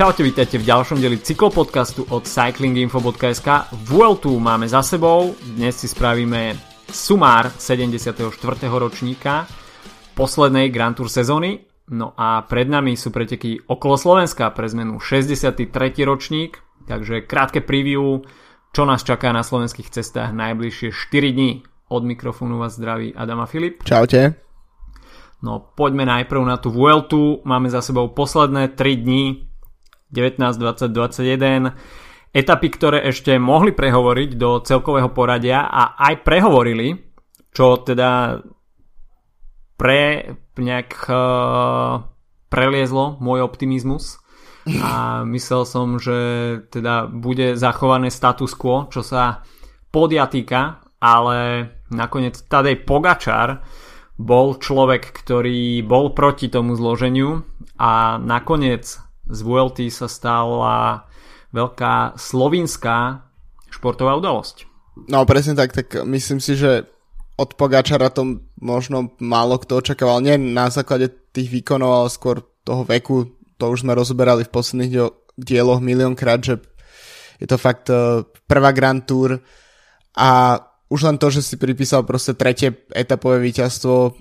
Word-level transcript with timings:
Čaute, 0.00 0.24
vítajte 0.24 0.56
v 0.56 0.64
ďalšom 0.64 0.96
deli 0.96 1.20
cyklopodcastu 1.20 2.08
od 2.08 2.24
cyclinginfo.sk. 2.24 3.68
Vueltu 3.84 4.32
máme 4.40 4.64
za 4.64 4.80
sebou, 4.80 5.36
dnes 5.44 5.76
si 5.76 5.92
spravíme 5.92 6.56
sumár 6.88 7.52
74. 7.52 8.32
ročníka 8.80 9.44
poslednej 10.16 10.72
Grand 10.72 10.96
Tour 10.96 11.12
sezóny. 11.12 11.68
No 11.92 12.16
a 12.16 12.40
pred 12.48 12.72
nami 12.72 12.96
sú 12.96 13.12
preteky 13.12 13.60
okolo 13.60 14.00
Slovenska 14.00 14.48
pre 14.56 14.72
zmenu 14.72 14.96
63. 14.96 15.68
ročník, 16.08 16.64
takže 16.88 17.28
krátke 17.28 17.60
preview, 17.60 18.24
čo 18.72 18.88
nás 18.88 19.04
čaká 19.04 19.36
na 19.36 19.44
slovenských 19.44 19.92
cestách 19.92 20.32
najbližšie 20.32 20.96
4 20.96 21.36
dní. 21.36 21.60
Od 21.92 22.08
mikrofónu 22.08 22.56
vás 22.56 22.72
zdraví 22.80 23.12
Adama 23.12 23.44
Filip. 23.44 23.84
Čaute. 23.84 24.40
No 25.44 25.60
poďme 25.76 26.08
najprv 26.08 26.40
na 26.40 26.56
tú 26.56 26.72
Vueltu, 26.72 27.44
máme 27.44 27.68
za 27.68 27.84
sebou 27.84 28.08
posledné 28.08 28.72
3 28.72 28.96
dní, 28.96 29.49
19, 30.10 30.58
20, 30.58 30.90
21 30.90 31.74
etapy, 32.30 32.68
ktoré 32.70 33.10
ešte 33.10 33.34
mohli 33.42 33.74
prehovoriť 33.74 34.30
do 34.38 34.62
celkového 34.62 35.10
poradia 35.10 35.66
a 35.66 35.98
aj 35.98 36.22
prehovorili, 36.22 36.94
čo 37.50 37.82
teda 37.82 38.38
pre 39.74 40.36
nejak 40.60 40.90
uh, 41.08 42.04
preliezlo 42.52 43.16
môj 43.18 43.42
optimizmus. 43.42 44.20
A 44.68 45.22
myslel 45.34 45.62
som, 45.66 45.96
že 45.98 46.18
teda 46.70 47.10
bude 47.10 47.58
zachované 47.58 48.12
status 48.12 48.54
quo, 48.54 48.86
čo 48.92 49.02
sa 49.02 49.42
podia 49.90 50.30
týka, 50.30 50.84
ale 51.00 51.38
nakoniec 51.90 52.38
Tadej 52.46 52.84
Pogačar 52.86 53.64
bol 54.20 54.60
človek, 54.60 55.16
ktorý 55.16 55.80
bol 55.80 56.12
proti 56.12 56.52
tomu 56.52 56.76
zloženiu 56.76 57.40
a 57.80 58.20
nakoniec 58.20 59.00
z 59.30 59.40
VLT 59.40 59.88
sa 59.94 60.10
stala 60.10 61.06
veľká 61.54 62.18
slovinská 62.18 63.26
športová 63.70 64.18
udalosť. 64.18 64.66
No 65.08 65.22
presne 65.24 65.54
tak, 65.56 65.72
tak 65.72 65.94
myslím 66.02 66.42
si, 66.42 66.58
že 66.58 66.86
od 67.40 67.56
Pogačara 67.56 68.12
to 68.12 68.42
možno 68.60 69.16
málo 69.22 69.56
kto 69.56 69.80
očakával, 69.80 70.20
nie 70.20 70.36
na 70.36 70.68
základe 70.68 71.08
tých 71.32 71.48
výkonov, 71.48 71.90
ale 72.04 72.08
skôr 72.12 72.44
toho 72.66 72.84
veku, 72.84 73.32
to 73.56 73.72
už 73.72 73.86
sme 73.86 73.96
rozoberali 73.96 74.44
v 74.44 74.52
posledných 74.52 74.92
dieloch 75.40 75.80
miliónkrát, 75.80 76.44
že 76.44 76.60
je 77.40 77.48
to 77.48 77.56
fakt 77.56 77.88
uh, 77.88 78.28
prvá 78.44 78.76
Grand 78.76 79.00
Tour. 79.00 79.40
A 80.20 80.60
už 80.92 81.00
len 81.08 81.16
to, 81.16 81.32
že 81.32 81.40
si 81.40 81.56
pripísal 81.56 82.04
proste 82.04 82.36
tretie 82.36 82.84
etapové 82.92 83.40
víťazstvo 83.40 84.12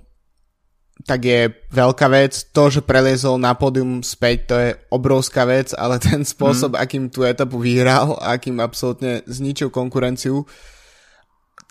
tak 1.08 1.24
je 1.24 1.48
veľká 1.72 2.08
vec. 2.12 2.52
To, 2.52 2.68
že 2.68 2.84
preliezol 2.84 3.40
na 3.40 3.56
pódium 3.56 4.04
späť, 4.04 4.38
to 4.52 4.56
je 4.60 4.70
obrovská 4.92 5.48
vec, 5.48 5.72
ale 5.76 6.02
ten 6.04 6.28
spôsob, 6.28 6.76
mm. 6.76 6.80
akým 6.80 7.06
tú 7.08 7.24
etapu 7.24 7.60
vyhral 7.60 8.20
a 8.20 8.36
akým 8.36 8.60
absolútne 8.60 9.24
zničil 9.30 9.72
konkurenciu, 9.72 10.44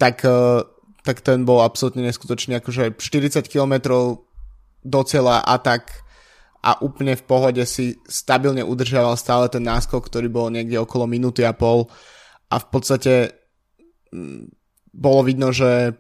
tak, 0.00 0.24
eh, 0.24 0.62
tak 1.04 1.20
ten 1.20 1.44
bol 1.44 1.60
absolútne 1.60 2.04
neskutočný. 2.06 2.56
Akože 2.58 2.96
40 2.96 3.44
km 3.50 3.74
do 4.84 5.00
cieľa 5.04 5.44
atak 5.44 6.06
a 6.62 6.80
úplne 6.82 7.14
v 7.14 7.26
pohode 7.26 7.62
si 7.66 7.98
stabilne 8.06 8.66
udržával 8.66 9.14
stále 9.14 9.46
ten 9.46 9.62
náskok, 9.62 10.10
ktorý 10.10 10.26
bol 10.26 10.50
niekde 10.50 10.78
okolo 10.78 11.06
minúty 11.06 11.46
a 11.46 11.54
pol 11.54 11.86
a 12.50 12.56
v 12.58 12.66
podstate 12.66 13.14
mm, 14.10 14.50
bolo 14.90 15.20
vidno, 15.22 15.54
že 15.54 15.94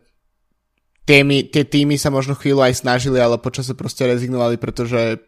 týmy, 1.08 1.48
tie 1.48 1.64
týmy 1.64 1.96
sa 1.96 2.12
možno 2.12 2.36
chvíľu 2.36 2.68
aj 2.68 2.84
snažili, 2.84 3.16
ale 3.16 3.40
počasie 3.40 3.72
proste 3.72 4.04
rezignovali, 4.04 4.60
pretože, 4.60 5.24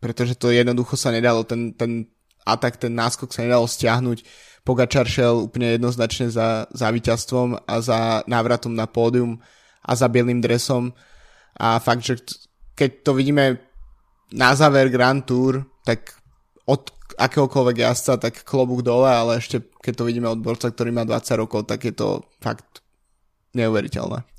pretože 0.00 0.40
to 0.40 0.48
jednoducho 0.48 0.96
sa 0.96 1.12
nedalo, 1.12 1.44
ten, 1.44 1.76
ten 1.76 2.08
atak, 2.48 2.80
ten 2.80 2.96
náskok 2.96 3.28
sa 3.28 3.44
nedalo 3.44 3.68
stiahnuť. 3.68 4.24
Pogačar 4.64 5.04
šel 5.04 5.44
úplne 5.44 5.76
jednoznačne 5.76 6.32
za, 6.32 6.64
za 6.72 6.88
víťazstvom 6.88 7.68
a 7.68 7.74
za 7.84 8.24
návratom 8.24 8.72
na 8.72 8.88
pódium 8.88 9.44
a 9.84 9.92
za 9.92 10.08
bielým 10.08 10.40
dresom 10.40 10.96
a 11.60 11.76
fakt, 11.76 12.00
že 12.00 12.24
keď 12.72 12.90
to 13.04 13.12
vidíme 13.12 13.60
na 14.32 14.56
záver 14.56 14.88
Grand 14.88 15.20
Tour, 15.20 15.68
tak 15.84 16.16
od 16.64 16.90
akéhokoľvek 17.20 17.76
jazdca, 17.76 18.16
tak 18.16 18.42
klobúk 18.42 18.80
dole, 18.80 19.06
ale 19.06 19.38
ešte 19.38 19.60
keď 19.84 19.94
to 20.00 20.08
vidíme 20.08 20.32
od 20.32 20.40
borca, 20.40 20.72
ktorý 20.72 20.90
má 20.90 21.04
20 21.04 21.42
rokov, 21.44 21.68
tak 21.68 21.84
je 21.84 21.92
to 21.92 22.24
fakt 22.40 22.80
neuveriteľné. 23.52 24.33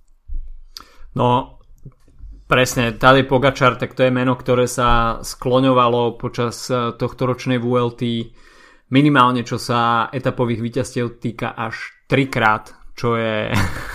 No, 1.15 1.59
presne, 2.47 2.91
tady 2.91 3.23
Pogačar, 3.23 3.75
tak 3.75 3.95
to 3.95 4.03
je 4.03 4.11
meno, 4.11 4.35
ktoré 4.35 4.67
sa 4.67 5.19
skloňovalo 5.23 6.19
počas 6.19 6.67
eh, 6.67 6.91
tohto 6.95 7.25
ročnej 7.25 7.57
VLT 7.57 8.35
minimálne 8.93 9.41
čo 9.41 9.57
sa 9.57 10.11
etapových 10.13 10.61
víťazstiev 10.61 11.17
týka 11.17 11.57
až 11.57 12.05
trikrát, 12.05 12.69
čo 12.93 13.17
je, 13.17 13.49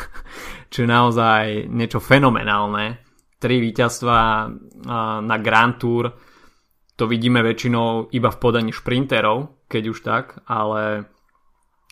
čo 0.72 0.78
je 0.82 0.88
naozaj 0.88 1.70
niečo 1.70 2.02
fenomenálne. 2.02 2.98
Tri 3.40 3.60
víťazstva 3.62 4.18
eh, 4.18 4.50
na 5.20 5.36
Grand 5.38 5.76
Tour, 5.78 6.10
to 6.96 7.08
vidíme 7.08 7.40
väčšinou 7.40 8.12
iba 8.12 8.28
v 8.28 8.40
podaní 8.40 8.72
šprinterov, 8.76 9.64
keď 9.72 9.82
už 9.88 9.98
tak, 10.04 10.26
ale 10.44 11.08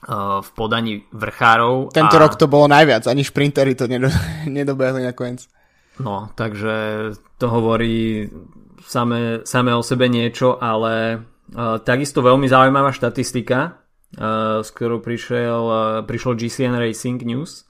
v 0.06 0.48
podaní 0.54 1.02
vrchárov. 1.10 1.90
Tento 1.90 2.16
a... 2.16 2.22
rok 2.22 2.38
to 2.38 2.46
bolo 2.46 2.70
najviac, 2.70 3.10
ani 3.10 3.26
šprintery 3.26 3.74
to 3.74 3.90
nedo... 3.90 4.06
nedobehli 4.46 5.02
nakoniec. 5.02 5.50
No, 5.98 6.30
takže 6.38 7.10
to 7.42 7.46
hovorí 7.50 8.30
same, 8.86 9.42
same 9.42 9.74
o 9.74 9.82
sebe 9.82 10.06
niečo, 10.06 10.54
ale 10.62 11.18
uh, 11.18 11.82
takisto 11.82 12.22
veľmi 12.22 12.46
zaujímavá 12.46 12.94
štatistika, 12.94 13.82
uh, 14.14 14.62
s 14.62 14.70
ktorou 14.70 15.02
prišiel, 15.02 15.62
uh, 15.66 16.06
prišlo 16.06 16.38
GCN 16.38 16.78
Racing 16.78 17.18
News 17.26 17.66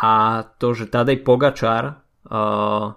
a 0.00 0.44
to, 0.56 0.72
že 0.72 0.88
Tadej 0.88 1.20
Pogačar 1.20 1.84
uh, 1.92 2.96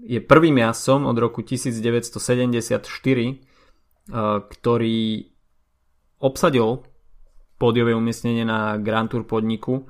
je 0.00 0.20
prvým 0.24 0.56
jasom 0.64 1.04
od 1.04 1.16
roku 1.20 1.44
1974, 1.44 2.80
uh, 2.80 4.40
ktorý 4.48 5.28
obsadil 6.20 6.89
pódiové 7.60 7.92
umiestnenie 7.92 8.48
na 8.48 8.80
Grand 8.80 9.04
Tour 9.12 9.28
podniku 9.28 9.84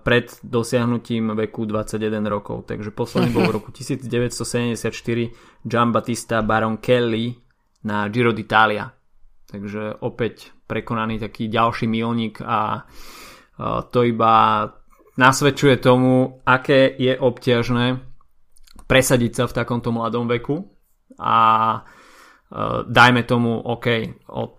pred 0.00 0.32
dosiahnutím 0.40 1.36
veku 1.36 1.68
21 1.68 2.24
rokov. 2.32 2.64
Takže 2.64 2.96
posledný 2.96 3.28
bol 3.36 3.44
v 3.44 3.54
roku 3.60 3.68
1974 3.68 4.88
Gian 5.68 5.92
Battista 5.92 6.40
Baron 6.40 6.80
Kelly 6.80 7.36
na 7.84 8.08
Giro 8.08 8.32
d'Italia. 8.32 8.88
Takže 9.52 10.00
opäť 10.00 10.56
prekonaný 10.64 11.20
taký 11.20 11.52
ďalší 11.52 11.84
milník 11.84 12.40
a 12.40 12.88
to 13.92 14.00
iba 14.06 14.64
nasvedčuje 15.20 15.76
tomu, 15.76 16.40
aké 16.48 16.96
je 16.96 17.12
obťažné 17.18 18.00
presadiť 18.88 19.32
sa 19.36 19.44
v 19.46 19.56
takomto 19.60 19.92
mladom 19.92 20.24
veku 20.26 20.64
a 21.20 21.36
dajme 22.88 23.22
tomu, 23.22 23.54
OK, 23.60 23.86
od 24.34 24.54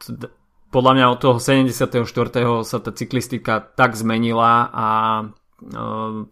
podľa 0.72 0.92
mňa 0.96 1.06
od 1.12 1.20
toho 1.20 1.38
74. 1.38 2.08
sa 2.64 2.78
tá 2.80 2.92
cyklistika 2.96 3.60
tak 3.60 4.00
zmenila 4.00 4.72
a 4.72 4.88
uh, 5.28 6.24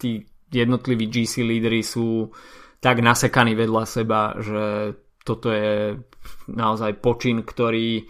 tí 0.00 0.24
jednotliví 0.48 1.12
GC 1.12 1.44
lídry 1.44 1.84
sú 1.84 2.32
tak 2.80 3.04
nasekaní 3.04 3.52
vedľa 3.52 3.84
seba, 3.84 4.34
že 4.40 4.96
toto 5.22 5.52
je 5.52 6.00
naozaj 6.48 6.98
počin, 6.98 7.44
ktorý 7.44 8.08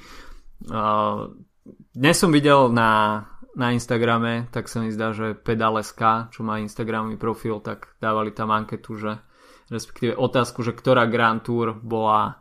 uh, 0.70 1.28
dnes 1.92 2.16
som 2.16 2.30
videl 2.32 2.72
na, 2.72 3.20
na 3.52 3.74
Instagrame, 3.74 4.48
tak 4.54 4.70
sa 4.70 4.80
mi 4.80 4.94
zdá, 4.94 5.12
že 5.12 5.36
Pedaleska, 5.36 6.32
čo 6.32 6.46
má 6.46 6.62
Instagramový 6.62 7.20
profil, 7.20 7.60
tak 7.60 7.98
dávali 8.00 8.32
tam 8.32 8.54
anketu, 8.54 8.96
že 8.96 9.12
respektíve 9.68 10.14
otázku, 10.14 10.62
že 10.62 10.72
ktorá 10.72 11.10
Grand 11.10 11.42
Tour 11.42 11.74
bola 11.74 12.38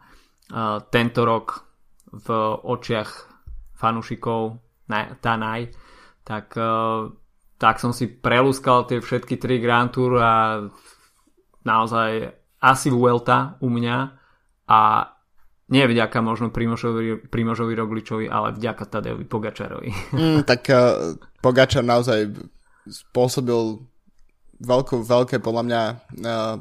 uh, 0.53 0.79
tento 0.93 1.25
rok 1.25 1.67
v 2.11 2.27
očiach 2.63 3.30
fanúšikov, 3.81 4.61
tá 5.21 5.33
naj, 5.33 5.73
tak, 6.21 6.53
eh, 6.53 7.01
tak 7.57 7.81
som 7.81 7.89
si 7.93 8.05
prelúskal 8.05 8.85
tie 8.85 9.01
všetky 9.01 9.41
tri 9.41 9.57
Grand 9.57 9.89
Tour 9.89 10.21
a 10.21 10.65
naozaj 11.65 12.29
asi 12.61 12.89
Vuelta 12.93 13.57
u 13.61 13.69
mňa 13.69 13.97
a 14.69 14.79
nie 15.71 15.87
vďaka 15.87 16.19
možno 16.19 16.51
Primožovi, 16.51 17.31
Primožovi 17.31 17.73
Rogličovi, 17.73 18.25
ale 18.27 18.53
vďaka 18.59 18.83
Tadejovi 18.91 19.25
Pogačarovi. 19.25 19.89
Mm, 20.11 20.39
tak 20.43 20.67
uh, 20.67 21.15
Pogačar 21.39 21.87
naozaj 21.87 22.27
spôsobil 22.91 23.79
veľkú, 24.59 24.99
veľké 24.99 25.39
podľa 25.39 25.63
mňa 25.63 25.81
uh, 25.87 26.55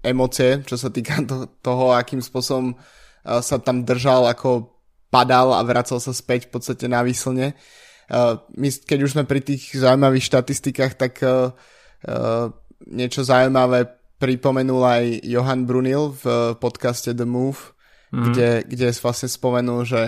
emócie, 0.00 0.64
čo 0.64 0.80
sa 0.80 0.88
týka 0.88 1.20
to, 1.28 1.52
toho, 1.60 1.92
akým 1.92 2.24
spôsobom 2.24 2.74
uh, 2.74 3.44
sa 3.44 3.60
tam 3.60 3.84
držal 3.84 4.24
ako 4.32 4.75
padal 5.16 5.56
a 5.56 5.64
vracal 5.64 5.96
sa 5.96 6.12
späť 6.12 6.52
v 6.52 6.60
podstate 6.60 6.84
na. 6.92 7.00
Uh, 7.00 8.36
my, 8.54 8.68
keď 8.68 8.98
už 9.00 9.16
sme 9.16 9.24
pri 9.24 9.40
tých 9.40 9.72
zaujímavých 9.72 10.28
štatistikách, 10.28 10.92
tak 11.00 11.24
uh, 11.24 11.56
uh, 12.04 12.52
niečo 12.84 13.24
zaujímavé 13.24 13.88
pripomenul 14.20 14.82
aj 14.84 15.04
Johan 15.24 15.64
Brunil 15.64 16.12
v 16.20 16.54
podcaste 16.60 17.16
The 17.16 17.24
Move, 17.24 17.72
mm. 18.12 18.24
kde, 18.30 18.50
kde 18.68 18.88
vlastne 18.96 19.28
spomenul, 19.28 19.84
že 19.84 20.02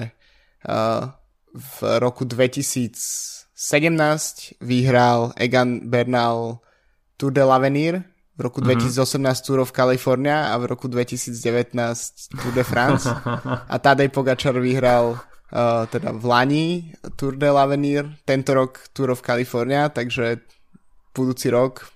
v 1.52 1.76
roku 2.00 2.24
2017 2.24 3.52
vyhral 4.64 5.32
Egan 5.36 5.90
Bernal 5.92 6.60
Tour 7.18 7.32
de 7.34 7.44
l'Avenir, 7.44 8.04
v 8.38 8.40
roku 8.46 8.62
mm-hmm. 8.62 8.94
2018 8.94 9.42
Tour 9.42 9.66
of 9.66 9.74
California 9.74 10.54
a 10.54 10.54
v 10.62 10.70
roku 10.70 10.86
2019 10.86 11.74
Tour 12.38 12.52
de 12.54 12.62
France. 12.62 13.10
a 13.74 13.76
Tadej 13.82 14.14
Pogačar 14.14 14.54
vyhral 14.62 15.18
uh, 15.18 15.84
teda 15.90 16.14
v 16.14 16.24
Lani 16.24 16.66
Tour 17.18 17.34
de 17.34 17.50
l'Avenir, 17.50 18.06
tento 18.22 18.54
rok 18.54 18.94
Tour 18.94 19.10
of 19.10 19.26
California, 19.26 19.90
takže 19.90 20.38
budúci 21.10 21.50
rok 21.50 21.90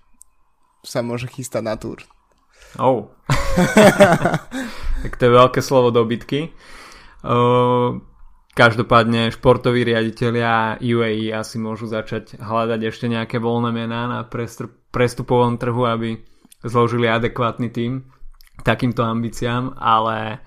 sa 0.83 0.99
môže 0.99 1.31
chystať 1.31 1.63
na 1.63 1.79
Tour. 1.79 2.03
Oh. 2.83 3.15
tak 5.07 5.13
to 5.15 5.23
je 5.23 5.33
veľké 5.33 5.63
slovo 5.63 5.95
do 5.95 6.03
bitky. 6.03 6.51
Uh, 7.23 8.03
každopádne 8.59 9.31
športoví 9.31 9.87
riaditeľia 9.87 10.83
UAE 10.83 11.31
asi 11.31 11.63
môžu 11.63 11.87
začať 11.87 12.35
hľadať 12.43 12.81
ešte 12.91 13.07
nejaké 13.07 13.39
voľné 13.39 13.71
mená 13.71 14.11
na 14.11 14.21
prestupovom 14.91 15.55
trhu, 15.55 15.87
aby 15.87 16.32
zložili 16.63 17.11
adekvátny 17.11 17.69
tým 17.71 18.07
takýmto 18.63 19.03
ambíciám, 19.03 19.75
ale 19.79 20.43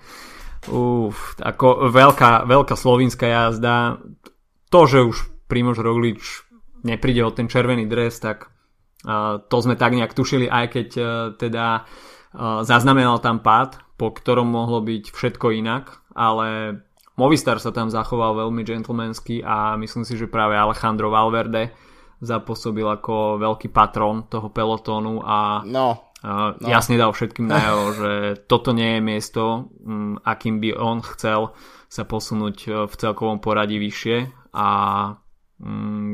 uf, 0.72 1.36
ako 1.38 1.92
veľká, 1.92 2.48
veľká 2.48 2.74
slovinská 2.74 3.26
jazda, 3.28 4.00
to, 4.72 4.80
že 4.88 4.98
už 5.04 5.16
Primož 5.46 5.78
Roglič 5.78 6.42
nepríde 6.82 7.22
o 7.22 7.30
ten 7.30 7.46
červený 7.46 7.86
dres, 7.86 8.18
tak 8.18 8.50
uh, 9.06 9.42
to 9.46 9.56
sme 9.62 9.78
tak 9.78 9.94
nejak 9.94 10.16
tušili, 10.16 10.50
aj 10.50 10.66
keď 10.72 10.88
uh, 10.98 11.08
teda 11.38 11.82
uh, 11.82 12.62
zaznamenal 12.66 13.22
tam 13.22 13.42
pád, 13.42 13.78
po 13.94 14.10
ktorom 14.10 14.48
mohlo 14.48 14.82
byť 14.82 15.12
všetko 15.12 15.46
inak, 15.56 16.02
ale 16.16 16.80
Movistar 17.16 17.56
sa 17.56 17.72
tam 17.72 17.88
zachoval 17.88 18.36
veľmi 18.44 18.60
gentlemansky 18.60 19.40
a 19.40 19.80
myslím 19.80 20.04
si, 20.04 20.20
že 20.20 20.28
práve 20.28 20.52
Alejandro 20.52 21.08
Valverde 21.08 21.72
zapôsobil 22.20 22.84
ako 22.84 23.40
veľký 23.40 23.72
patron 23.72 24.28
toho 24.28 24.52
pelotónu 24.52 25.24
a 25.24 25.64
no. 25.64 26.05
No. 26.24 26.56
Jasne 26.64 26.96
dal 26.96 27.12
všetkým 27.12 27.44
najavo, 27.44 27.84
že 28.00 28.12
toto 28.48 28.72
nie 28.72 28.98
je 28.98 29.00
miesto, 29.04 29.68
mm, 29.84 30.24
akým 30.24 30.58
by 30.64 30.70
on 30.76 30.98
chcel 31.04 31.52
sa 31.86 32.02
posunúť 32.02 32.56
e, 32.66 32.68
v 32.88 32.94
celkovom 32.96 33.38
poradí 33.38 33.76
vyššie 33.76 34.50
a 34.56 34.68
mm, 35.60 36.12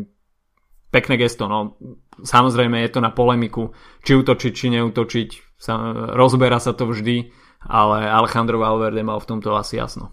pekné 0.93 1.15
gesto. 1.17 1.47
No. 1.47 1.79
Samozrejme 2.21 2.83
je 2.85 2.91
to 2.93 3.01
na 3.01 3.15
polemiku, 3.15 3.73
či 4.05 4.19
utočiť, 4.19 4.53
či 4.53 4.67
neutočiť. 4.75 5.31
Sa, 5.63 5.79
rozberá 6.19 6.59
sa 6.59 6.75
to 6.75 6.91
vždy, 6.91 7.31
ale 7.65 8.11
Alejandro 8.11 8.59
Valverde 8.59 9.07
mal 9.07 9.23
v 9.23 9.29
tomto 9.31 9.55
asi 9.55 9.79
jasno. 9.79 10.11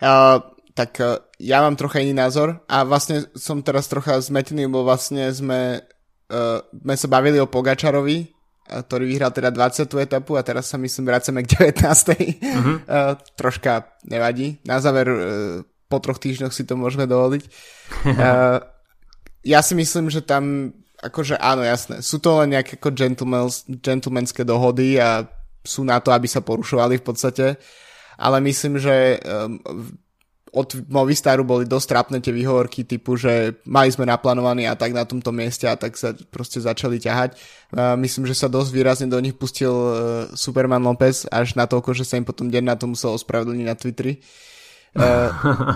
Uh, 0.00 0.40
tak 0.72 0.96
uh, 1.04 1.20
ja 1.36 1.60
mám 1.60 1.76
trocha 1.76 2.00
iný 2.00 2.16
názor 2.16 2.64
a 2.64 2.80
vlastne 2.88 3.28
som 3.36 3.60
teraz 3.60 3.92
trocha 3.92 4.16
zmetený, 4.24 4.64
lebo 4.64 4.88
vlastne 4.88 5.28
sme, 5.28 5.84
uh, 6.32 6.64
sme 6.64 6.94
sa 6.96 7.08
bavili 7.12 7.36
o 7.36 7.44
Pogačarovi 7.44 8.35
ktorý 8.66 9.04
vyhral 9.06 9.30
teda 9.30 9.54
20. 9.54 9.86
etapu 10.02 10.34
a 10.34 10.42
teraz 10.42 10.66
sa 10.66 10.76
myslím 10.78 11.06
vracame 11.06 11.46
k 11.46 11.70
19. 11.70 11.82
Uh-huh. 11.82 12.82
uh, 12.82 13.14
troška 13.38 13.94
nevadí. 14.06 14.58
Na 14.66 14.82
záver 14.82 15.06
uh, 15.06 15.18
po 15.86 15.98
troch 16.02 16.18
týždňoch 16.18 16.50
si 16.50 16.66
to 16.66 16.74
môžeme 16.74 17.06
dovoliť. 17.06 17.42
uh, 18.10 18.58
ja 19.46 19.60
si 19.62 19.78
myslím, 19.78 20.10
že 20.10 20.26
tam 20.26 20.74
akože 20.96 21.36
áno, 21.38 21.62
jasné, 21.62 22.00
sú 22.00 22.18
to 22.18 22.40
len 22.42 22.56
nejaké 22.56 22.80
ako 22.80 22.90
gentlemanské 23.78 24.42
dohody 24.42 24.96
a 24.96 25.28
sú 25.62 25.84
na 25.84 26.00
to, 26.00 26.10
aby 26.10 26.26
sa 26.26 26.40
porušovali 26.40 26.98
v 26.98 27.04
podstate, 27.04 27.46
ale 28.16 28.40
myslím, 28.48 28.80
že 28.80 29.20
um, 29.22 29.60
od 30.54 30.68
Movistaru 30.86 31.42
boli 31.42 31.66
dosť 31.66 31.86
trápne 31.90 32.18
tie 32.22 32.30
výhovorky 32.30 32.86
typu, 32.86 33.18
že 33.18 33.58
mali 33.66 33.90
sme 33.90 34.06
naplánovaný 34.06 34.70
a 34.70 34.78
tak 34.78 34.94
na 34.94 35.02
tomto 35.02 35.34
mieste 35.34 35.66
a 35.66 35.74
tak 35.74 35.98
sa 35.98 36.14
proste 36.30 36.62
začali 36.62 37.02
ťahať. 37.02 37.34
myslím, 37.98 38.24
že 38.30 38.38
sa 38.38 38.46
dosť 38.46 38.70
výrazne 38.70 39.08
do 39.10 39.18
nich 39.18 39.34
pustil 39.34 39.74
uh, 39.74 39.94
Superman 40.32 40.86
Lopez 40.86 41.26
až 41.28 41.58
na 41.58 41.66
toľko, 41.66 41.92
že 41.98 42.06
sa 42.06 42.16
im 42.16 42.24
potom 42.24 42.46
deň 42.46 42.64
na 42.64 42.76
to 42.78 42.86
musel 42.86 43.18
ospravedlniť 43.18 43.66
na 43.66 43.76
Twitteri. 43.76 44.14
Uh, 44.96 45.28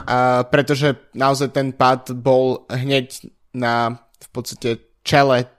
a 0.09 0.19
pretože 0.49 0.97
naozaj 1.13 1.53
ten 1.53 1.75
pád 1.77 2.17
bol 2.17 2.65
hneď 2.73 3.27
na 3.53 4.01
v 4.21 4.29
podstate 4.33 4.81
čele 5.03 5.51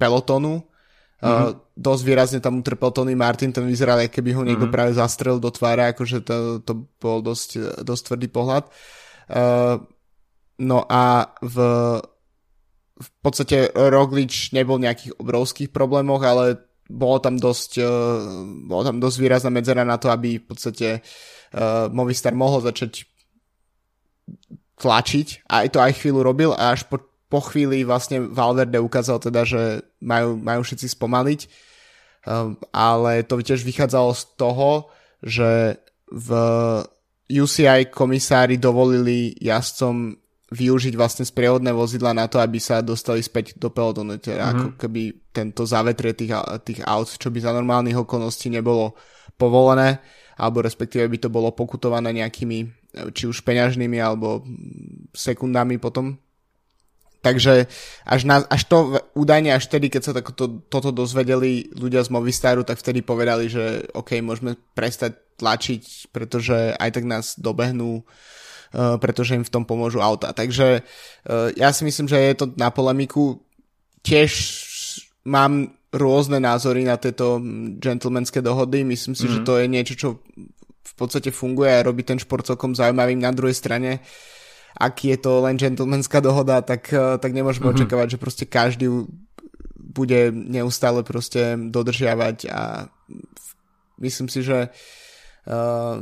pelotonu 0.00 0.66
Mm-hmm. 1.16 1.44
Uh, 1.48 1.56
dosť 1.72 2.02
výrazne 2.04 2.38
tam 2.44 2.60
utrpel 2.60 2.92
Tony 2.92 3.16
Martin, 3.16 3.48
ten 3.48 3.64
vyzeral, 3.64 4.04
ako 4.04 4.20
keby 4.20 4.30
ho 4.36 4.42
niekto 4.44 4.68
mm-hmm. 4.68 4.76
práve 4.76 4.92
zastrel 4.92 5.40
do 5.40 5.48
tváre, 5.48 5.96
akože 5.96 6.20
to, 6.20 6.60
to 6.60 6.72
bol 7.00 7.24
dosť, 7.24 7.80
dosť 7.80 8.02
tvrdý 8.12 8.28
pohľad. 8.28 8.68
Uh, 9.32 9.80
no 10.60 10.84
a 10.84 11.32
v, 11.40 11.56
v 13.00 13.08
podstate 13.24 13.72
Roglič 13.72 14.52
nebol 14.52 14.76
v 14.76 14.92
nejakých 14.92 15.16
obrovských 15.16 15.70
problémoch, 15.72 16.20
ale 16.20 16.60
bolo 16.84 17.16
tam 17.18 17.40
dosť, 17.40 17.80
uh, 17.80 18.44
bolo 18.68 18.82
tam 18.84 19.00
dosť 19.00 19.16
výrazná 19.16 19.48
medzera 19.48 19.88
na 19.88 19.96
to, 19.96 20.12
aby 20.12 20.36
v 20.36 20.44
podstate 20.44 21.00
uh, 21.00 21.88
Movistar 21.88 22.36
mohol 22.36 22.60
začať 22.60 23.08
tlačiť 24.76 25.48
a 25.48 25.64
aj 25.64 25.68
to 25.72 25.78
aj 25.80 25.92
chvíľu 25.96 26.20
robil 26.20 26.50
a 26.52 26.76
až 26.76 26.84
po 26.84 27.00
po 27.26 27.40
chvíli 27.42 27.82
vlastne 27.82 28.22
Valverde 28.22 28.78
ukázal 28.78 29.18
teda, 29.18 29.42
že 29.42 29.82
majú, 29.98 30.38
majú 30.38 30.62
všetci 30.62 30.94
spomaliť, 30.94 31.40
um, 32.26 32.54
ale 32.70 33.26
to 33.26 33.42
tiež 33.42 33.66
vychádzalo 33.66 34.10
z 34.14 34.22
toho, 34.38 34.70
že 35.22 35.80
v 36.06 36.30
UCI 37.26 37.90
komisári 37.90 38.54
dovolili 38.62 39.34
jazdcom 39.42 40.14
využiť 40.46 40.94
vlastne 40.94 41.26
sprievodné 41.26 41.74
vozidla 41.74 42.14
na 42.14 42.30
to, 42.30 42.38
aby 42.38 42.62
sa 42.62 42.78
dostali 42.78 43.18
späť 43.18 43.58
do 43.58 43.66
pelotonu. 43.74 44.14
Teda 44.22 44.46
mm-hmm. 44.46 44.54
ako 44.54 44.68
keby 44.78 45.02
tento 45.34 45.66
zavetrie 45.66 46.14
tých, 46.14 46.38
tých 46.62 46.80
aut, 46.86 47.10
čo 47.10 47.34
by 47.34 47.38
za 47.42 47.50
normálnych 47.50 47.98
okolností 47.98 48.54
nebolo 48.54 48.94
povolené, 49.34 49.98
alebo 50.38 50.62
respektíve 50.62 51.02
by 51.10 51.18
to 51.18 51.28
bolo 51.34 51.50
pokutované 51.50 52.14
nejakými 52.14 52.70
či 53.12 53.28
už 53.28 53.44
peňažnými 53.44 53.98
alebo 54.00 54.40
sekundami 55.12 55.76
potom 55.76 56.16
Takže 57.26 57.66
až, 58.06 58.22
na, 58.22 58.46
až 58.46 58.62
to 58.70 59.02
údajne 59.18 59.50
až 59.50 59.66
vtedy, 59.66 59.90
keď 59.90 60.02
sa 60.06 60.12
to, 60.14 60.62
toto 60.70 60.94
dozvedeli 60.94 61.66
ľudia 61.74 62.06
z 62.06 62.14
Movistaru, 62.14 62.62
tak 62.62 62.78
vtedy 62.78 63.02
povedali, 63.02 63.50
že 63.50 63.82
OK, 63.98 64.22
môžeme 64.22 64.54
prestať 64.78 65.18
tlačiť, 65.34 66.14
pretože 66.14 66.78
aj 66.78 66.90
tak 66.94 67.02
nás 67.02 67.34
dobehnú, 67.34 68.06
uh, 68.06 68.94
pretože 69.02 69.34
im 69.34 69.42
v 69.42 69.50
tom 69.50 69.66
pomôžu 69.66 69.98
auta. 69.98 70.30
Takže 70.30 70.86
uh, 70.86 71.50
ja 71.58 71.74
si 71.74 71.82
myslím, 71.82 72.06
že 72.06 72.14
je 72.14 72.34
to 72.38 72.46
na 72.54 72.70
polemiku. 72.70 73.42
Tiež 74.06 74.30
mám 75.26 75.74
rôzne 75.90 76.38
názory 76.38 76.86
na 76.86 76.94
tieto 76.94 77.42
gentlemanské 77.82 78.38
dohody. 78.38 78.86
Myslím 78.86 79.18
si, 79.18 79.26
mm-hmm. 79.26 79.34
že 79.34 79.40
mhm. 79.42 79.46
to 79.50 79.52
je 79.58 79.66
niečo, 79.66 79.94
čo 79.98 80.08
v 80.86 80.94
podstate 80.94 81.34
funguje 81.34 81.74
a 81.74 81.82
robí 81.82 82.06
ten 82.06 82.22
šport 82.22 82.46
celkom 82.46 82.70
zaujímavým. 82.70 83.18
Na 83.18 83.34
druhej 83.34 83.58
strane 83.58 83.98
uh, 83.98 84.35
ak 84.76 85.08
je 85.08 85.16
to 85.16 85.40
len 85.40 85.56
gentlemanská 85.56 86.20
dohoda, 86.20 86.60
tak, 86.60 86.92
eh, 86.92 87.16
tak 87.16 87.32
nemôžeme 87.32 87.72
mm-hmm. 87.72 87.80
očakávať, 87.80 88.08
že 88.16 88.22
proste 88.22 88.44
každý 88.44 89.08
bude 89.76 90.28
neustále 90.32 91.00
proste 91.00 91.56
dodržiavať 91.56 92.52
a 92.52 92.92
myslím 93.96 94.28
si, 94.28 94.44
že 94.44 94.68
uh, 95.48 95.96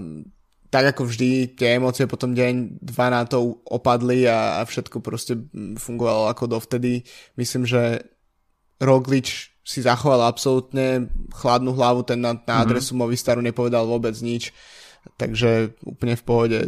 tak 0.66 0.85
ako 0.90 1.07
vždy 1.07 1.54
tie 1.54 1.78
emócie 1.78 2.11
potom 2.11 2.35
deň, 2.35 2.83
dva 2.83 3.07
na 3.14 3.23
to 3.23 3.62
opadli 3.62 4.26
a, 4.26 4.59
a 4.59 4.66
všetko 4.66 4.99
proste 4.99 5.38
fungovalo 5.78 6.26
ako 6.26 6.59
dovtedy. 6.59 7.07
Myslím, 7.38 7.62
že 7.71 8.02
Roglič 8.83 9.54
si 9.62 9.78
zachoval 9.78 10.26
absolútne 10.26 11.07
chladnú 11.31 11.78
hlavu, 11.78 12.02
ten 12.02 12.19
na, 12.19 12.35
na 12.35 12.57
mhm. 12.59 12.62
adresu 12.66 12.99
mm-hmm. 12.99 13.07
Movistaru 13.07 13.40
nepovedal 13.47 13.87
vôbec 13.87 14.19
nič 14.19 14.50
takže 15.16 15.76
úplne 15.84 16.16
v 16.16 16.25
pohode 16.25 16.58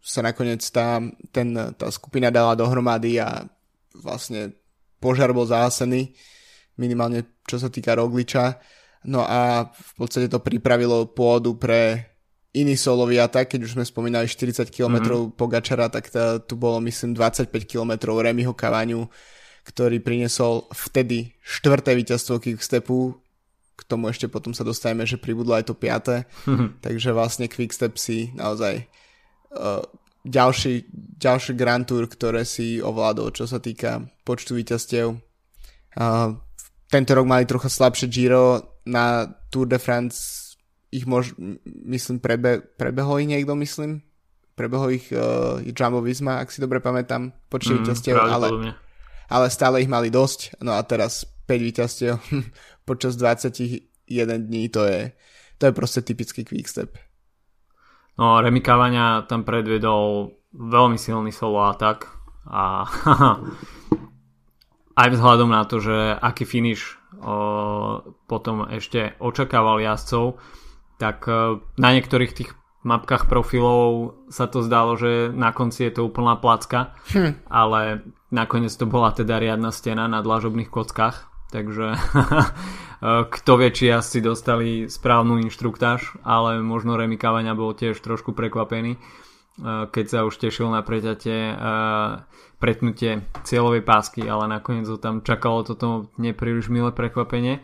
sa 0.00 0.24
nakoniec 0.24 0.60
tá, 0.72 0.98
ten, 1.30 1.54
tá 1.76 1.86
skupina 1.92 2.32
dala 2.32 2.58
dohromady 2.58 3.20
a 3.20 3.44
vlastne 3.94 4.56
požiar 4.98 5.30
bol 5.30 5.46
zahasený, 5.46 6.16
minimálne 6.80 7.42
čo 7.44 7.60
sa 7.60 7.68
týka 7.68 7.94
Rogliča. 7.94 8.58
No 9.04 9.22
a 9.22 9.68
v 9.68 9.92
podstate 10.00 10.32
to 10.32 10.40
pripravilo 10.40 11.12
pôdu 11.12 11.60
pre 11.60 12.14
iný 12.56 12.78
solový 12.78 13.20
atak, 13.20 13.52
keď 13.52 13.60
už 13.68 13.74
sme 13.76 13.84
spomínali 13.84 14.30
40 14.30 14.70
km 14.70 14.96
mm-hmm. 15.02 15.36
Pogačara, 15.36 15.90
tak 15.90 16.08
to, 16.08 16.40
tu 16.46 16.54
bolo 16.56 16.80
myslím 16.86 17.12
25 17.12 17.50
km 17.66 18.14
Remiho 18.14 18.54
Kavaniu, 18.56 19.10
ktorý 19.66 20.00
priniesol 20.00 20.70
vtedy 20.72 21.34
štvrté 21.42 21.92
víťazstvo 21.98 22.40
Quickstepu 22.40 23.23
k 23.74 23.80
tomu 23.84 24.10
ešte 24.10 24.30
potom 24.30 24.54
sa 24.54 24.62
dostaneme, 24.62 25.02
že 25.04 25.18
pribudlo 25.18 25.58
aj 25.58 25.66
to 25.66 25.74
piaté. 25.74 26.30
Mm-hmm. 26.46 26.78
Takže 26.78 27.10
vlastne 27.10 27.50
Quickstep 27.50 27.98
si 27.98 28.30
naozaj 28.38 28.86
uh, 29.54 29.82
ďalší, 30.22 30.88
ďalší 31.18 31.52
Grand 31.58 31.82
Tour, 31.82 32.06
ktoré 32.06 32.46
si 32.46 32.78
ovládol, 32.78 33.34
čo 33.34 33.50
sa 33.50 33.58
týka 33.58 34.06
počtu 34.22 34.54
víťazstiev. 34.56 35.18
Uh, 35.94 36.38
tento 36.86 37.12
rok 37.18 37.26
mali 37.26 37.44
trocha 37.44 37.66
slabšie 37.66 38.06
Giro, 38.06 38.74
na 38.84 39.26
Tour 39.48 39.66
de 39.66 39.80
France 39.80 40.44
ich 40.94 41.10
mož, 41.10 41.34
myslím, 41.66 42.22
prebe, 42.22 42.62
prebehol 42.78 43.26
ich 43.26 43.30
niekto, 43.34 43.58
myslím. 43.58 44.06
Prebehol 44.54 44.94
ich 44.94 45.10
uh, 45.10 45.58
Jumbo 45.74 45.98
Visma, 45.98 46.38
ak 46.38 46.54
si 46.54 46.62
dobre 46.62 46.78
pamätám, 46.78 47.34
počet 47.50 47.82
mm, 47.82 48.14
ale, 48.14 48.78
ale 49.26 49.46
stále 49.50 49.82
ich 49.82 49.90
mali 49.90 50.14
dosť. 50.14 50.62
No 50.62 50.78
a 50.78 50.80
teraz 50.86 51.26
5 51.46 51.60
víťazstiev 51.60 52.16
počas 52.88 53.16
21 53.16 54.48
dní, 54.48 54.68
to 54.68 54.84
je, 54.84 55.12
to 55.58 55.66
je 55.66 55.72
proste 55.72 56.04
typický 56.04 56.44
quickstep. 56.44 56.96
No, 58.14 58.38
Remikávania 58.38 59.26
tam 59.26 59.42
predvedol 59.42 60.30
veľmi 60.54 60.94
silný 60.94 61.34
solo 61.34 61.66
atak 61.66 62.14
a 62.46 62.86
aj 65.02 65.08
vzhľadom 65.10 65.50
na 65.50 65.66
to, 65.66 65.82
že 65.82 66.14
aký 66.14 66.46
finish 66.46 66.94
o, 67.18 68.06
potom 68.30 68.70
ešte 68.70 69.18
očakával 69.18 69.82
jazdcov, 69.82 70.38
tak 71.02 71.26
e, 71.26 71.58
na 71.74 71.88
niektorých 71.90 72.32
tých 72.38 72.50
mapkách 72.86 73.26
profilov 73.26 74.14
sa 74.30 74.46
to 74.46 74.62
zdalo, 74.62 74.94
že 74.94 75.34
na 75.34 75.50
konci 75.50 75.90
je 75.90 75.98
to 75.98 76.06
úplná 76.06 76.38
placka, 76.38 76.94
hm. 77.10 77.50
ale 77.50 78.06
nakoniec 78.30 78.70
to 78.76 78.86
bola 78.86 79.10
teda 79.10 79.42
riadna 79.42 79.74
stena 79.74 80.06
na 80.06 80.22
dlažobných 80.22 80.70
kockách, 80.70 81.33
takže 81.54 81.94
kto 83.34 83.52
vie, 83.62 83.70
či 83.70 83.94
asi 83.94 84.18
dostali 84.18 84.90
správnu 84.90 85.38
inštruktáž, 85.46 86.18
ale 86.26 86.58
možno 86.58 86.98
Remy 86.98 87.14
Kavania 87.14 87.54
bol 87.54 87.70
tiež 87.70 88.02
trošku 88.02 88.34
prekvapený, 88.34 88.98
keď 89.94 90.06
sa 90.10 90.18
už 90.26 90.34
tešil 90.34 90.66
na 90.66 90.82
preťatie 90.82 91.54
pretnutie 92.58 93.22
cieľovej 93.46 93.86
pásky, 93.86 94.26
ale 94.26 94.50
nakoniec 94.50 94.90
ho 94.90 94.98
tam 94.98 95.22
čakalo 95.22 95.62
toto 95.62 96.10
nepríliš 96.18 96.72
milé 96.72 96.90
prekvapenie. 96.90 97.62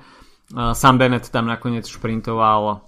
Sam 0.54 0.94
Bennett 1.02 1.32
tam 1.34 1.50
nakoniec 1.50 1.90
šprintoval 1.90 2.86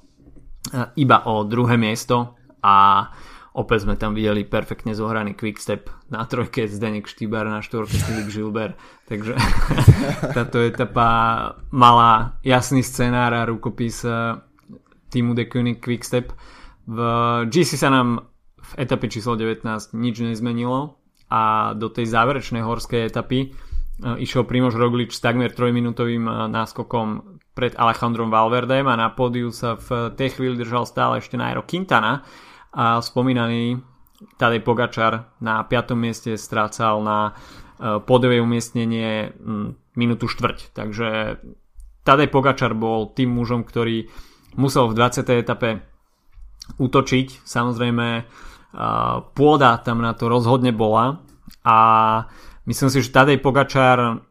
iba 0.95 1.19
o 1.27 1.43
druhé 1.43 1.75
miesto 1.75 2.39
a 2.63 3.11
Opäť 3.53 3.85
sme 3.85 4.01
tam 4.01 4.17
videli 4.17 4.49
perfektne 4.49 4.97
zohraný 4.97 5.37
quickstep 5.37 5.93
na 6.09 6.25
trojke 6.25 6.65
Zdenek 6.65 7.05
Štýbar, 7.05 7.45
na 7.45 7.61
štvorke 7.61 8.01
Filip 8.01 8.33
Žilber. 8.33 8.73
Takže 9.05 9.37
táto 10.37 10.57
etapa 10.65 11.09
mala 11.69 12.41
jasný 12.41 12.81
scenár 12.81 13.37
a 13.37 13.45
rukopis 13.45 14.09
eh, 14.09 14.41
týmu 15.13 15.37
The 15.37 15.45
Koenig 15.53 15.85
Quickstep. 15.85 16.33
V 16.89 16.99
GC 17.53 17.77
sa 17.77 17.93
nám 17.93 18.25
v 18.57 18.73
etape 18.81 19.13
číslo 19.13 19.37
19 19.37 19.69
nič 20.01 20.17
nezmenilo 20.25 20.97
a 21.29 21.73
do 21.77 21.93
tej 21.93 22.09
záverečnej 22.09 22.65
horskej 22.65 23.05
etapy 23.05 23.53
eh, 23.53 24.17
išiel 24.17 24.49
Primož 24.49 24.81
Roglič 24.81 25.13
s 25.13 25.21
takmer 25.21 25.53
trojminútovým 25.53 26.25
eh, 26.25 26.35
náskokom 26.49 27.37
pred 27.53 27.77
Alejandrom 27.77 28.33
Valverdem 28.33 28.89
a 28.89 28.97
na 28.97 29.13
pódiu 29.13 29.53
sa 29.53 29.77
v 29.77 30.09
tej 30.17 30.41
chvíli 30.41 30.57
držal 30.57 30.89
stále 30.89 31.21
ešte 31.21 31.37
Nairo 31.37 31.61
Quintana 31.69 32.25
a 32.73 33.05
spomínaný 33.05 33.85
Tadej 34.41 34.64
Pogačar 34.64 35.37
na 35.45 35.61
5. 35.61 35.93
mieste 35.93 36.31
strácal 36.41 37.05
na 37.05 37.19
e, 37.29 37.33
podové 38.00 38.41
umiestnenie 38.41 39.35
minútu 39.93 40.31
štvrť. 40.31 40.73
Takže 40.73 41.38
Tadej 42.02 42.29
Pogačar 42.33 42.73
bol 42.73 43.12
tým 43.12 43.35
mužom, 43.35 43.67
ktorý 43.67 44.09
musel 44.57 44.88
v 44.88 44.97
20. 44.97 45.29
etape 45.37 45.85
útočiť. 46.81 47.45
Samozrejme 47.45 48.07
e, 48.17 48.23
pôda 49.37 49.76
tam 49.85 50.00
na 50.00 50.17
to 50.17 50.33
rozhodne 50.33 50.73
bola 50.73 51.21
a 51.67 51.76
myslím 52.64 52.88
si, 52.88 53.05
že 53.05 53.12
Tadej 53.12 53.37
Pogačar 53.43 54.23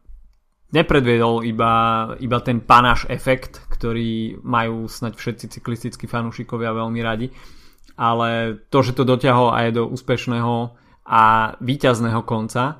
nepredviedol 0.72 1.44
iba, 1.44 1.72
iba 2.16 2.38
ten 2.40 2.64
panáš 2.64 3.04
efekt, 3.12 3.60
ktorý 3.68 4.40
majú 4.40 4.88
snať 4.88 5.12
všetci 5.14 5.44
cyklistickí 5.60 6.08
fanúšikovia 6.08 6.72
veľmi 6.72 7.00
radi 7.04 7.28
ale 8.02 8.58
to, 8.66 8.82
že 8.82 8.98
to 8.98 9.06
dotiahol 9.06 9.54
aj 9.54 9.78
do 9.78 9.86
úspešného 9.86 10.74
a 11.06 11.54
víťazného 11.62 12.26
konca, 12.26 12.62
eh, 12.66 12.76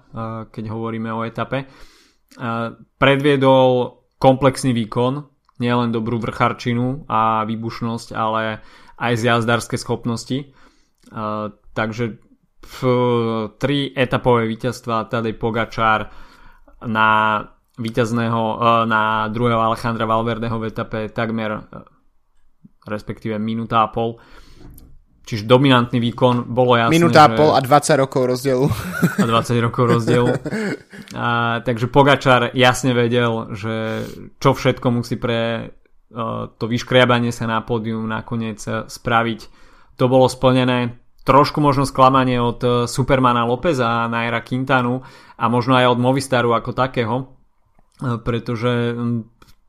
keď 0.51 0.65
hovoríme 0.75 1.15
o 1.15 1.23
etape, 1.23 1.63
eh, 1.63 1.67
predviedol 2.99 4.03
komplexný 4.19 4.75
výkon, 4.75 5.23
nielen 5.63 5.95
dobrú 5.95 6.19
vrcharčinu 6.19 7.07
a 7.07 7.47
výbušnosť, 7.47 8.09
ale 8.19 8.67
aj 8.99 9.13
z 9.15 9.23
jazdárske 9.31 9.79
schopnosti. 9.79 10.51
Eh, 10.51 11.47
takže 11.71 12.19
v 12.63 12.79
tri 13.59 13.91
etapové 13.91 14.47
víťazstva 14.47 15.11
Tadej 15.11 15.35
Pogačár 15.35 16.15
na 16.87 17.43
víťazného, 17.75 18.43
na 18.87 19.27
druhého 19.35 19.59
Alejandra 19.59 20.07
Valverdeho 20.07 20.63
v 20.63 20.71
etape 20.71 21.11
takmer 21.11 21.59
respektíve 22.87 23.35
minúta 23.43 23.83
a 23.83 23.91
pol 23.91 24.19
Čiže 25.23 25.47
dominantný 25.47 26.03
výkon, 26.03 26.51
bolo 26.51 26.75
jasné, 26.75 26.99
Minúta 26.99 27.31
a 27.31 27.35
pol 27.39 27.55
a 27.55 27.63
20 27.63 28.03
rokov 28.03 28.23
rozdielu. 28.27 28.67
A 29.23 29.25
20 29.25 29.55
rokov 29.63 29.85
rozdielu. 29.87 30.35
A, 31.15 31.63
takže 31.63 31.87
Pogačar 31.87 32.51
jasne 32.59 32.91
vedel, 32.91 33.55
že 33.55 34.03
čo 34.43 34.51
všetko 34.51 34.87
musí 34.91 35.15
pre 35.15 35.71
uh, 36.11 36.51
to 36.59 36.67
vyškriabanie 36.67 37.31
sa 37.31 37.47
na 37.47 37.63
pódium 37.63 38.11
nakoniec 38.11 38.59
e, 38.67 38.91
spraviť. 38.91 39.41
To 40.03 40.11
bolo 40.11 40.27
splnené. 40.27 40.99
Trošku 41.23 41.63
možno 41.63 41.87
sklamanie 41.87 42.43
od 42.43 42.61
uh, 42.67 42.71
Supermana 42.91 43.47
Lópeza 43.47 44.03
a 44.03 44.11
Naira 44.11 44.43
Quintanu 44.43 45.07
a 45.39 45.45
možno 45.47 45.79
aj 45.79 45.95
od 45.95 45.99
Movistaru 46.03 46.51
ako 46.51 46.75
takého, 46.75 47.17
uh, 47.23 48.19
pretože 48.19 48.99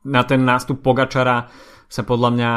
na 0.02 0.22
ten 0.26 0.42
nástup 0.42 0.82
Pogačara 0.82 1.46
sa 1.86 2.02
podľa 2.02 2.30
mňa 2.34 2.52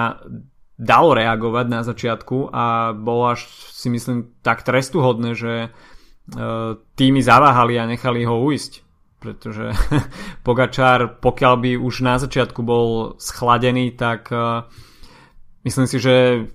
dalo 0.77 1.17
reagovať 1.17 1.65
na 1.67 1.81
začiatku 1.81 2.53
a 2.53 2.93
bolo 2.93 3.33
až 3.33 3.49
si 3.73 3.89
myslím 3.89 4.37
tak 4.45 4.61
trestuhodné, 4.61 5.33
že 5.33 5.53
e, 5.65 5.69
týmy 6.77 7.21
zaváhali 7.25 7.81
a 7.81 7.89
nechali 7.89 8.21
ho 8.23 8.37
uísť. 8.45 8.85
Pretože 9.17 9.73
Pogačár, 10.45 11.17
pokiaľ 11.17 11.53
by 11.57 11.71
už 11.81 12.05
na 12.05 12.21
začiatku 12.21 12.61
bol 12.61 13.17
schladený, 13.17 13.97
tak 13.97 14.29
e, 14.29 14.69
myslím 15.65 15.89
si, 15.89 15.97
že 15.97 16.45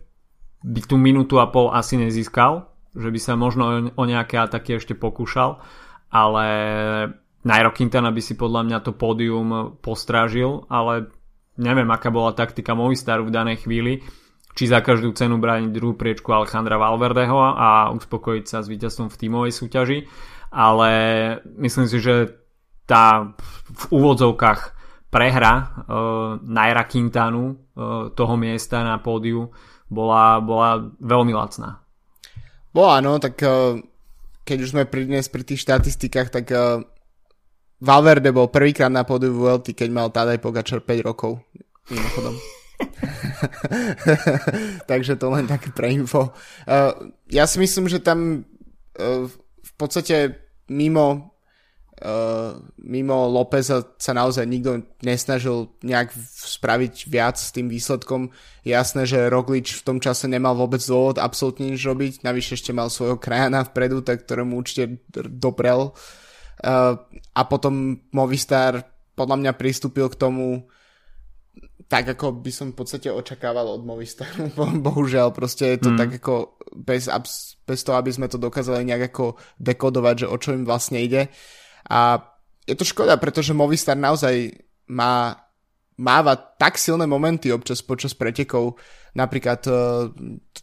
by 0.62 0.80
tú 0.86 0.94
minútu 0.94 1.42
a 1.42 1.50
pol 1.50 1.74
asi 1.74 1.98
nezískal, 1.98 2.70
že 2.94 3.10
by 3.10 3.18
sa 3.18 3.34
možno 3.34 3.90
o 3.90 4.04
nejaké 4.06 4.38
ataky 4.38 4.78
ešte 4.78 4.94
pokúšal, 4.94 5.58
ale 6.14 6.46
Nairo 7.42 7.74
Quintana 7.74 8.14
by 8.14 8.22
si 8.22 8.38
podľa 8.38 8.62
mňa 8.70 8.78
to 8.86 8.94
pódium 8.94 9.74
postrážil, 9.82 10.62
ale 10.70 11.10
neviem, 11.58 11.88
aká 11.90 12.08
bola 12.08 12.32
taktika 12.32 12.72
Movistaru 12.72 13.28
v 13.28 13.34
danej 13.34 13.66
chvíli, 13.66 14.00
či 14.52 14.68
za 14.68 14.84
každú 14.84 15.16
cenu 15.16 15.40
brániť 15.40 15.72
druhú 15.72 15.96
priečku 15.96 16.28
Alejandra 16.28 16.76
Valverdeho 16.76 17.36
a 17.40 17.88
uspokojiť 17.96 18.44
sa 18.44 18.60
s 18.60 18.68
víťazstvom 18.68 19.08
v 19.08 19.20
tímovej 19.20 19.52
súťaži, 19.52 19.98
ale 20.52 20.90
myslím 21.56 21.88
si, 21.88 21.98
že 22.00 22.36
tá 22.84 23.32
v 23.72 23.84
úvodzovkách 23.88 24.60
prehra 25.08 25.52
uh, 25.56 26.40
Naira 26.44 26.84
Quintanu 26.84 27.52
uh, 27.52 28.12
toho 28.12 28.34
miesta 28.36 28.84
na 28.84 29.00
pódiu 29.00 29.48
bola, 29.88 30.40
bola 30.40 30.80
veľmi 31.00 31.32
lacná. 31.36 31.80
Bola, 32.72 33.04
no, 33.04 33.20
tak 33.20 33.36
uh, 33.44 33.76
keď 34.44 34.58
už 34.64 34.72
sme 34.72 34.84
pri 34.88 35.08
dnes 35.08 35.28
pri 35.28 35.44
tých 35.44 35.64
štatistikách, 35.64 36.28
tak 36.32 36.48
uh, 36.52 36.84
Valverde 37.82 38.30
bol 38.30 38.46
prvýkrát 38.46 38.94
na 38.94 39.02
pódiu 39.02 39.34
VLT, 39.34 39.74
keď 39.74 39.88
mal 39.90 40.14
Tadej 40.14 40.38
Pogačar 40.38 40.86
5 40.86 41.02
rokov. 41.02 41.42
Mimochodom. 41.90 42.38
Takže 44.90 45.18
to 45.18 45.26
len 45.34 45.50
také 45.50 45.74
pre 45.74 45.90
info. 45.90 46.30
Uh, 46.62 47.10
ja 47.26 47.42
si 47.50 47.58
myslím, 47.58 47.90
že 47.90 47.98
tam 47.98 48.46
uh, 48.46 49.26
v 49.66 49.72
podstate 49.74 50.30
mimo 50.70 51.34
uh, 52.06 52.54
mimo 52.78 53.26
Lópeza 53.26 53.82
sa 53.98 54.14
naozaj 54.14 54.46
nikto 54.46 54.86
nesnažil 55.02 55.74
nejak 55.82 56.14
spraviť 56.38 57.10
viac 57.10 57.34
s 57.34 57.50
tým 57.50 57.66
výsledkom. 57.66 58.30
Jasné, 58.62 59.10
že 59.10 59.26
Roglič 59.26 59.82
v 59.82 59.86
tom 59.90 59.98
čase 59.98 60.30
nemal 60.30 60.54
vôbec 60.54 60.78
dôvod 60.86 61.18
absolútne 61.18 61.66
nič 61.66 61.82
robiť, 61.82 62.22
navyše 62.22 62.54
ešte 62.54 62.70
mal 62.70 62.94
svojho 62.94 63.18
krajana 63.18 63.66
vpredu, 63.66 64.06
tak 64.06 64.22
ktorému 64.22 64.54
určite 64.54 65.02
doprel. 65.10 65.90
Uh, 65.90 66.21
a 67.32 67.42
potom 67.48 67.96
Movistar 68.12 68.84
podľa 69.16 69.36
mňa 69.40 69.52
pristúpil 69.56 70.08
k 70.12 70.18
tomu 70.20 70.68
tak 71.92 72.16
ako 72.16 72.40
by 72.40 72.48
som 72.48 72.72
v 72.72 72.78
podstate 72.80 73.12
očakával 73.12 73.68
od 73.68 73.84
Movistaru. 73.84 74.48
Bohužiaľ, 74.88 75.28
proste 75.36 75.76
je 75.76 75.78
to 75.84 75.90
mm. 75.92 75.98
tak 76.00 76.10
ako 76.24 76.56
bez, 76.72 77.04
bez 77.68 77.80
toho, 77.84 78.00
aby 78.00 78.08
sme 78.08 78.32
to 78.32 78.40
dokázali 78.40 78.80
nejak 78.88 79.12
ako 79.12 79.36
dekodovať, 79.60 80.24
že 80.24 80.30
o 80.32 80.36
čo 80.40 80.56
im 80.56 80.64
vlastne 80.64 81.04
ide. 81.04 81.28
A 81.92 82.16
je 82.64 82.72
to 82.80 82.88
škoda, 82.88 83.20
pretože 83.20 83.52
Movistar 83.52 84.00
naozaj 84.00 84.56
má 84.88 85.36
máva 86.00 86.34
tak 86.34 86.80
silné 86.80 87.04
momenty 87.04 87.52
občas 87.52 87.84
počas 87.84 88.16
pretekov, 88.16 88.80
napríklad 89.12 89.60
uh, 89.68 90.08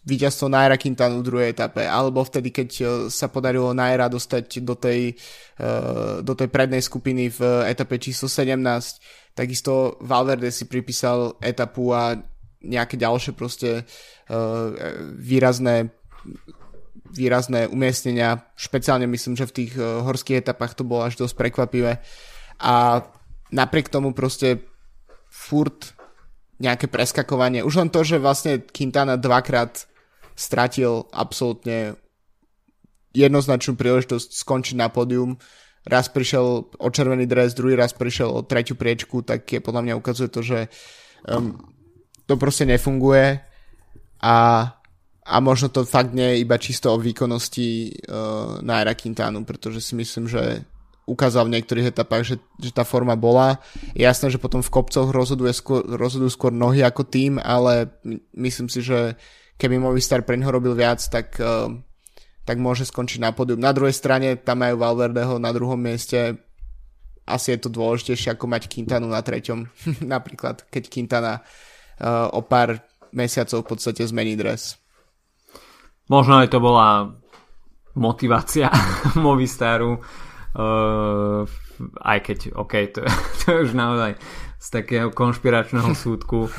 víťazstvo 0.06 0.50
Naira 0.50 0.78
Quintana 0.78 1.22
v 1.22 1.26
druhej 1.26 1.54
etape, 1.54 1.86
alebo 1.86 2.26
vtedy, 2.26 2.50
keď 2.50 2.70
uh, 2.82 2.90
sa 3.08 3.30
podarilo 3.30 3.74
Naira 3.78 4.10
dostať 4.10 4.66
do 4.66 4.74
tej, 4.74 5.14
uh, 5.62 6.26
do 6.26 6.34
tej 6.34 6.50
prednej 6.50 6.82
skupiny 6.82 7.30
v 7.30 7.70
etape 7.70 8.02
číslo 8.02 8.26
17, 8.26 9.34
Takisto 9.38 9.96
Valverde 10.04 10.52
si 10.52 10.68
pripísal 10.68 11.38
etapu 11.40 11.96
a 11.96 12.18
nejaké 12.60 13.00
ďalšie 13.00 13.40
proste 13.40 13.88
výrazné 15.16 15.96
výrazné 17.08 17.72
umiestnenia, 17.72 18.44
špeciálne 18.60 19.08
myslím, 19.08 19.40
že 19.40 19.48
v 19.48 19.56
tých 19.64 19.72
horských 19.80 20.44
etapách 20.44 20.76
to 20.76 20.84
bolo 20.84 21.08
až 21.08 21.16
dosť 21.16 21.40
prekvapivé. 21.40 22.04
A 22.60 23.08
napriek 23.56 23.88
tomu 23.88 24.12
proste 24.12 24.60
furt 25.32 25.96
nejaké 26.60 26.92
preskakovanie. 26.92 27.64
Už 27.64 27.80
len 27.80 27.90
to, 27.90 28.04
že 28.04 28.20
vlastne 28.20 28.60
Quintana 28.60 29.16
dvakrát 29.16 29.88
stratil 30.36 31.08
absolútne 31.16 31.96
jednoznačnú 33.16 33.76
príležitosť 33.80 34.28
skončiť 34.44 34.76
na 34.78 34.88
pódium. 34.92 35.40
Raz 35.88 36.12
prišiel 36.12 36.46
o 36.76 36.88
červený 36.92 37.26
dres, 37.26 37.56
druhý 37.56 37.74
raz 37.74 37.96
prišiel 37.96 38.30
o 38.30 38.46
tretiu 38.46 38.76
priečku, 38.76 39.24
tak 39.24 39.48
je 39.48 39.64
podľa 39.64 39.82
mňa 39.88 40.00
ukazuje 40.00 40.30
to, 40.30 40.44
že 40.44 40.60
um, 41.26 41.56
to 42.28 42.36
proste 42.36 42.68
nefunguje 42.68 43.40
a, 44.22 44.36
a 45.26 45.36
možno 45.40 45.72
to 45.72 45.88
fakt 45.88 46.12
nie 46.12 46.36
je 46.36 46.42
iba 46.44 46.60
čisto 46.60 46.94
o 46.94 47.02
výkonnosti 47.02 47.68
uh, 48.06 48.60
Naira 48.62 48.94
Quintanu, 48.94 49.48
pretože 49.48 49.82
si 49.82 49.96
myslím, 49.96 50.28
že 50.28 50.68
ukázal 51.10 51.50
v 51.50 51.58
niektorých 51.58 51.90
etapách, 51.90 52.24
že, 52.24 52.36
že 52.62 52.70
tá 52.70 52.86
forma 52.86 53.18
bola. 53.18 53.58
Je 53.98 54.06
jasné, 54.06 54.30
že 54.30 54.38
potom 54.38 54.62
v 54.62 54.70
kopcoch 54.70 55.10
rozhoduje 55.10 55.50
skôr, 55.58 55.82
rozhodujú 55.82 56.30
skôr 56.30 56.54
nohy 56.54 56.86
ako 56.86 57.10
tým, 57.10 57.42
ale 57.42 57.90
myslím 58.38 58.70
si, 58.70 58.86
že 58.86 59.18
keby 59.58 59.82
Movistar 59.82 60.22
pre 60.22 60.38
neho 60.38 60.54
robil 60.54 60.78
viac, 60.78 61.02
tak, 61.02 61.34
uh, 61.42 61.74
tak 62.46 62.62
môže 62.62 62.86
skončiť 62.86 63.20
na 63.20 63.34
podium. 63.34 63.58
Na 63.58 63.74
druhej 63.74 63.98
strane 63.98 64.38
tam 64.38 64.62
majú 64.62 64.78
Valverdeho 64.78 65.42
na 65.42 65.50
druhom 65.50 65.82
mieste. 65.82 66.38
Asi 67.26 67.58
je 67.58 67.66
to 67.66 67.74
dôležitejšie 67.74 68.38
ako 68.38 68.46
mať 68.46 68.70
Quintanu 68.70 69.10
na 69.10 69.20
treťom. 69.20 69.66
Napríklad, 70.14 70.70
keď 70.70 70.84
Quintana 70.88 71.34
uh, 71.42 72.30
o 72.30 72.46
pár 72.46 72.86
mesiacov 73.10 73.66
v 73.66 73.70
podstate 73.74 74.06
zmení 74.06 74.38
dres. 74.38 74.78
Možno 76.10 76.42
aj 76.42 76.54
to 76.54 76.62
bola 76.62 77.20
motivácia 77.98 78.70
Movistaru 79.20 80.02
Uh, 80.60 81.48
aj 82.04 82.20
keď, 82.20 82.38
OK, 82.52 82.74
to, 82.92 83.08
to 83.40 83.46
je 83.48 83.58
už 83.64 83.72
naozaj 83.72 84.20
z 84.60 84.68
takého 84.76 85.08
konšpiračného 85.08 85.96
súdku. 85.96 86.52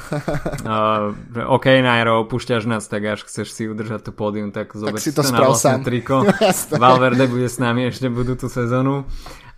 Uh, 0.64 1.12
OK, 1.52 1.84
Nairo, 1.84 2.24
opúšťaš 2.24 2.64
nás, 2.64 2.88
tak 2.88 3.04
až 3.04 3.28
chceš 3.28 3.52
si 3.52 3.68
udržať 3.68 4.08
to 4.08 4.12
pódium, 4.16 4.56
tak 4.56 4.72
zober 4.72 4.96
tak 4.96 5.04
si 5.04 5.12
to 5.12 5.20
na 5.28 5.44
vlastné 5.44 5.84
triko. 5.84 6.24
Valverde 6.80 7.28
bude 7.28 7.44
s 7.44 7.60
nami 7.60 7.92
ešte 7.92 8.08
budúcu 8.08 8.48
sezónu. 8.48 9.04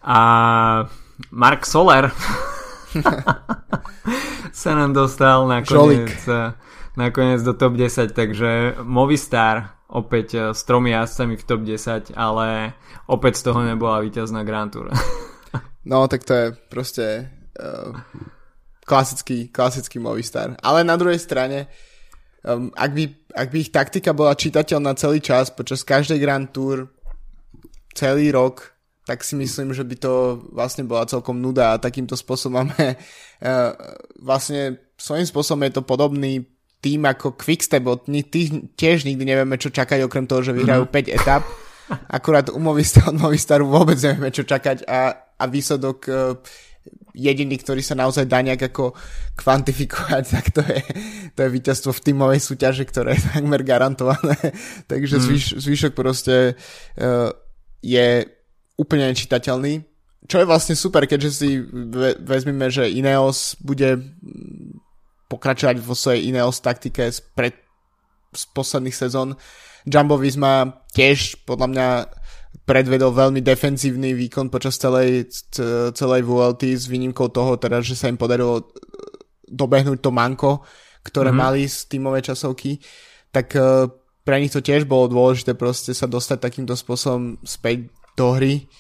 A 0.02 0.20
Mark 1.30 1.62
Soler 1.62 2.10
sa 4.50 4.70
nám 4.74 4.90
dostal 4.90 5.46
nakoniec, 5.46 6.18
nakoniec 6.98 7.46
do 7.46 7.54
top 7.54 7.78
10, 7.78 8.10
takže 8.10 8.82
Movistar 8.82 9.78
opäť 9.92 10.28
eh, 10.34 10.42
s 10.56 10.64
tromi 10.64 10.96
jazdcami 10.96 11.36
v 11.36 11.44
top 11.44 11.60
10, 11.62 12.16
ale 12.16 12.72
opäť 13.06 13.44
z 13.44 13.52
toho 13.52 13.60
nebola 13.60 14.00
víťazná 14.00 14.42
Grand 14.42 14.72
Tour. 14.72 14.88
no, 15.90 16.08
tak 16.08 16.24
to 16.24 16.32
je 16.32 16.46
proste 16.72 17.28
uh, 17.60 17.92
klasický, 18.88 19.52
klasický 19.52 20.00
Movistar. 20.00 20.56
Ale 20.64 20.82
na 20.82 20.96
druhej 20.96 21.20
strane, 21.20 21.68
um, 22.42 22.72
ak, 22.72 22.90
by, 22.96 23.04
ak 23.36 23.48
by 23.52 23.58
ich 23.60 23.70
taktika 23.70 24.16
bola 24.16 24.32
čitateľná 24.32 24.96
celý 24.96 25.20
čas, 25.20 25.52
počas 25.52 25.84
každej 25.84 26.18
Grand 26.18 26.48
Tour, 26.48 26.88
celý 27.92 28.32
rok, 28.32 28.72
tak 29.04 29.26
si 29.26 29.34
myslím, 29.34 29.74
že 29.74 29.82
by 29.84 29.96
to 29.98 30.40
vlastne 30.54 30.86
bola 30.86 31.04
celkom 31.10 31.42
nuda 31.42 31.74
a 31.74 31.82
takýmto 31.82 32.14
spôsobom 32.14 32.64
máme 32.64 32.94
uh, 32.94 33.70
vlastne 34.22 34.78
svojím 34.94 35.26
spôsobom 35.26 35.66
je 35.66 35.72
to 35.74 35.82
podobný 35.82 36.46
tým 36.82 37.06
ako 37.06 37.38
Quickstep, 37.38 37.86
od 37.86 38.10
tých 38.10 38.74
tiež 38.74 39.06
nikdy 39.06 39.22
nevieme, 39.22 39.54
čo 39.54 39.70
čakať, 39.70 40.02
okrem 40.02 40.26
toho, 40.26 40.42
že 40.42 40.50
vyhrajú 40.50 40.90
mm-hmm. 40.90 41.06
5 41.14 41.18
etap. 41.22 41.46
Akurát 42.10 42.50
u 42.50 42.58
Movistar, 42.58 43.06
od 43.06 43.22
Movistaru 43.22 43.70
vôbec 43.70 43.94
nevieme, 44.02 44.34
čo 44.34 44.42
čakať 44.42 44.82
a, 44.90 45.14
a 45.14 45.44
výsledok 45.46 45.98
uh, 46.10 46.34
jediný, 47.14 47.54
ktorý 47.60 47.84
sa 47.84 47.94
naozaj 47.94 48.26
dá 48.26 48.42
nejak 48.42 48.74
ako 48.74 48.96
kvantifikovať, 49.38 50.24
tak 50.34 50.46
to 50.50 50.62
je, 50.66 50.80
to 51.36 51.38
je 51.46 51.54
víťazstvo 51.54 51.90
v 51.94 52.04
tímovej 52.10 52.40
súťaži, 52.42 52.84
ktoré 52.88 53.14
je 53.14 53.30
takmer 53.30 53.62
garantované. 53.62 54.34
Takže 54.90 55.16
mm. 55.20 55.22
zvyš, 55.22 55.44
zvyšok 55.62 55.92
proste 55.94 56.58
uh, 56.58 57.30
je 57.78 58.26
úplne 58.74 59.14
nečitateľný. 59.14 59.86
Čo 60.22 60.38
je 60.38 60.46
vlastne 60.46 60.78
super, 60.78 61.02
keďže 61.06 61.30
si 61.34 61.58
vezmeme, 62.22 62.70
že 62.70 62.86
Ineos 62.86 63.58
bude 63.58 63.98
pokračovať 65.32 65.80
vo 65.80 65.96
svojej 65.96 66.28
Ineos 66.28 66.60
taktike 66.60 67.08
z, 67.08 67.24
pred, 67.32 67.56
z 68.36 68.44
posledných 68.52 68.92
sezón. 68.92 69.40
Jumbo 69.88 70.20
Visma 70.20 70.84
tiež 70.92 71.48
podľa 71.48 71.68
mňa 71.72 71.88
predvedol 72.68 73.16
veľmi 73.16 73.40
defenzívny 73.40 74.12
výkon 74.12 74.52
počas 74.52 74.76
celej, 74.76 75.32
celej 75.96 76.22
VLT 76.22 76.76
s 76.76 76.84
výnimkou 76.86 77.32
toho, 77.32 77.56
teda, 77.56 77.80
že 77.80 77.96
sa 77.96 78.12
im 78.12 78.20
podarilo 78.20 78.60
e, 78.60 78.64
dobehnúť 79.48 79.98
to 80.04 80.12
manko, 80.12 80.60
ktoré 81.00 81.32
mm-hmm. 81.32 81.42
mali 81.48 81.64
z 81.64 81.88
tímovej 81.90 82.22
časovky, 82.30 82.78
tak 83.34 83.56
uh, 83.58 83.90
pre 84.22 84.38
nich 84.38 84.54
to 84.54 84.62
tiež 84.62 84.86
bolo 84.86 85.10
dôležité 85.10 85.58
proste 85.58 85.96
sa 85.96 86.06
dostať 86.06 86.38
takýmto 86.38 86.78
spôsobom 86.78 87.42
späť 87.42 87.90
do 88.14 88.38
hry 88.38 88.70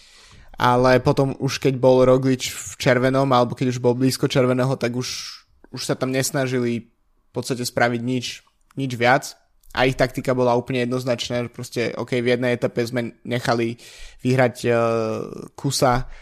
ale 0.62 1.02
potom 1.02 1.34
už 1.42 1.58
keď 1.58 1.74
bol 1.80 2.06
Roglič 2.06 2.54
v 2.54 2.78
červenom 2.78 3.26
alebo 3.34 3.58
keď 3.58 3.74
už 3.74 3.82
bol 3.82 3.98
blízko 3.98 4.30
červeného, 4.30 4.78
tak 4.78 4.94
už 4.94 5.41
už 5.72 5.82
sa 5.88 5.96
tam 5.96 6.12
nesnažili 6.12 6.88
v 6.88 7.30
podstate 7.32 7.64
spraviť 7.64 8.00
nič, 8.04 8.44
nič 8.76 8.92
viac 8.94 9.32
a 9.72 9.88
ich 9.88 9.96
taktika 9.96 10.36
bola 10.36 10.52
úplne 10.52 10.84
jednoznačná, 10.84 11.48
že 11.48 11.50
proste 11.50 11.80
OK, 11.96 12.20
v 12.20 12.36
jednej 12.36 12.60
etape 12.60 12.84
sme 12.84 13.16
nechali 13.24 13.80
vyhrať 14.20 14.56
uh, 14.68 14.76
kusa 15.56 16.12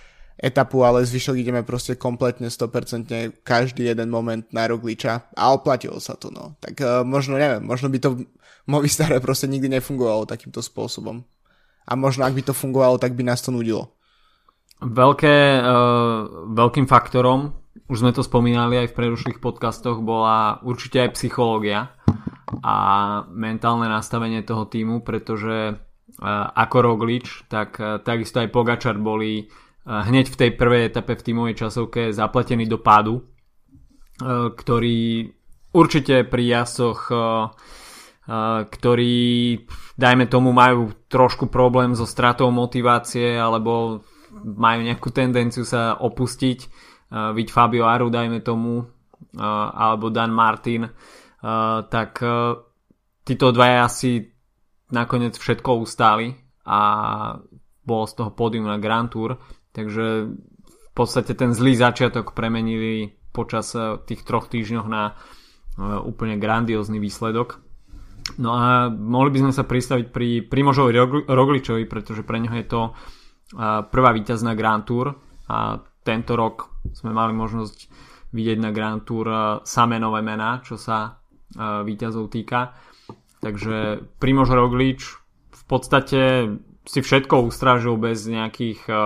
etapu, 0.40 0.86
ale 0.86 1.04
zvyšok 1.04 1.36
ideme 1.36 1.66
proste 1.66 1.98
kompletne 1.98 2.48
100% 2.48 3.44
každý 3.44 3.90
jeden 3.90 4.08
moment 4.08 4.46
na 4.54 4.70
Rogliča 4.70 5.34
a 5.36 5.52
oplatilo 5.52 5.98
sa 6.00 6.14
to, 6.14 6.30
no. 6.30 6.56
Tak 6.62 6.74
uh, 6.80 7.02
možno, 7.02 7.36
neviem, 7.36 7.60
možno 7.60 7.90
by 7.90 7.98
to 7.98 8.08
v 8.16 8.24
Movistare 8.70 9.18
proste 9.18 9.50
nikdy 9.50 9.66
nefungovalo 9.66 10.30
takýmto 10.30 10.62
spôsobom. 10.62 11.26
A 11.90 11.92
možno 11.98 12.22
ak 12.22 12.38
by 12.38 12.42
to 12.46 12.54
fungovalo, 12.54 13.02
tak 13.02 13.18
by 13.18 13.26
nás 13.26 13.42
to 13.42 13.50
nudilo. 13.50 13.98
Veľké, 14.80 15.60
uh, 15.60 16.54
veľkým 16.54 16.86
faktorom 16.86 17.59
už 17.90 18.06
sme 18.06 18.14
to 18.14 18.22
spomínali 18.22 18.86
aj 18.86 18.94
v 18.94 18.96
prerušlých 19.02 19.42
podcastoch, 19.42 19.98
bola 19.98 20.62
určite 20.62 21.02
aj 21.02 21.18
psychológia 21.18 21.90
a 22.62 22.76
mentálne 23.34 23.90
nastavenie 23.90 24.46
toho 24.46 24.70
týmu, 24.70 25.02
pretože 25.02 25.56
e, 25.70 25.74
ako 26.54 26.76
Roglič, 26.86 27.50
tak 27.50 27.82
e, 27.82 27.98
takisto 27.98 28.38
aj 28.38 28.54
Pogačar 28.54 28.94
boli 28.94 29.42
e, 29.42 29.44
hneď 29.90 30.30
v 30.30 30.38
tej 30.38 30.50
prvej 30.54 30.86
etape 30.86 31.18
v 31.18 31.24
tímovej 31.26 31.54
časovke 31.66 32.14
zapletení 32.14 32.70
do 32.70 32.78
pádu, 32.78 33.26
ktorý 34.20 35.32
určite 35.72 36.28
pri 36.28 36.44
jasoch 36.44 37.08
ktorí, 38.68 39.16
dajme 39.96 40.28
tomu, 40.28 40.52
majú 40.52 40.92
trošku 41.08 41.48
problém 41.48 41.96
so 41.96 42.04
stratou 42.04 42.52
motivácie 42.52 43.32
alebo 43.34 44.04
majú 44.44 44.80
nejakú 44.86 45.08
tendenciu 45.10 45.66
sa 45.66 45.98
opustiť, 45.98 46.89
viď 47.10 47.48
Fabio 47.50 47.90
Aru, 47.90 48.08
dajme 48.08 48.40
tomu, 48.40 48.86
alebo 49.74 50.08
Dan 50.14 50.32
Martin, 50.32 50.88
tak 51.90 52.12
uh, 52.22 52.56
títo 53.24 53.52
dvaja 53.52 53.86
asi 53.86 54.26
nakoniec 54.90 55.38
všetko 55.38 55.82
ustáli 55.82 56.34
a 56.66 56.80
bolo 57.86 58.04
z 58.06 58.12
toho 58.18 58.30
pódium 58.34 58.66
na 58.66 58.78
Grand 58.78 59.10
Tour, 59.10 59.38
takže 59.70 60.34
v 60.66 60.90
podstate 60.92 61.38
ten 61.38 61.54
zlý 61.54 61.78
začiatok 61.78 62.34
premenili 62.34 63.08
počas 63.30 63.72
tých 64.04 64.26
troch 64.26 64.50
týždňoch 64.50 64.88
na 64.90 65.14
úplne 66.02 66.36
grandiózny 66.36 66.98
výsledok. 66.98 67.62
No 68.36 68.52
a 68.54 68.90
mohli 68.90 69.30
by 69.32 69.38
sme 69.48 69.52
sa 69.54 69.64
pristaviť 69.64 70.06
pri 70.12 70.44
Primožovi 70.44 70.92
Rogličovi, 71.24 71.86
pretože 71.86 72.26
pre 72.26 72.42
neho 72.42 72.54
je 72.58 72.66
to 72.66 72.92
prvá 73.88 74.10
víťazná 74.12 74.58
Grand 74.58 74.84
Tour 74.84 75.14
a 75.50 75.78
tento 76.10 76.34
rok 76.34 76.74
sme 76.90 77.14
mali 77.14 77.30
možnosť 77.30 77.86
vidieť 78.34 78.58
na 78.58 78.70
Grand 78.74 79.02
Tour 79.02 79.26
eh, 79.30 79.38
samé 79.62 80.02
nové 80.02 80.22
mená, 80.26 80.62
čo 80.62 80.74
sa 80.74 81.22
eh, 81.54 81.86
víťazov 81.86 82.30
týka. 82.30 82.74
Takže 83.40 84.04
Primož 84.20 84.52
Roglič 84.52 85.16
v 85.54 85.62
podstate 85.70 86.20
si 86.84 87.00
všetko 87.00 87.46
ustrážil 87.46 87.94
bez 87.94 88.26
nejakých 88.26 88.80
eh, 88.90 88.98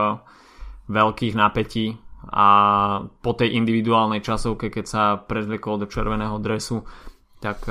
veľkých 0.88 1.34
napätí 1.36 2.00
a 2.24 2.48
po 3.20 3.36
tej 3.36 3.52
individuálnej 3.60 4.24
časovke, 4.24 4.72
keď 4.72 4.84
sa 4.88 5.02
prezvekol 5.20 5.76
do 5.76 5.84
červeného 5.84 6.40
dresu, 6.40 6.88
tak 7.36 7.68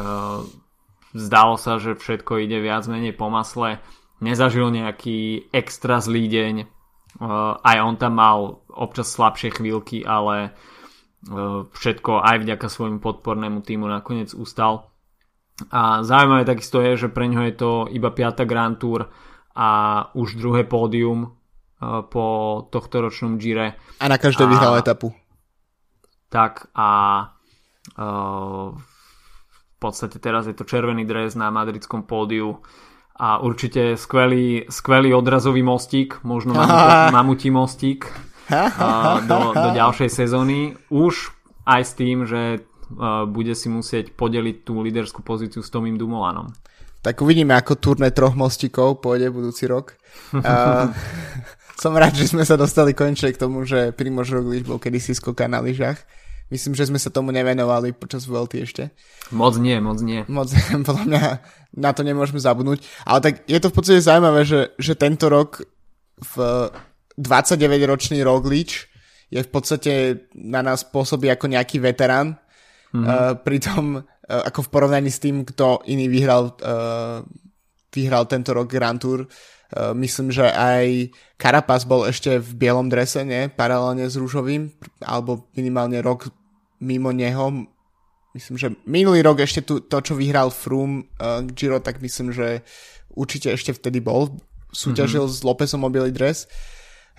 zdalo 1.17 1.57
sa, 1.57 1.81
že 1.81 1.97
všetko 1.97 2.37
ide 2.45 2.61
viac 2.61 2.85
menej 2.85 3.17
po 3.17 3.33
masle. 3.33 3.81
Nezažil 4.21 4.69
nejaký 4.69 5.49
extra 5.49 5.97
zlý 5.97 6.29
deň, 6.29 6.69
aj 7.63 7.77
on 7.83 7.95
tam 7.99 8.13
mal 8.17 8.65
občas 8.73 9.13
slabšie 9.13 9.53
chvíľky, 9.53 10.01
ale 10.01 10.55
všetko 11.69 12.19
aj 12.19 12.37
vďaka 12.43 12.67
svojmu 12.67 12.99
podpornému 12.99 13.61
týmu 13.63 13.85
nakoniec 13.87 14.33
ustal. 14.33 14.91
A 15.69 16.01
zaujímavé 16.01 16.43
takisto 16.43 16.81
je, 16.81 17.05
že 17.05 17.13
pre 17.13 17.29
ňo 17.29 17.45
je 17.47 17.53
to 17.53 17.71
iba 17.93 18.09
5. 18.09 18.43
Grand 18.49 18.75
Tour 18.75 19.07
a 19.53 19.69
už 20.17 20.41
druhé 20.41 20.65
pódium 20.65 21.37
po 22.09 22.25
tohto 22.71 23.03
ročnom 23.03 23.37
Gire. 23.37 23.77
A 23.99 24.05
na 24.09 24.17
každej 24.17 24.47
vyhral 24.47 24.79
etapu. 24.79 25.13
Tak 26.31 26.73
a 26.73 26.89
uh, 27.99 28.73
v 28.73 29.75
podstate 29.77 30.17
teraz 30.17 30.49
je 30.49 30.55
to 30.57 30.65
červený 30.65 31.05
dres 31.05 31.37
na 31.37 31.53
madridskom 31.53 32.07
pódiu 32.09 32.63
a 33.13 33.39
určite 33.39 33.93
skvelý, 33.95 34.65
skvelý 34.67 35.13
odrazový 35.13 35.61
mostík, 35.61 36.21
možno 36.25 36.57
mamutí 37.15 37.53
mostík 37.53 38.09
do, 39.29 39.39
do 39.53 39.69
ďalšej 39.73 40.09
sezóny. 40.09 40.73
Už 40.89 41.31
aj 41.63 41.81
s 41.81 41.91
tým, 41.95 42.27
že 42.27 42.65
bude 43.29 43.53
si 43.57 43.67
musieť 43.71 44.13
podeliť 44.13 44.67
tú 44.67 44.83
líderskú 44.83 45.25
pozíciu 45.25 45.65
s 45.65 45.73
Tomým 45.73 45.97
Dumolanom. 45.97 46.53
Tak 47.03 47.19
uvidíme, 47.19 47.51
ako 47.59 47.75
turné 47.75 48.15
troch 48.15 48.31
mostíkov 48.31 49.03
pôjde 49.03 49.27
budúci 49.27 49.67
rok. 49.67 49.99
uh, 50.31 50.87
som 51.81 51.91
rád, 51.99 52.15
že 52.15 52.31
sme 52.31 52.47
sa 52.47 52.55
dostali 52.55 52.95
konečne 52.95 53.35
k 53.35 53.41
tomu, 53.41 53.67
že 53.67 53.91
Primož 53.91 54.31
Roglič 54.31 54.63
bol 54.63 54.79
kedysi 54.79 55.11
skoka 55.11 55.51
na 55.51 55.59
lyžach. 55.59 55.99
Myslím, 56.51 56.75
že 56.75 56.87
sme 56.89 56.99
sa 56.99 57.09
tomu 57.09 57.31
nevenovali 57.31 57.95
počas 57.95 58.27
VLT 58.27 58.53
ešte. 58.67 58.83
Moc 59.33 59.57
nie, 59.57 59.79
moc 59.79 59.99
nie. 60.03 60.21
Moc, 60.27 60.51
podľa 60.87 61.05
mňa 61.07 61.23
na 61.79 61.91
to 61.95 62.01
nemôžeme 62.05 62.37
zabudnúť. 62.37 62.83
Ale 63.07 63.19
tak 63.23 63.33
je 63.47 63.59
to 63.59 63.71
v 63.71 63.75
podstate 63.75 64.01
zaujímavé, 64.03 64.45
že, 64.45 64.75
že 64.77 64.93
tento 64.93 65.31
rok 65.31 65.63
v 66.19 66.35
29-ročný 67.17 68.21
Roglič 68.21 68.89
je 69.33 69.41
v 69.41 69.49
podstate 69.49 69.93
na 70.37 70.61
nás 70.61 70.85
pôsobí 70.85 71.29
ako 71.29 71.49
nejaký 71.49 71.81
veterán. 71.81 72.37
Mm-hmm. 72.93 73.05
Uh, 73.09 73.33
pritom 73.41 73.85
uh, 73.97 74.03
ako 74.29 74.69
v 74.69 74.71
porovnaní 74.71 75.09
s 75.09 75.17
tým, 75.17 75.41
kto 75.41 75.81
iný 75.89 76.05
vyhral, 76.05 76.53
uh, 76.61 77.25
vyhral 77.89 78.29
tento 78.29 78.53
rok 78.53 78.69
Grand 78.69 79.01
Tour, 79.01 79.25
uh, 79.25 79.52
myslím, 79.73 80.29
že 80.29 80.45
aj 80.45 81.09
Carapaz 81.41 81.83
bol 81.83 82.05
ešte 82.05 82.37
v 82.37 82.51
bielom 82.55 82.87
drese, 82.87 83.25
nie? 83.25 83.49
Paralelne 83.49 84.05
s 84.05 84.15
rúžovým, 84.15 84.69
alebo 85.01 85.49
minimálne 85.57 85.99
rok 85.99 86.29
mimo 86.77 87.09
neho. 87.09 87.65
Myslím, 88.33 88.55
že 88.57 88.67
minulý 88.89 89.21
rok 89.21 89.45
ešte 89.45 89.61
tu, 89.61 89.81
to, 89.81 89.97
čo 90.01 90.17
vyhral 90.17 90.49
Froome 90.49 91.09
uh, 91.21 91.45
Giro, 91.53 91.77
tak 91.81 92.01
myslím, 92.01 92.33
že 92.33 92.65
určite 93.13 93.53
ešte 93.53 93.77
vtedy 93.77 94.01
bol. 94.01 94.33
Súťažil 94.73 95.29
mm-hmm. 95.29 95.37
s 95.37 95.45
Lópezom 95.45 95.85
o 95.85 95.89
bielý 95.93 96.09
dres. 96.09 96.49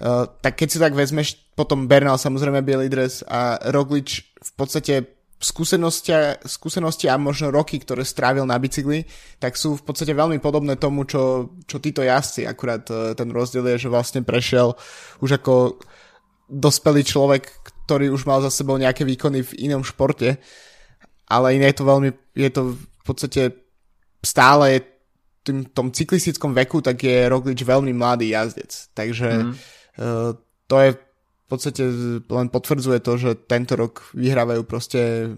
Uh, 0.03 0.27
tak 0.43 0.59
keď 0.59 0.69
si 0.75 0.79
tak 0.83 0.91
vezmeš, 0.99 1.39
potom 1.55 1.87
Bernal 1.87 2.19
samozrejme 2.19 2.67
bielý 2.67 2.91
dres 2.91 3.23
a 3.31 3.63
Roglič 3.71 4.27
v 4.43 4.53
podstate 4.59 5.14
skúsenosti, 5.45 6.17
skúsenosti 6.49 7.13
a 7.13 7.21
možno 7.21 7.53
roky, 7.53 7.77
ktoré 7.77 8.01
strávil 8.01 8.49
na 8.49 8.57
bicykli, 8.57 9.05
tak 9.37 9.61
sú 9.61 9.77
v 9.77 9.85
podstate 9.85 10.17
veľmi 10.17 10.41
podobné 10.41 10.81
tomu, 10.81 11.05
čo, 11.05 11.53
čo 11.69 11.77
títo 11.77 12.01
jazdci. 12.01 12.49
Akurát 12.49 12.89
uh, 12.89 13.13
ten 13.13 13.29
rozdiel 13.29 13.69
je, 13.77 13.85
že 13.85 13.93
vlastne 13.93 14.25
prešiel 14.25 14.73
už 15.21 15.37
ako 15.37 15.77
dospelý 16.49 17.05
človek, 17.05 17.45
ktorý 17.85 18.09
už 18.09 18.25
mal 18.25 18.41
za 18.41 18.49
sebou 18.49 18.81
nejaké 18.81 19.05
výkony 19.05 19.45
v 19.45 19.69
inom 19.69 19.85
športe, 19.85 20.41
ale 21.29 21.57
iné 21.61 21.73
je 21.73 21.77
to 21.77 21.85
veľmi, 21.85 22.11
je 22.33 22.51
to 22.53 22.63
v 22.81 23.05
podstate 23.05 23.43
stále 24.25 24.65
je 24.73 24.81
tým, 25.45 25.69
tom 25.77 25.93
cyklistickom 25.93 26.57
veku, 26.57 26.81
tak 26.81 27.05
je 27.05 27.29
Roglič 27.29 27.61
veľmi 27.61 27.93
mladý 27.93 28.33
jazdec. 28.33 28.73
Takže 28.97 29.31
mm. 29.45 29.53
uh, 30.01 30.33
to 30.65 30.77
je 30.81 30.91
v 31.45 31.49
podstate 31.49 31.85
len 32.25 32.49
potvrdzuje 32.49 32.99
to, 33.05 33.13
že 33.21 33.31
tento 33.45 33.77
rok 33.77 34.09
vyhrávajú 34.17 34.63
proste 34.65 35.33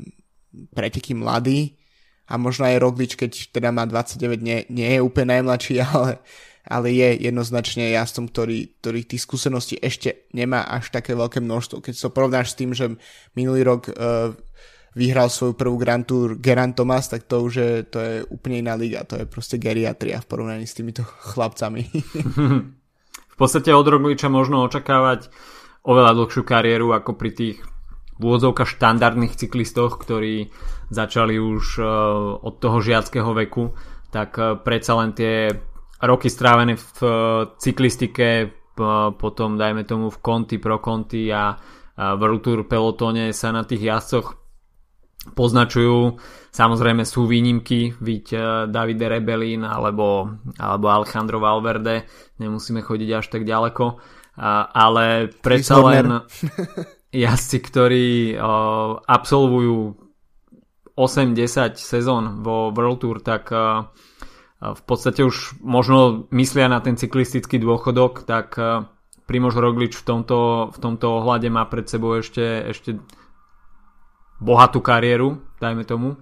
preteky 0.72 1.18
mladí 1.18 1.76
a 2.30 2.38
možno 2.38 2.66
aj 2.66 2.78
Roglič, 2.78 3.12
keď 3.18 3.50
teda 3.50 3.74
má 3.74 3.86
29, 3.86 4.38
nie, 4.38 4.62
nie 4.70 4.98
je 4.98 5.00
úplne 5.02 5.38
najmladší, 5.38 5.82
ale 5.86 6.22
ale 6.66 6.90
je 6.90 7.30
jednoznačne 7.30 7.94
jazdcom, 7.94 8.26
ktorý, 8.26 8.74
ktorý 8.82 9.06
tých 9.06 9.22
skúseností 9.22 9.78
ešte 9.78 10.26
nemá 10.34 10.66
až 10.66 10.90
také 10.90 11.14
veľké 11.14 11.38
množstvo. 11.38 11.78
Keď 11.78 11.94
sa 11.94 12.10
so 12.10 12.14
porovnáš 12.14 12.52
s 12.52 12.58
tým, 12.58 12.74
že 12.74 12.90
minulý 13.38 13.62
rok 13.62 13.86
uh, 13.86 14.34
vyhral 14.98 15.30
svoju 15.30 15.54
prvú 15.54 15.78
Grand 15.78 16.02
Tour 16.02 16.34
Geran 16.42 16.74
Thomas, 16.74 17.06
tak 17.06 17.30
to 17.30 17.46
už 17.46 17.52
je, 17.54 17.70
to 17.86 17.98
je 18.02 18.14
úplne 18.34 18.66
iná 18.66 18.74
liga. 18.74 19.06
To 19.06 19.14
je 19.14 19.30
proste 19.30 19.62
geriatria 19.62 20.18
v 20.18 20.26
porovnaní 20.26 20.66
s 20.66 20.74
týmito 20.74 21.06
chlapcami. 21.06 21.86
v 23.34 23.36
podstate 23.38 23.70
od 23.70 23.86
Rogliča 23.86 24.26
možno 24.26 24.66
očakávať 24.66 25.30
oveľa 25.86 26.18
dlhšiu 26.18 26.42
kariéru 26.42 26.90
ako 26.92 27.14
pri 27.14 27.30
tých 27.32 27.58
v 28.16 28.24
štandardných 28.40 29.36
cyklistoch, 29.36 30.00
ktorí 30.00 30.48
začali 30.88 31.36
už 31.36 31.64
uh, 31.78 31.86
od 32.40 32.54
toho 32.58 32.80
žiackého 32.80 33.28
veku, 33.36 33.76
tak 34.08 34.40
uh, 34.40 34.56
predsa 34.56 34.96
len 34.96 35.12
tie 35.12 35.52
roky 36.00 36.32
strávené 36.32 36.80
v 36.80 36.98
uh, 37.04 37.10
cyklistike, 37.60 38.52
potom 39.16 39.56
dajme 39.56 39.88
tomu 39.88 40.12
v 40.12 40.20
Conti, 40.20 40.60
Pro 40.60 40.84
Conti 40.84 41.32
a 41.32 41.56
World 41.96 42.44
Tour 42.44 42.60
pelotone 42.68 43.32
sa 43.32 43.48
na 43.48 43.64
tých 43.64 43.88
jazdcoch 43.88 44.36
poznačujú. 45.32 46.20
Samozrejme 46.52 47.08
sú 47.08 47.24
výnimky, 47.24 47.96
viď 47.96 48.36
Davide 48.68 49.08
Rebelín 49.08 49.64
alebo, 49.64 50.28
alebo 50.60 50.92
Alejandro 50.92 51.40
Valverde, 51.40 52.04
nemusíme 52.36 52.84
chodiť 52.84 53.10
až 53.16 53.32
tak 53.32 53.48
ďaleko, 53.48 53.96
ale 54.36 55.32
predsa 55.40 55.80
len 55.80 56.28
jazdci, 57.24 57.58
ktorí 57.64 58.08
absolvujú 59.08 59.96
8-10 60.96 61.80
sezón 61.80 62.44
vo 62.44 62.68
World 62.72 63.00
Tour, 63.00 63.24
tak 63.24 63.52
v 64.60 64.82
podstate 64.88 65.20
už 65.20 65.60
možno 65.60 66.26
myslia 66.32 66.66
na 66.72 66.80
ten 66.80 66.96
cyklistický 66.96 67.60
dôchodok, 67.60 68.24
tak 68.24 68.56
e, 68.56 68.88
Primož 69.28 69.60
Roglič 69.60 69.92
v 70.00 70.04
tomto, 70.06 70.70
v 70.72 70.78
tomto 70.80 71.20
ohľade 71.20 71.52
má 71.52 71.68
pred 71.68 71.84
sebou 71.84 72.16
ešte, 72.16 72.64
ešte 72.72 72.96
bohatú 74.40 74.80
kariéru, 74.80 75.44
dajme 75.60 75.84
tomu. 75.84 76.16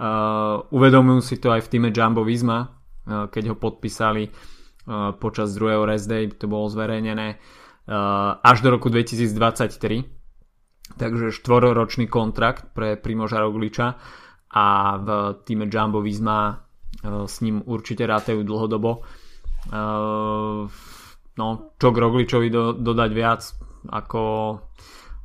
Uh, 0.00 0.64
uvedomujú 0.72 1.20
si 1.20 1.36
to 1.36 1.52
aj 1.52 1.60
v 1.60 1.70
týme 1.76 1.88
Jumbo 1.92 2.24
Visma, 2.24 2.64
uh, 2.64 3.28
keď 3.28 3.52
ho 3.52 3.56
podpísali 3.60 4.32
uh, 4.32 4.59
počas 5.20 5.52
druhého 5.52 5.84
rest 5.84 6.08
day, 6.08 6.28
to 6.32 6.48
bolo 6.48 6.72
zverejnené 6.72 7.36
až 8.40 8.58
do 8.64 8.72
roku 8.72 8.88
2023. 8.88 10.04
Takže 10.96 11.30
štvororočný 11.30 12.10
kontrakt 12.10 12.72
pre 12.74 12.98
Primoža 12.98 13.44
Rogliča 13.44 13.94
a 14.50 14.66
v 14.98 15.08
týme 15.46 15.70
Jumbo 15.70 16.02
Visma 16.02 16.70
Eh, 17.00 17.24
s 17.26 17.40
ním 17.40 17.62
určite 17.64 18.04
rátajú 18.04 18.42
dlhodobo. 18.44 19.06
Eh, 19.70 20.62
no, 21.38 21.46
čo 21.78 21.88
k 21.92 21.96
Rogličovi 21.96 22.48
do, 22.50 22.74
dodať 22.74 23.10
viac, 23.14 23.42
ako 23.88 24.22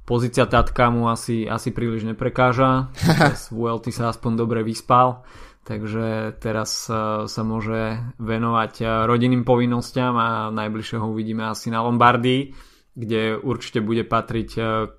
pozícia 0.08 0.48
Tatka 0.48 0.94
mu 0.94 1.10
asi, 1.12 1.50
asi 1.50 1.74
príliš 1.74 2.06
neprekáža. 2.08 2.94
Z 3.42 3.52
VLT 3.52 3.92
sa 3.92 4.14
aspoň 4.14 4.32
dobre 4.40 4.64
vyspal, 4.64 5.26
takže 5.66 6.38
teraz 6.38 6.88
eh, 6.88 7.26
sa 7.26 7.42
môže 7.42 7.98
venovať 8.22 9.06
rodinným 9.10 9.42
povinnostiam 9.44 10.14
a 10.16 10.28
najbližšie 10.54 11.02
ho 11.02 11.10
uvidíme 11.10 11.50
asi 11.50 11.74
na 11.74 11.82
Lombardii, 11.82 12.54
kde 12.96 13.36
určite 13.36 13.84
bude 13.84 14.08
patriť 14.08 14.50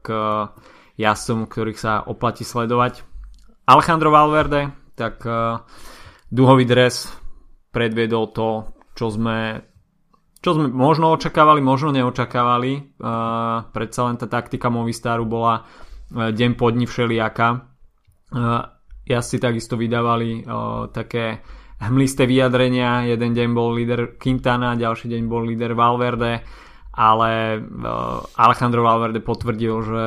k 0.04 0.06
jazdcom, 1.00 1.48
ktorých 1.48 1.80
sa 1.80 2.04
oplatí 2.04 2.44
sledovať. 2.44 3.00
Alejandro 3.64 4.12
Valverde, 4.12 4.76
tak 4.92 5.24
duhový 6.28 6.64
dres 6.68 7.08
predviedol 7.72 8.36
to, 8.36 8.48
čo 8.92 9.08
sme, 9.08 9.64
čo 10.44 10.50
sme 10.60 10.68
možno 10.68 11.08
očakávali, 11.16 11.64
možno 11.64 11.92
neočakávali. 11.96 12.96
Uh, 13.00 13.64
predsa 13.72 14.12
len 14.12 14.16
tá 14.20 14.28
taktika 14.28 14.68
Movistaru 14.68 15.24
bola 15.24 15.64
deň 16.12 16.50
po 16.54 16.70
dni 16.70 16.86
všelijaká. 16.86 17.48
Ja 19.06 19.22
si 19.22 19.38
takisto 19.38 19.78
vydávali 19.78 20.42
uh, 20.42 20.90
také 20.90 21.40
hmlisté 21.78 22.26
vyjadrenia. 22.26 23.06
Jeden 23.06 23.32
deň 23.32 23.48
bol 23.54 23.70
líder 23.70 24.18
Quintana, 24.18 24.74
ďalší 24.74 25.06
deň 25.06 25.22
bol 25.30 25.46
líder 25.46 25.78
Valverde, 25.78 26.42
ale 26.90 27.30
uh, 27.62 28.20
Alejandro 28.34 28.82
Valverde 28.82 29.22
potvrdil, 29.22 29.74
že 29.86 30.04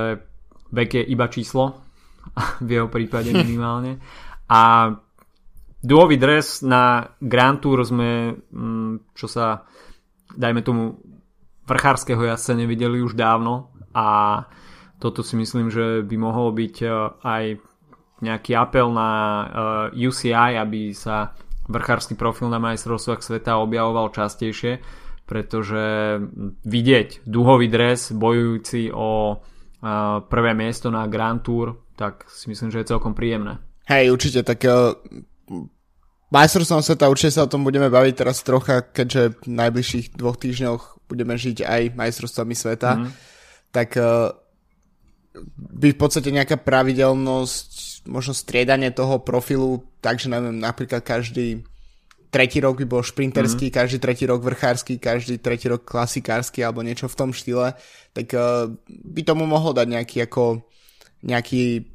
vek 0.75 0.89
je 0.99 1.03
iba 1.07 1.31
číslo, 1.31 1.79
v 2.65 2.69
jeho 2.69 2.91
prípade 2.91 3.31
minimálne. 3.43 4.03
A 4.51 4.91
duový 5.79 6.19
dres 6.19 6.59
na 6.59 7.15
Grand 7.23 7.57
Tour 7.63 7.87
sme, 7.87 8.35
mm, 8.35 9.15
čo 9.15 9.31
sa 9.31 9.63
dajme 10.35 10.61
tomu 10.61 10.99
vrchárskeho 11.69 12.21
jazdca 12.25 12.53
nevideli 12.57 13.01
už 13.01 13.13
dávno 13.13 13.69
a 13.93 14.41
toto 14.99 15.23
si 15.23 15.39
myslím, 15.39 15.71
že 15.71 16.03
by 16.03 16.15
mohol 16.17 16.51
byť 16.51 16.75
aj 17.23 17.43
nejaký 18.19 18.55
apel 18.55 18.91
na 18.91 19.11
e, 19.11 19.45
UCI, 20.07 20.59
aby 20.59 20.91
sa 20.91 21.31
vrchársky 21.69 22.17
profil 22.17 22.49
na 22.49 22.57
majstrovstvách 22.57 23.21
sveta 23.21 23.61
objavoval 23.61 24.09
častejšie, 24.09 24.81
pretože 25.29 26.17
vidieť 26.65 27.23
duhový 27.29 27.69
dres 27.69 28.09
bojujúci 28.09 28.89
o 28.89 29.37
prvé 30.27 30.51
miesto 30.51 30.91
na 30.91 31.07
Grand 31.07 31.39
Tour, 31.39 31.87
tak 31.95 32.27
si 32.27 32.51
myslím, 32.51 32.67
že 32.71 32.83
je 32.83 32.91
celkom 32.91 33.15
príjemné. 33.15 33.63
Hej, 33.87 34.11
určite, 34.11 34.43
tak 34.43 34.59
uh, 34.67 34.91
majstrovstvom 36.29 36.83
sveta, 36.83 37.09
určite 37.09 37.39
sa 37.39 37.47
o 37.47 37.51
tom 37.51 37.63
budeme 37.63 37.87
baviť 37.87 38.13
teraz 38.13 38.43
trocha, 38.43 38.83
keďže 38.83 39.39
v 39.39 39.55
najbližších 39.55 40.19
dvoch 40.19 40.35
týždňoch 40.35 41.09
budeme 41.09 41.33
žiť 41.39 41.63
aj 41.65 41.81
majstrovstvami 41.95 42.55
sveta, 42.55 42.91
mm. 42.99 43.09
tak 43.71 43.95
uh, 43.95 44.35
by 45.79 45.95
v 45.95 45.97
podstate 45.97 46.29
nejaká 46.29 46.59
pravidelnosť, 46.59 47.71
možno 48.07 48.31
striedanie 48.31 48.93
toho 48.93 49.19
profilu, 49.19 49.83
takže 49.99 50.31
neviem, 50.31 50.55
napríklad 50.55 51.03
každý 51.03 51.63
tretí 52.29 52.61
rok 52.61 52.77
by 52.77 52.85
bol 52.85 53.01
šprinterský, 53.01 53.73
mm. 53.73 53.73
každý 53.73 53.97
tretí 53.97 54.23
rok 54.29 54.45
vrchársky, 54.45 55.01
každý 55.01 55.41
tretí 55.41 55.65
rok 55.65 55.81
klasikársky 55.81 56.61
alebo 56.61 56.85
niečo 56.85 57.09
v 57.09 57.17
tom 57.17 57.33
štýle, 57.33 57.73
tak 58.13 58.29
uh, 58.37 58.69
by 58.87 59.21
tomu 59.25 59.49
mohlo 59.49 59.73
dať 59.73 59.87
nejaký 59.89 60.17
ako 60.29 60.61
nejaký 61.25 61.89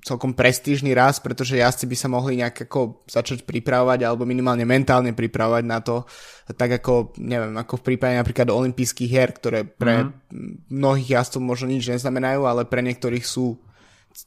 celkom 0.00 0.32
prestížny 0.32 0.96
raz, 0.96 1.20
pretože 1.20 1.60
jazdci 1.60 1.84
by 1.84 1.96
sa 1.96 2.08
mohli 2.08 2.40
nejak 2.40 2.68
ako 2.68 3.04
začať 3.04 3.44
pripravovať 3.44 4.00
alebo 4.08 4.24
minimálne 4.24 4.64
mentálne 4.64 5.12
pripravovať 5.12 5.64
na 5.64 5.78
to, 5.84 6.08
tak 6.56 6.80
ako, 6.80 7.12
neviem, 7.20 7.52
ako 7.60 7.80
v 7.80 7.84
prípade 7.92 8.16
napríklad 8.16 8.48
olympijských 8.48 9.10
hier, 9.12 9.30
ktoré 9.36 9.68
pre 9.68 10.08
mm-hmm. 10.08 10.72
mnohých 10.72 11.20
jazdcov 11.20 11.40
možno 11.44 11.68
nič 11.68 11.84
neznamenajú, 11.92 12.48
ale 12.48 12.64
pre 12.64 12.80
niektorých 12.80 13.24
sú 13.24 13.60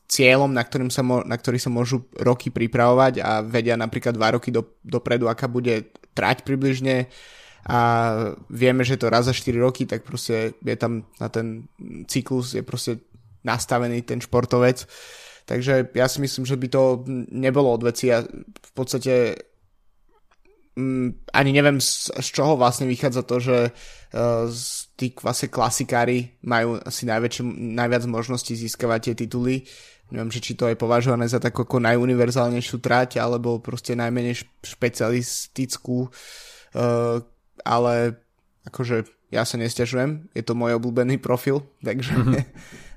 cieľom, 0.07 0.51
na, 0.53 0.63
ktorým 0.63 0.89
sa 0.89 1.01
mo- 1.05 1.25
na 1.25 1.35
ktorý 1.37 1.57
sa 1.57 1.73
môžu 1.73 2.05
roky 2.17 2.49
pripravovať 2.49 3.19
a 3.21 3.41
vedia 3.41 3.77
napríklad 3.77 4.13
dva 4.15 4.37
roky 4.37 4.49
do, 4.49 4.77
dopredu, 4.83 5.27
aká 5.29 5.49
bude 5.49 5.93
trať 6.13 6.45
približne 6.45 7.09
a 7.63 7.79
vieme, 8.51 8.83
že 8.83 8.99
to 8.99 9.07
raz 9.07 9.25
za 9.25 9.33
4 9.33 9.55
roky, 9.55 9.87
tak 9.87 10.03
proste 10.03 10.59
je 10.59 10.75
tam 10.75 11.07
na 11.19 11.31
ten 11.31 11.71
cyklus 12.11 12.59
je 12.59 12.63
proste 12.63 12.99
nastavený 13.47 14.03
ten 14.03 14.19
športovec. 14.19 14.83
Takže 15.43 15.91
ja 15.95 16.07
si 16.07 16.23
myslím, 16.23 16.47
že 16.47 16.59
by 16.59 16.67
to 16.71 16.83
nebolo 17.31 17.71
od 17.75 17.83
veci. 17.83 18.11
Ja 18.11 18.23
v 18.23 18.71
podstate 18.75 19.35
mm, 20.75 21.31
ani 21.35 21.51
neviem 21.51 21.79
z, 21.79 22.11
z 22.15 22.27
čoho 22.31 22.55
vlastne 22.55 22.87
vychádza 22.87 23.23
to, 23.23 23.39
že 23.39 23.57
uh, 23.71 24.47
tí 24.93 25.09
vlastne 25.17 25.49
klasikári 25.49 26.37
majú 26.45 26.77
asi 26.77 27.09
najviac 27.09 28.03
možností 28.05 28.53
získavať 28.53 28.99
tie 29.11 29.15
tituly. 29.25 29.65
Neviem, 30.13 30.29
že 30.29 30.43
či 30.43 30.53
to 30.53 30.69
je 30.69 30.77
považované 30.77 31.25
za 31.25 31.41
tak 31.41 31.57
ako 31.57 31.81
najuniverzálnejšiu 31.81 32.77
trať, 32.77 33.17
alebo 33.17 33.57
proste 33.57 33.97
najmenej 33.97 34.45
špecialistickú, 34.61 36.05
uh, 36.05 37.17
ale 37.65 37.93
akože 38.69 39.09
ja 39.33 39.41
sa 39.41 39.57
nestiažujem, 39.57 40.29
je 40.37 40.43
to 40.45 40.53
môj 40.53 40.77
obľúbený 40.77 41.17
profil, 41.17 41.65
takže 41.87 42.13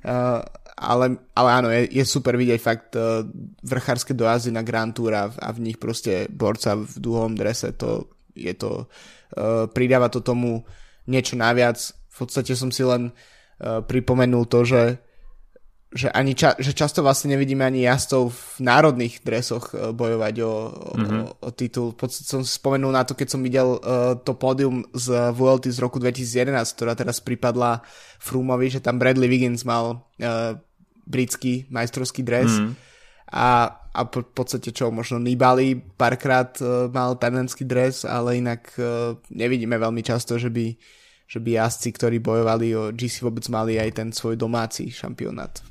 uh, 0.04 0.44
ale, 0.76 1.06
ale 1.32 1.48
áno, 1.48 1.72
je, 1.72 1.88
je 1.88 2.04
super 2.04 2.36
vidieť 2.36 2.60
fakt 2.60 2.92
uh, 3.00 3.24
vrchárske 3.64 4.12
dojazdy 4.12 4.52
na 4.52 4.60
Grand 4.60 4.92
Tour 4.92 5.16
a, 5.16 5.32
a 5.32 5.48
v 5.56 5.72
nich 5.72 5.80
proste 5.80 6.28
borca 6.28 6.76
v 6.76 6.92
dúhom 7.00 7.32
drese, 7.32 7.72
to 7.72 8.12
je 8.36 8.52
to, 8.52 8.84
uh, 9.40 9.64
pridáva 9.72 10.12
to 10.12 10.20
tomu 10.20 10.60
niečo 11.06 11.34
naviac. 11.38 11.78
V 12.12 12.16
podstate 12.26 12.52
som 12.54 12.70
si 12.70 12.82
len 12.82 13.10
uh, 13.10 13.80
pripomenul 13.82 14.46
to, 14.46 14.62
že 14.66 14.82
že, 15.96 16.12
ani 16.12 16.36
ča, 16.36 16.58
že 16.60 16.76
často 16.76 17.00
vlastne 17.00 17.32
nevidíme 17.32 17.64
ani 17.64 17.88
jazdcov 17.88 18.28
v 18.28 18.44
národných 18.60 19.24
dresoch 19.24 19.72
uh, 19.72 19.96
bojovať 19.96 20.34
o, 20.44 20.52
mm-hmm. 20.92 21.20
o, 21.24 21.26
o 21.46 21.50
titul. 21.56 21.96
V 21.96 21.98
podstate 22.04 22.28
som 22.28 22.42
spomenul 22.44 22.92
na 22.92 23.06
to, 23.06 23.16
keď 23.16 23.28
som 23.32 23.40
videl 23.40 23.80
uh, 23.80 24.18
to 24.20 24.36
pódium 24.36 24.84
z 24.92 25.32
VLT 25.32 25.72
z 25.72 25.78
roku 25.80 25.96
2011, 25.96 26.52
ktorá 26.76 26.92
teraz 26.92 27.22
pripadla 27.24 27.80
Frumovi, 28.20 28.68
že 28.68 28.84
tam 28.84 29.00
Bradley 29.00 29.30
Wiggins 29.30 29.64
mal 29.64 30.04
uh, 30.20 30.60
britský 31.08 31.70
majstrovský 31.72 32.20
dres. 32.26 32.50
Mm. 32.50 32.74
A, 33.32 33.46
a 33.96 34.04
po, 34.04 34.20
v 34.20 34.32
podstate 34.36 34.76
čo, 34.76 34.92
možno 34.92 35.16
Nibali 35.16 35.72
párkrát 35.74 36.52
uh, 36.60 36.92
mal 36.92 37.16
talianský 37.16 37.64
dres, 37.64 38.04
ale 38.04 38.44
inak 38.44 38.76
uh, 38.76 39.16
nevidíme 39.32 39.80
veľmi 39.80 40.04
často, 40.04 40.36
že 40.36 40.52
by, 40.52 40.76
že 41.24 41.38
by 41.40 41.56
jazdci, 41.56 41.88
ktorí 41.96 42.20
bojovali 42.20 42.66
o 42.76 42.82
GC 42.92 43.24
vôbec 43.24 43.48
mali 43.48 43.80
aj 43.80 43.90
ten 43.96 44.08
svoj 44.12 44.36
domáci 44.36 44.92
šampionát. 44.92 45.64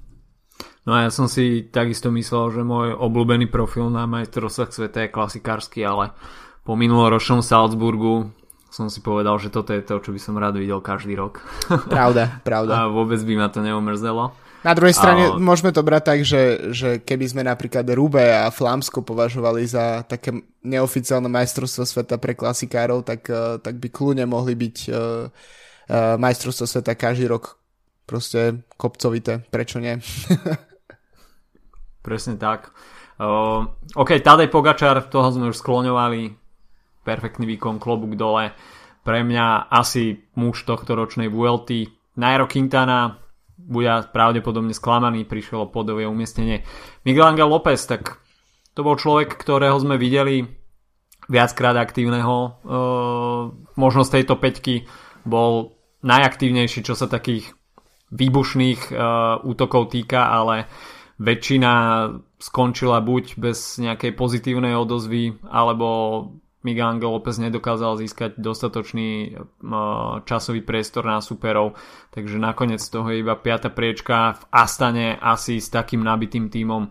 No 0.85 0.93
a 0.93 1.05
ja 1.05 1.11
som 1.13 1.25
si 1.29 1.69
takisto 1.69 2.09
myslel, 2.13 2.53
že 2.53 2.61
môj 2.61 2.97
obľúbený 2.97 3.49
profil 3.49 3.89
na 3.89 4.05
majstrovstvách 4.05 4.71
sveta 4.73 5.05
je 5.05 5.13
klasikársky, 5.13 5.81
ale 5.81 6.13
po 6.61 6.77
minuloročnom 6.77 7.41
Salzburgu 7.41 8.29
som 8.69 8.91
si 8.91 8.99
povedal, 8.99 9.39
že 9.39 9.49
toto 9.49 9.71
je 9.71 9.81
to, 9.81 10.03
čo 10.03 10.11
by 10.11 10.19
som 10.19 10.35
rád 10.35 10.59
videl 10.59 10.83
každý 10.83 11.15
rok. 11.15 11.39
Pravda, 11.87 12.37
pravda. 12.47 12.85
A 12.85 12.91
vôbec 12.91 13.17
by 13.23 13.33
ma 13.39 13.47
to 13.47 13.63
neumrzelo. 13.63 14.35
Na 14.65 14.73
druhej 14.73 14.97
strane 14.97 15.29
a... 15.29 15.37
môžeme 15.37 15.69
to 15.69 15.85
brať 15.85 16.03
tak, 16.09 16.19
že, 16.25 16.73
že 16.73 16.89
keby 16.97 17.25
sme 17.29 17.45
napríklad 17.45 17.85
Rube 17.93 18.25
a 18.25 18.49
Flámsko 18.49 19.05
považovali 19.05 19.61
za 19.69 20.01
také 20.09 20.33
neoficiálne 20.65 21.29
majstrovstvo 21.29 21.85
sveta 21.85 22.17
pre 22.17 22.33
klasikárov, 22.33 23.05
tak, 23.05 23.29
uh, 23.29 23.61
tak 23.61 23.77
by 23.77 23.93
kľúne 23.93 24.25
mohli 24.25 24.57
byť 24.57 24.77
uh, 24.89 24.97
uh, 24.97 26.17
majstrovstvo 26.17 26.65
sveta 26.65 26.97
každý 26.97 27.29
rok 27.29 27.61
proste 28.09 28.65
kopcovité. 28.73 29.45
Prečo 29.45 29.77
nie? 29.77 30.01
Presne 32.05 32.33
tak. 32.41 32.73
Uh, 33.21 33.69
OK, 33.93 34.17
Tadej 34.17 34.49
Pogačar, 34.49 35.05
toho 35.13 35.29
sme 35.29 35.53
už 35.53 35.61
skloňovali. 35.61 36.33
Perfektný 37.05 37.45
výkon, 37.53 37.77
klobúk 37.77 38.17
dole. 38.17 38.49
Pre 39.05 39.19
mňa 39.21 39.69
asi 39.69 40.25
muž 40.41 40.65
tohto 40.65 40.97
ročnej 40.97 41.29
VLT. 41.29 41.85
Nairo 42.17 42.49
Quintana 42.49 43.24
bude 43.55 43.89
pravdepodobne 44.11 44.75
sklamaný, 44.75 45.23
prišiel 45.23 45.65
o 45.65 45.71
podové 45.71 46.05
umiestnenie. 46.05 46.67
Miguel 47.07 47.25
Angel 47.25 47.47
López, 47.47 47.81
tak 47.87 48.19
to 48.75 48.83
bol 48.83 48.99
človek, 48.99 49.33
ktorého 49.33 49.79
sme 49.79 49.95
videli 49.95 50.45
viackrát 51.31 51.73
aktívneho. 51.73 52.35
Uh, 52.61 53.55
možno 53.79 54.05
z 54.05 54.21
tejto 54.21 54.37
peťky 54.37 54.85
bol 55.25 55.73
najaktívnejší, 56.05 56.85
čo 56.85 56.93
sa 56.93 57.09
takých 57.09 57.55
výbušných 58.13 58.93
uh, 58.93 59.41
útokov 59.41 59.89
týka, 59.89 60.29
ale 60.29 60.69
väčšina 61.17 61.73
skončila 62.37 62.99
buď 63.01 63.39
bez 63.39 63.79
nejakej 63.81 64.11
pozitívnej 64.13 64.75
odozvy, 64.75 65.39
alebo 65.47 65.87
Miguel 66.65 66.97
López 66.97 67.37
nedokázal 67.37 68.01
získať 68.01 68.41
dostatočný 68.41 69.37
časový 70.25 70.65
priestor 70.65 71.05
na 71.05 71.21
superov, 71.21 71.77
takže 72.09 72.41
nakoniec 72.41 72.81
z 72.81 72.89
toho 72.89 73.13
je 73.13 73.21
iba 73.21 73.37
5. 73.37 73.69
priečka 73.69 74.33
v 74.33 74.41
Astane 74.49 75.13
asi 75.21 75.61
s 75.61 75.69
takým 75.69 76.01
nabitým 76.01 76.49
tímom 76.49 76.89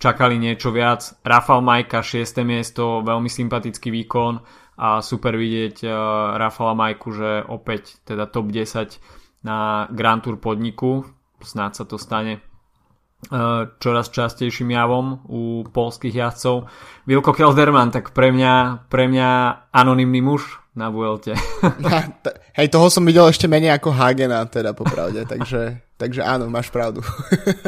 čakali 0.00 0.40
niečo 0.40 0.72
viac. 0.72 1.20
Rafal 1.20 1.60
Majka 1.60 2.00
6. 2.00 2.40
miesto, 2.48 3.04
veľmi 3.04 3.28
sympatický 3.28 3.92
výkon 3.92 4.40
a 4.80 5.04
super 5.04 5.36
vidieť 5.36 5.84
uh, 5.84 5.92
Rafala 6.40 6.72
Majku, 6.72 7.12
že 7.12 7.44
opäť 7.44 8.00
teda 8.08 8.24
top 8.24 8.48
10 8.48 8.96
na 9.44 9.84
Grand 9.92 10.24
Tour 10.24 10.40
podniku, 10.40 11.04
snáď 11.44 11.72
sa 11.76 11.84
to 11.84 12.00
stane 12.00 12.40
čoraz 13.78 14.08
častejším 14.08 14.72
javom 14.72 15.20
u 15.28 15.62
polských 15.68 16.14
jazdcov. 16.14 16.66
Vilko 17.04 17.36
Kelderman, 17.36 17.92
tak 17.92 18.16
pre 18.16 18.32
mňa, 18.32 18.86
pre 18.88 19.06
mňa 19.06 19.28
anonymný 19.70 20.24
muž 20.24 20.60
na 20.72 20.88
Vuelte. 20.88 21.36
Hej, 22.58 22.68
toho 22.72 22.88
som 22.88 23.04
videl 23.04 23.28
ešte 23.28 23.50
menej 23.50 23.76
ako 23.76 23.92
Hagena, 23.92 24.46
teda 24.48 24.72
popravde, 24.72 25.28
takže, 25.28 25.84
takže 26.00 26.24
áno, 26.24 26.48
máš 26.48 26.72
pravdu. 26.72 27.04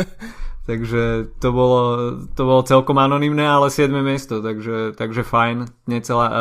takže 0.70 1.30
to 1.38 1.48
bolo, 1.52 1.80
to 2.32 2.42
bolo 2.42 2.62
celkom 2.64 2.96
anonymné, 2.98 3.44
ale 3.44 3.68
7. 3.68 3.92
miesto, 4.00 4.40
takže, 4.40 4.96
takže 4.96 5.22
fajn, 5.26 5.68
necelá 5.90 6.26
uh, 6.26 6.36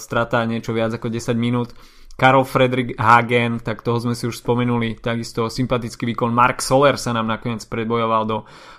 strata, 0.00 0.42
niečo 0.48 0.74
viac 0.74 0.90
ako 0.96 1.06
10 1.12 1.38
minút. 1.38 1.70
Karol 2.16 2.48
Fredrik 2.48 2.96
Hagen, 2.96 3.60
tak 3.60 3.84
toho 3.84 4.00
sme 4.00 4.16
si 4.16 4.24
už 4.24 4.40
spomenuli, 4.40 4.96
takisto 4.96 5.52
sympatický 5.52 6.08
výkon. 6.12 6.32
Mark 6.32 6.64
Soler 6.64 6.96
sa 6.96 7.12
nám 7.12 7.28
nakoniec 7.28 7.60
predbojoval 7.68 8.22
do 8.24 8.36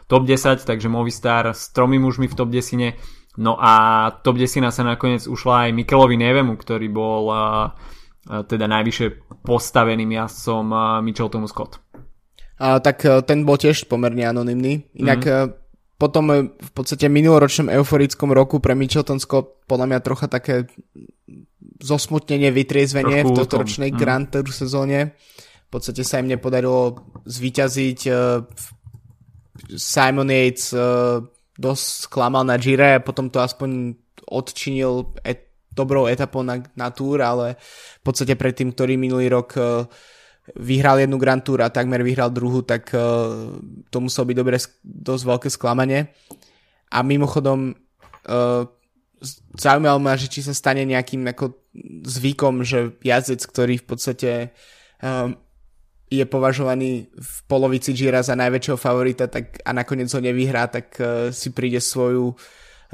top 0.09 0.25
10, 0.25 0.65
takže 0.65 0.89
Movistar 0.89 1.53
s 1.53 1.69
tromi 1.69 2.01
mužmi 2.01 2.25
v 2.25 2.33
top 2.33 2.49
10. 2.49 2.97
No 3.37 3.53
a 3.61 4.09
top 4.25 4.41
10 4.41 4.65
sa 4.73 4.81
nakoniec 4.81 5.29
ušla 5.29 5.69
aj 5.69 5.77
Mikelovi 5.77 6.17
Nevemu, 6.17 6.57
ktorý 6.57 6.89
bol 6.89 7.23
uh, 7.29 7.69
teda 8.25 8.65
najvyššie 8.65 9.07
postaveným 9.45 10.17
jazdcom 10.17 10.65
uh, 10.73 10.81
Mitchell 11.05 11.29
Tomu 11.29 11.45
Scott. 11.45 11.77
A, 12.57 12.81
tak 12.81 13.05
uh, 13.05 13.21
ten 13.21 13.45
bol 13.45 13.61
tiež 13.61 13.85
pomerne 13.85 14.25
anonymný. 14.25 14.89
Inak 14.97 15.21
mm 15.21 15.66
potom 15.97 16.53
v 16.53 16.71
podstate 16.77 17.09
minuloročnom 17.09 17.73
euforickom 17.73 18.29
roku 18.29 18.61
pre 18.61 18.77
Mitchelton 18.77 19.17
Scott 19.17 19.65
podľa 19.65 19.85
mňa 19.89 19.99
trocha 20.05 20.29
také 20.29 20.69
zosmutnenie, 21.81 22.53
vytriezvenie 22.53 23.25
v 23.25 23.33
tohto 23.33 23.61
ročnej 23.61 23.89
mm. 23.93 23.97
Grand 23.97 24.29
Tour 24.29 24.49
sezóne. 24.53 25.17
V 25.67 25.69
podstate 25.69 26.05
sa 26.05 26.21
im 26.21 26.29
nepodarilo 26.31 27.01
zvíťaziť. 27.25 27.99
E, 28.07 28.13
Simon 29.73 30.29
Yates 30.29 30.71
e, 30.71 30.79
dosť 31.57 31.85
sklamal 32.07 32.45
na 32.45 32.61
Gire 32.61 32.97
a 32.97 33.03
potom 33.03 33.33
to 33.33 33.41
aspoň 33.41 33.97
odčinil 34.29 35.17
et, 35.25 35.49
dobrou 35.73 36.05
etapou 36.09 36.41
na, 36.45 36.61
na 36.77 36.93
Tour, 36.93 37.21
ale 37.21 37.57
v 38.01 38.03
podstate 38.05 38.37
predtým, 38.37 38.73
ktorý 38.73 38.97
minulý 38.97 39.33
rok 39.33 39.49
e, 39.57 39.61
vyhral 40.55 41.03
jednu 41.03 41.19
Grand 41.19 41.43
Tour 41.43 41.59
a 41.59 41.73
takmer 41.73 41.99
vyhral 41.99 42.31
druhú, 42.31 42.63
tak 42.63 42.95
uh, 42.95 43.51
to 43.91 43.97
muselo 43.99 44.31
byť 44.31 44.37
dobre, 44.37 44.55
dosť 44.83 45.23
veľké 45.27 45.49
sklamanie. 45.51 46.07
A 46.87 47.03
mimochodom 47.03 47.75
uh, 47.75 48.63
zaujímalo 49.59 49.99
ma, 49.99 50.15
že 50.15 50.31
či 50.31 50.39
sa 50.39 50.55
stane 50.55 50.87
nejakým 50.87 51.27
ako 51.27 51.51
zvykom, 52.07 52.63
že 52.63 52.95
jazdec, 53.03 53.43
ktorý 53.43 53.75
v 53.81 53.85
podstate 53.85 54.31
um, 55.03 55.35
je 56.07 56.23
považovaný 56.23 57.11
v 57.11 57.33
polovici 57.51 57.91
Gira 57.91 58.23
za 58.23 58.39
najväčšieho 58.39 58.79
favorita 58.79 59.27
tak, 59.27 59.59
a 59.67 59.75
nakoniec 59.75 60.07
ho 60.07 60.23
nevyhrá, 60.23 60.71
tak 60.71 60.95
si 61.35 61.51
príde 61.51 61.83
svoju, 61.83 62.31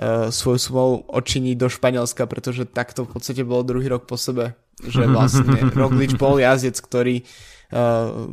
uh, 0.02 0.34
svoju 0.34 0.58
svoj 0.58 1.06
očiní 1.06 1.54
do 1.54 1.70
Španielska, 1.70 2.26
pretože 2.26 2.66
takto 2.66 3.06
v 3.06 3.14
podstate 3.14 3.46
bolo 3.46 3.62
druhý 3.62 3.94
rok 3.94 4.10
po 4.10 4.18
sebe, 4.18 4.58
že 4.82 5.06
vlastne 5.06 5.70
Roglič 5.78 6.18
bol 6.18 6.42
jazdec, 6.42 6.74
ktorý 6.82 7.22
uh, 7.22 8.26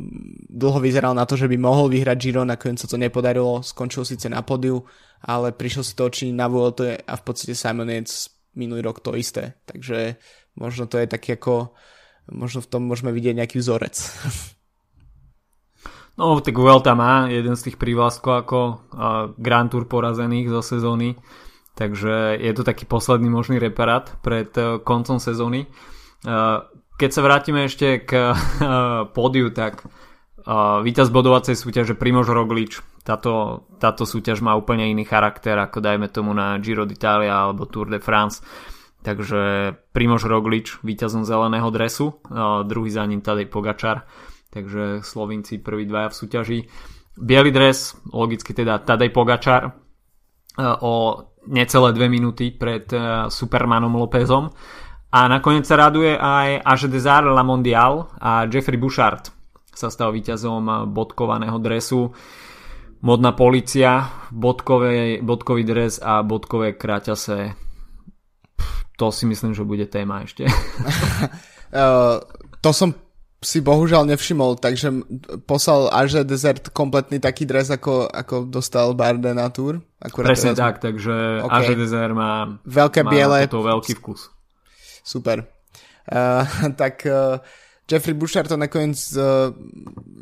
dlho 0.49 0.79
vyzeral 0.81 1.13
na 1.13 1.27
to, 1.29 1.37
že 1.37 1.45
by 1.45 1.57
mohol 1.59 1.91
vyhrať 1.91 2.17
Giro, 2.17 2.41
nakoniec 2.41 2.81
sa 2.81 2.89
to 2.89 2.97
nepodarilo, 2.97 3.61
skončil 3.61 4.07
síce 4.07 4.25
na 4.31 4.41
podiu, 4.41 4.81
ale 5.21 5.53
prišiel 5.53 5.83
si 5.85 5.93
to 5.93 6.09
očiniť 6.09 6.35
na 6.35 6.47
Vuelte 6.49 6.97
a 6.97 7.13
v 7.13 7.23
podstate 7.23 7.53
Simon 7.53 7.91
Yates 7.91 8.31
minulý 8.57 8.81
rok 8.81 8.99
to 8.99 9.13
isté, 9.15 9.55
takže 9.69 10.17
možno 10.57 10.89
to 10.89 10.99
je 10.99 11.07
taký 11.07 11.37
ako 11.37 11.71
možno 12.31 12.59
v 12.63 12.69
tom 12.69 12.83
môžeme 12.87 13.13
vidieť 13.13 13.37
nejaký 13.37 13.57
vzorec. 13.61 13.97
No, 16.19 16.37
tak 16.43 16.53
Vuelta 16.59 16.91
má 16.91 17.31
jeden 17.31 17.55
z 17.55 17.71
tých 17.71 17.79
prívlastkov 17.79 18.45
ako 18.45 18.59
uh, 18.59 18.77
Grand 19.39 19.71
Tour 19.71 19.87
porazených 19.87 20.51
zo 20.51 20.61
sezóny, 20.61 21.15
takže 21.73 22.35
je 22.35 22.51
to 22.51 22.67
taký 22.67 22.83
posledný 22.83 23.31
možný 23.31 23.57
reparát 23.57 24.19
pred 24.19 24.51
uh, 24.59 24.83
koncom 24.83 25.17
sezóny. 25.23 25.65
Uh, 25.65 26.00
keď 26.97 27.09
sa 27.09 27.21
vrátime 27.25 27.65
ešte 27.65 28.05
k 28.05 28.11
uh, 28.13 28.35
pódiu, 29.09 29.49
tak 29.49 29.81
uh, 29.85 30.79
víťaz 30.85 31.09
bodovacej 31.09 31.57
súťaže 31.57 31.97
Primož 31.97 32.29
Roglič. 32.29 32.81
Táto, 33.01 33.65
táto 33.81 34.05
súťaž 34.05 34.45
má 34.45 34.53
úplne 34.53 34.85
iný 34.85 35.05
charakter 35.05 35.57
ako 35.57 35.81
dajme 35.81 36.05
tomu 36.13 36.37
na 36.37 36.61
Giro 36.61 36.85
d'Italia 36.85 37.33
alebo 37.49 37.65
Tour 37.65 37.89
de 37.89 37.97
France. 37.97 38.45
Takže 39.01 39.73
Primož 39.89 40.29
Roglič, 40.29 40.77
víťazom 40.85 41.25
zeleného 41.25 41.73
dresu, 41.73 42.21
uh, 42.29 42.61
druhý 42.61 42.93
za 42.93 43.01
ním 43.05 43.25
Tadej 43.25 43.49
Pogačar 43.49 44.05
takže 44.51 44.99
Slovinci 44.99 45.63
prví 45.63 45.87
dvaja 45.87 46.11
v 46.11 46.19
súťaži. 46.19 46.59
Bielý 47.15 47.55
dres, 47.55 47.95
logicky 48.11 48.51
teda 48.51 48.83
Tadej 48.83 49.07
Pogačar 49.15 49.71
o 50.59 50.93
necelé 51.47 51.95
dve 51.95 52.11
minúty 52.11 52.51
pred 52.51 52.83
Supermanom 53.31 53.95
Lópezom. 53.95 54.51
A 55.11 55.27
nakoniec 55.27 55.67
sa 55.67 55.75
raduje 55.75 56.15
aj 56.15 56.63
Age 56.63 56.87
Desar 56.87 57.27
La 57.27 57.43
Mondial 57.43 58.07
a 58.19 58.47
Jeffrey 58.47 58.79
Bouchard 58.79 59.41
sa 59.71 59.89
stal 59.89 60.11
víťazom 60.13 60.91
bodkovaného 60.91 61.57
dresu. 61.57 62.11
Modná 63.01 63.33
policia, 63.33 64.13
bodkové, 64.29 65.25
bodkový 65.25 65.63
dres 65.65 65.97
a 65.97 66.21
bodkové 66.21 66.77
kraťase. 66.77 67.57
To 69.01 69.09
si 69.09 69.25
myslím, 69.25 69.57
že 69.57 69.65
bude 69.65 69.89
téma 69.89 70.21
ešte. 70.21 70.45
uh, 70.45 72.21
to 72.63 72.69
som 72.69 72.93
si 73.41 73.57
bohužiaľ 73.57 74.05
nevšimol, 74.05 74.61
takže 74.61 75.01
poslal 75.49 75.89
Aže 75.89 76.21
Desert 76.21 76.69
kompletný 76.69 77.17
taký 77.17 77.49
dres, 77.49 77.73
ako, 77.73 78.05
ako 78.05 78.45
dostal 78.45 78.93
Barde 78.93 79.33
na 79.33 79.49
túr. 79.49 79.81
Presne 79.97 80.53
teraz... 80.53 80.61
tak, 80.61 80.73
takže 80.77 81.41
okay. 81.41 81.57
Aže 81.57 81.73
Desert 81.73 82.13
má, 82.13 82.61
Veľké 82.69 83.01
má 83.01 83.09
biele... 83.09 83.49
to 83.49 83.65
veľký 83.65 83.97
vkus. 83.97 84.29
Super. 85.03 85.49
Uh, 86.07 86.45
tak 86.81 87.05
uh, 87.05 87.37
Jeffrey 87.91 88.15
Bouchard 88.15 88.47
to 88.47 88.55
nakoniec 88.55 88.97
uh, 89.19 89.51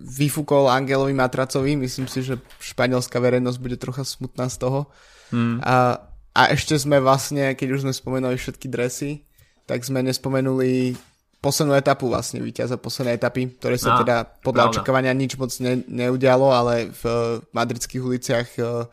vyfúkol 0.09 0.65
Angelovi 0.65 1.13
Matracovi, 1.13 1.77
myslím 1.77 2.09
si, 2.09 2.25
že 2.25 2.41
španielská 2.57 3.21
verejnosť 3.21 3.59
bude 3.61 3.77
trocha 3.77 4.01
smutná 4.01 4.49
z 4.49 4.57
toho. 4.57 4.89
Hmm. 5.29 5.61
A, 5.61 6.01
a 6.33 6.41
ešte 6.49 6.73
sme 6.81 6.97
vlastne, 6.97 7.53
keď 7.53 7.67
už 7.77 7.81
sme 7.85 7.93
spomenuli 7.93 8.35
všetky 8.41 8.65
dresy, 8.65 9.21
tak 9.69 9.85
sme 9.85 10.01
nespomenuli 10.01 10.97
poslednú 11.39 11.77
etapu 11.77 12.11
vlastne 12.11 12.43
víťaza 12.43 12.75
poslednej 12.75 13.15
etapy, 13.15 13.53
ktoré 13.61 13.79
sa 13.79 13.95
no, 13.95 14.03
teda 14.03 14.27
podľa 14.43 14.63
pravda. 14.67 14.73
očakávania 14.75 15.13
nič 15.15 15.39
moc 15.39 15.53
ne, 15.63 15.79
neudialo, 15.87 16.51
ale 16.51 16.91
v 16.91 17.03
uh, 17.05 17.39
madridských 17.55 18.03
uliciach 18.03 18.47
uh, 18.59 18.89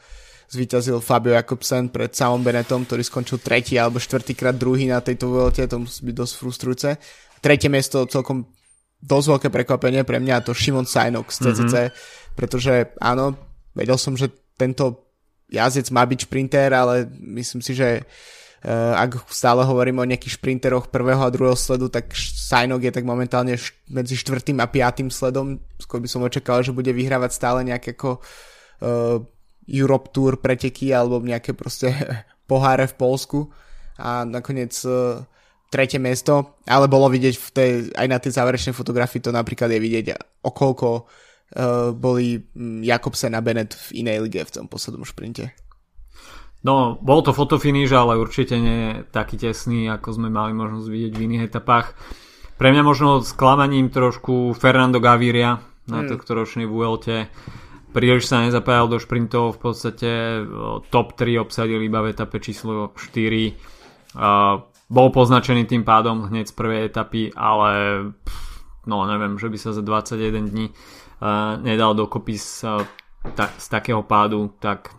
zvíťazil 0.49 1.03
Fabio 1.03 1.35
Jakobsen 1.35 1.91
pred 1.91 2.13
samom 2.15 2.43
Benetom, 2.43 2.87
ktorý 2.87 3.03
skončil 3.03 3.43
tretí 3.43 3.75
alebo 3.77 4.03
štvrtýkrát 4.03 4.55
druhý 4.55 4.87
na 4.91 5.03
tejto 5.03 5.31
volte, 5.31 5.67
to 5.67 5.83
musí 5.83 6.07
byť 6.07 6.15
dosť 6.15 6.35
frustrujúce. 6.39 6.91
Tretie 7.43 7.71
miesto 7.71 8.07
celkom 8.07 8.47
dosť 9.03 9.27
veľké 9.37 9.49
prekvapenie 9.53 10.03
pre 10.07 10.23
mňa, 10.23 10.47
to 10.47 10.57
Šimon 10.57 10.89
Sajnok 10.89 11.29
z 11.31 11.51
CCC, 11.51 11.75
mm-hmm. 11.75 12.35
pretože 12.39 12.73
áno, 13.03 13.37
vedel 13.77 13.99
som, 14.01 14.17
že 14.17 14.33
tento 14.57 15.13
jazdec 15.53 15.91
má 15.93 16.03
byť 16.03 16.19
šprinter, 16.27 16.71
ale 16.73 17.07
myslím 17.21 17.61
si, 17.61 17.77
že 17.77 18.03
Eh, 18.67 18.95
ak 18.99 19.31
stále 19.31 19.63
hovorím 19.63 20.03
o 20.03 20.09
nejakých 20.11 20.43
šprinteroch 20.43 20.91
prvého 20.91 21.23
a 21.23 21.31
druhého 21.31 21.55
sledu, 21.55 21.87
tak 21.87 22.11
Sajnok 22.19 22.83
je 22.83 22.91
tak 22.91 23.07
momentálne 23.07 23.55
medzi 23.87 24.19
štvrtým 24.19 24.59
a 24.59 24.67
piatým 24.67 25.07
sledom. 25.07 25.63
Skôr 25.79 26.03
by 26.03 26.11
som 26.11 26.27
očakal, 26.27 26.67
že 26.67 26.75
bude 26.75 26.91
vyhrávať 26.91 27.31
stále 27.31 27.63
nejaké 27.63 27.95
ako 27.95 28.19
uh, 28.19 29.23
Europe 29.67 30.15
Tour 30.15 30.39
preteky 30.39 30.95
alebo 30.95 31.19
nejaké 31.19 31.53
proste 31.53 31.91
poháre 32.51 32.87
v 32.87 32.95
Polsku 32.95 33.39
a 33.99 34.23
nakoniec 34.23 34.73
uh, 34.87 35.25
tretie 35.71 35.99
miesto, 35.99 36.63
ale 36.69 36.87
bolo 36.87 37.11
vidieť 37.11 37.35
v 37.35 37.49
tej, 37.51 37.71
aj 37.93 38.07
na 38.07 38.19
tej 38.23 38.33
záverečnej 38.39 38.75
fotografii 38.77 39.19
to 39.19 39.35
napríklad 39.35 39.73
je 39.75 39.81
vidieť, 39.83 40.07
okolko 40.47 40.89
uh, 41.03 41.91
boli 41.91 42.39
Jakobsen 42.87 43.35
a 43.35 43.43
Bennett 43.43 43.75
v 43.91 44.07
inej 44.07 44.19
lige 44.31 44.47
v 44.47 44.55
tom 44.63 44.67
poslednom 44.71 45.03
šprinte. 45.03 45.51
No, 46.67 46.99
bol 46.99 47.23
to 47.23 47.31
fotofinish, 47.31 47.95
ale 47.95 48.19
určite 48.19 48.59
nie 48.59 49.07
taký 49.15 49.39
tesný, 49.39 49.87
ako 49.87 50.19
sme 50.19 50.29
mali 50.33 50.51
možnosť 50.51 50.89
vidieť 50.91 51.13
v 51.15 51.25
iných 51.31 51.47
etapách. 51.47 51.95
Pre 52.59 52.69
mňa 52.73 52.83
možno 52.83 53.23
sklamaním 53.23 53.93
trošku 53.93 54.51
Fernando 54.57 54.99
Gaviria 54.99 55.63
na 55.87 56.03
mm. 56.03 56.09
tohto 56.11 56.35
ročnej 56.35 56.67
Vuelte. 56.67 57.31
Príliš 57.97 58.29
sa 58.29 58.45
nezapájal 58.45 58.93
do 58.93 59.01
šprintov, 59.01 59.57
v 59.57 59.73
podstate 59.73 60.11
top 60.93 61.17
3 61.17 61.41
obsadil 61.41 61.81
iba 61.81 62.05
v 62.05 62.13
etape 62.13 62.45
číslo 62.45 62.93
4. 62.93 64.13
bol 64.93 65.09
poznačený 65.09 65.65
tým 65.65 65.81
pádom 65.81 66.29
hneď 66.29 66.53
z 66.53 66.55
prvej 66.61 66.93
etapy, 66.93 67.33
ale 67.33 67.73
no 68.85 69.09
neviem, 69.09 69.41
že 69.41 69.49
by 69.49 69.57
sa 69.57 69.73
za 69.73 69.81
21 69.81 70.45
dní 70.45 70.67
nedal 71.65 71.97
dokopy 71.97 72.37
z, 72.37 72.85
z 73.33 73.67
takého 73.73 74.05
pádu, 74.05 74.53
tak 74.61 74.93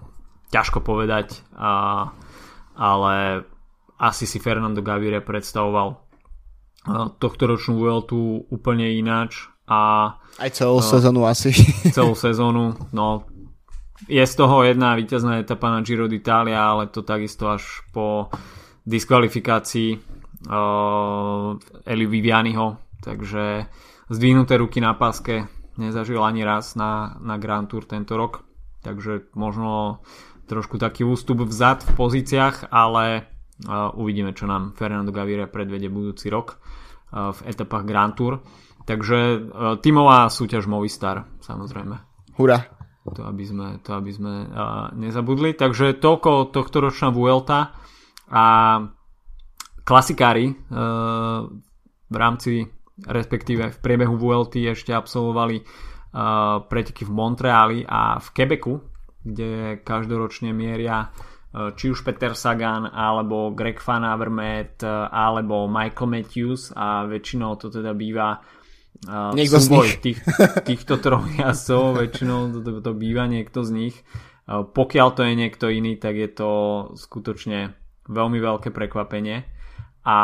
ťažko 0.50 0.82
povedať, 0.82 1.46
a, 1.54 2.10
ale 2.74 3.46
asi 4.02 4.26
si 4.26 4.42
Fernando 4.42 4.82
Gaviria 4.82 5.22
predstavoval 5.22 6.02
tohto 7.22 7.44
ročnú 7.46 7.78
Vueltu 7.78 8.42
úplne 8.50 8.90
ináč 8.90 9.54
a 9.68 9.80
aj 10.40 10.50
celú 10.56 10.80
uh, 10.80 10.86
sezónu 10.86 11.28
asi. 11.28 11.52
celú 11.98 12.16
sezónu 12.16 12.76
no. 12.96 13.28
Je 14.08 14.22
z 14.22 14.34
toho 14.38 14.62
jedna 14.62 14.94
víťazná 14.94 15.42
etapa 15.42 15.74
na 15.74 15.82
Giro 15.84 16.08
d'Italia 16.08 16.72
ale 16.72 16.88
to 16.88 17.04
takisto 17.04 17.52
až 17.52 17.84
po 17.92 18.32
diskvalifikácii 18.88 20.00
uh, 20.48 21.60
Eli 21.84 22.06
Vivianiho. 22.08 22.80
Takže 23.04 23.68
zdvihnuté 24.08 24.56
ruky 24.56 24.80
na 24.80 24.96
páske 24.96 25.52
nezažil 25.76 26.24
ani 26.24 26.48
raz 26.48 26.80
na, 26.80 27.20
na 27.20 27.36
Grand 27.38 27.68
Tour 27.68 27.84
tento 27.84 28.16
rok. 28.16 28.48
Takže 28.82 29.34
možno 29.36 30.00
trošku 30.48 30.80
taký 30.80 31.04
ústup 31.04 31.44
vzad 31.44 31.84
v 31.84 31.92
pozíciách, 32.00 32.72
ale 32.72 33.28
uh, 33.68 33.92
uvidíme, 34.00 34.32
čo 34.32 34.48
nám 34.48 34.72
Fernando 34.80 35.12
Gaviria 35.12 35.52
predvede 35.52 35.92
budúci 35.92 36.32
rok 36.32 36.56
uh, 36.56 37.36
v 37.36 37.40
etapách 37.52 37.84
Grand 37.84 38.16
Tour. 38.16 38.40
Takže 38.88 39.20
uh, 39.20 39.76
tímová 39.84 40.32
súťaž 40.32 40.66
Movistar, 40.72 41.28
samozrejme. 41.44 42.00
Hurá. 42.40 42.72
To 43.08 43.24
aby 43.24 43.44
sme, 43.48 43.68
to 43.84 43.96
aby 43.96 44.12
sme 44.12 44.48
uh, 44.48 44.92
nezabudli. 44.96 45.56
Takže 45.56 46.00
toľko 46.00 46.52
tohto 46.56 46.78
ročná 46.80 47.12
Vuelta 47.12 47.76
a 48.32 48.46
klasikári 49.84 50.52
uh, 50.52 51.48
v 52.08 52.16
rámci 52.16 52.68
respektíve 52.98 53.70
v 53.70 53.78
priebehu 53.78 54.18
Vuelty 54.18 54.66
ešte 54.66 54.90
absolvovali 54.90 55.62
uh, 55.62 56.66
preteky 56.66 57.06
v 57.06 57.12
Montreali 57.14 57.80
a 57.86 58.18
v 58.18 58.28
Quebecu 58.34 58.98
kde 59.28 59.84
každoročne 59.84 60.56
mieria 60.56 61.04
e, 61.04 61.08
či 61.76 61.92
už 61.92 62.08
Peter 62.08 62.32
Sagan, 62.32 62.88
alebo 62.88 63.52
Greg 63.52 63.84
Van 63.84 64.08
Avermaet, 64.08 64.80
alebo 65.12 65.68
Michael 65.68 66.08
Matthews 66.08 66.72
a 66.72 67.04
väčšinou 67.04 67.60
to 67.60 67.68
teda 67.68 67.92
býva 67.92 68.40
uh, 69.06 69.36
niekto 69.38 69.62
z 69.62 69.68
nich. 69.70 69.92
Tých, 70.02 70.20
týchto 70.66 70.98
troch 70.98 71.30
jazdcov, 71.38 72.02
väčšinou 72.02 72.40
to, 72.56 72.60
to, 72.66 72.72
to 72.82 72.92
býva 72.98 73.30
niekto 73.30 73.62
z 73.62 73.72
nich. 73.76 73.96
Pokiaľ 74.48 75.08
to 75.12 75.28
je 75.28 75.34
niekto 75.36 75.68
iný, 75.68 76.00
tak 76.00 76.16
je 76.16 76.30
to 76.32 76.52
skutočne 76.96 77.76
veľmi 78.08 78.40
veľké 78.40 78.72
prekvapenie 78.72 79.44
a 80.08 80.18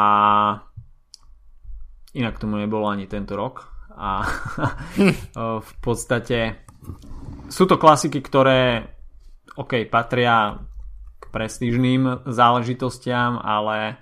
inak 2.16 2.40
tomu 2.40 2.56
nebolo 2.56 2.88
ani 2.88 3.04
tento 3.12 3.36
rok 3.36 3.68
a 3.92 4.24
v 5.68 5.72
podstate 5.84 6.64
sú 7.52 7.68
to 7.68 7.76
klasiky, 7.76 8.24
ktoré 8.24 8.88
ok, 9.60 9.86
patria 9.92 10.64
k 11.22 11.24
prestížným 11.30 12.26
záležitostiam, 12.26 13.38
ale 13.38 14.02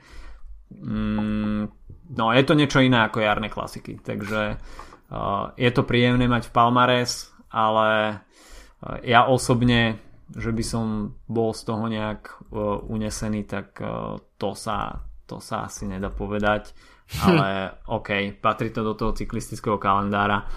mm, 0.72 1.81
no, 2.12 2.36
je 2.36 2.44
to 2.44 2.54
niečo 2.54 2.84
iné 2.84 3.08
ako 3.08 3.24
jarné 3.24 3.48
klasiky, 3.48 4.00
takže 4.04 4.58
uh, 4.58 5.56
je 5.56 5.72
to 5.72 5.88
príjemné 5.88 6.28
mať 6.28 6.52
v 6.52 6.54
Palmares, 6.54 7.32
ale 7.48 8.20
uh, 8.20 8.98
ja 9.04 9.28
osobne, 9.32 10.00
že 10.32 10.52
by 10.52 10.64
som 10.64 10.86
bol 11.28 11.56
z 11.56 11.62
toho 11.64 11.88
nejak 11.88 12.22
uh, 12.52 12.84
unesený, 12.84 13.48
tak 13.48 13.80
uh, 13.80 14.20
to, 14.36 14.52
sa, 14.54 15.00
to 15.28 15.40
sa 15.40 15.68
asi 15.68 15.88
nedá 15.88 16.12
povedať, 16.12 16.76
ale 17.24 17.80
ok, 17.88 18.40
patrí 18.40 18.72
to 18.72 18.84
do 18.84 18.94
toho 18.96 19.12
cyklistického 19.16 19.80
kalendára. 19.80 20.48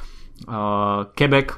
Uh, 0.47 1.11
Quebec, 1.15 1.55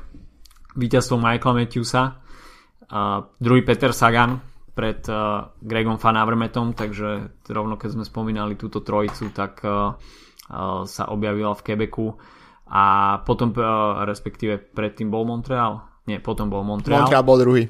víťazstvo 0.77 1.17
Michaela 1.17 1.65
Matthewsa, 1.65 2.03
uh, 2.13 3.25
druhý 3.41 3.65
Peter 3.65 3.93
Sagan 3.97 4.56
pred 4.77 5.01
uh, 5.09 5.57
Gregom 5.65 5.97
Van 5.97 6.21
Avermetom, 6.21 6.77
takže 6.77 7.41
rovno 7.49 7.81
keď 7.81 7.97
sme 7.97 8.05
spomínali 8.05 8.61
túto 8.61 8.85
trojicu, 8.85 9.33
tak 9.33 9.65
uh, 9.65 9.97
sa 10.85 11.05
objavila 11.09 11.57
v 11.57 11.65
Quebecu 11.65 12.13
a 12.69 12.85
potom, 13.25 13.57
uh, 13.57 14.05
respektíve 14.05 14.61
predtým 14.61 15.09
bol 15.09 15.25
Montreal? 15.25 16.05
Nie, 16.05 16.21
potom 16.21 16.53
bol 16.53 16.61
Montreal. 16.61 17.09
Montreal 17.09 17.25
bol 17.25 17.41
druhý. 17.41 17.65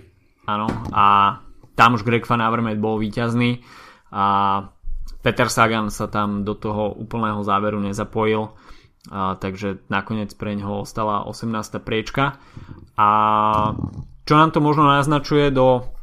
Áno, 0.50 0.66
a 0.90 1.38
tam 1.78 1.94
už 1.94 2.02
Greg 2.02 2.26
Van 2.26 2.42
Avermaet 2.42 2.82
bol 2.82 2.98
víťazný 2.98 3.62
a 4.10 4.66
Peter 5.22 5.50
Sagan 5.50 5.90
sa 5.90 6.10
tam 6.10 6.42
do 6.42 6.54
toho 6.54 6.94
úplného 6.94 7.42
záveru 7.42 7.82
nezapojil 7.82 8.54
a, 9.10 9.34
takže 9.34 9.82
nakoniec 9.90 10.30
pre 10.38 10.54
ňoho 10.54 10.86
ostala 10.86 11.26
18. 11.26 11.50
priečka 11.82 12.38
a 12.94 13.08
čo 14.22 14.34
nám 14.38 14.50
to 14.54 14.62
možno 14.62 14.86
naznačuje 14.86 15.50
do 15.50 15.95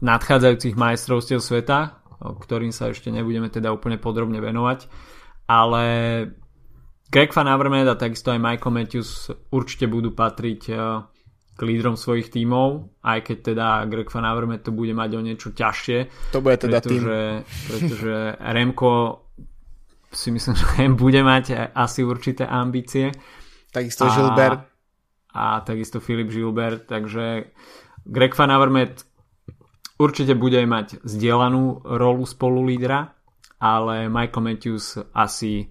nadchádzajúcich 0.00 0.78
majstrovstiev 0.78 1.42
sveta, 1.42 1.98
ktorým 2.20 2.70
sa 2.70 2.94
ešte 2.94 3.10
nebudeme 3.10 3.50
teda 3.50 3.74
úplne 3.74 3.98
podrobne 3.98 4.38
venovať, 4.38 4.86
ale 5.50 5.84
Greg 7.10 7.34
Van 7.34 7.50
Avermaet 7.50 7.90
a 7.90 7.98
takisto 7.98 8.30
aj 8.30 8.38
Michael 8.38 8.70
Matthews 8.70 9.34
určite 9.50 9.90
budú 9.90 10.14
patriť 10.14 10.62
e, 10.70 10.74
k 11.58 11.60
lídrom 11.66 11.98
svojich 11.98 12.30
tímov, 12.30 13.02
aj 13.02 13.18
keď 13.26 13.38
teda 13.50 13.66
Greg 13.90 14.06
Van 14.14 14.22
Avermaet 14.30 14.62
to 14.62 14.70
bude 14.70 14.94
mať 14.94 15.10
o 15.18 15.20
niečo 15.20 15.50
ťažšie. 15.50 16.30
To 16.30 16.38
bude 16.38 16.54
teda 16.62 16.78
pretože, 16.78 17.18
tým. 17.42 17.66
Pretože 17.66 18.14
Remko 18.38 18.92
si 20.14 20.28
myslím, 20.30 20.54
že 20.54 20.66
bude 21.02 21.20
mať 21.26 21.74
asi 21.74 22.06
určité 22.06 22.46
ambície. 22.46 23.10
Takisto 23.74 24.06
a, 24.06 24.14
Gilbert. 24.14 24.60
A 25.34 25.66
takisto 25.66 25.98
Filip 25.98 26.30
Gilbert, 26.30 26.86
takže 26.86 27.50
Greg 28.06 28.32
Van 28.36 28.50
Avermaet 28.50 29.04
určite 30.00 30.32
bude 30.38 30.60
mať 30.64 31.04
zdieľanú 31.04 31.84
rolu 31.84 32.24
spolu 32.24 32.64
lídra, 32.64 33.12
ale 33.60 34.08
Michael 34.08 34.44
Matthews 34.44 34.96
asi, 35.12 35.68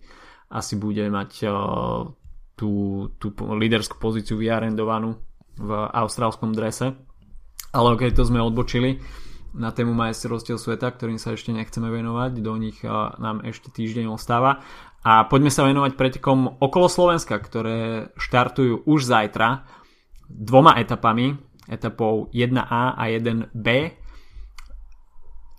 asi 0.54 0.74
bude 0.78 1.02
mať 1.10 1.32
uh, 1.50 2.06
tú, 2.54 2.72
tú 3.18 3.34
líderskú 3.34 3.98
pozíciu 3.98 4.36
vyarendovanú 4.38 5.18
v 5.56 5.72
austrálskom 5.74 6.52
drese. 6.52 6.94
Ale 7.74 7.96
ok, 7.96 8.12
to 8.12 8.26
sme 8.26 8.44
odbočili 8.44 9.02
na 9.54 9.74
tému 9.74 9.98
majstrovstiev 9.98 10.62
sveta, 10.62 10.94
ktorým 10.94 11.18
sa 11.18 11.34
ešte 11.34 11.50
nechceme 11.50 11.90
venovať, 11.90 12.32
do 12.42 12.54
nich 12.58 12.78
nám 13.18 13.42
ešte 13.46 13.74
týždeň 13.74 14.10
ostáva. 14.10 14.62
A 15.02 15.26
poďme 15.26 15.50
sa 15.50 15.66
venovať 15.66 15.96
pretekom 15.96 16.60
okolo 16.60 16.92
Slovenska, 16.92 17.40
ktoré 17.40 18.12
štartujú 18.20 18.86
už 18.86 19.10
zajtra 19.10 19.66
dvoma 20.30 20.78
etapami, 20.78 21.40
etapou 21.70 22.28
1A 22.34 22.98
a 22.98 23.04
1B. 23.08 23.68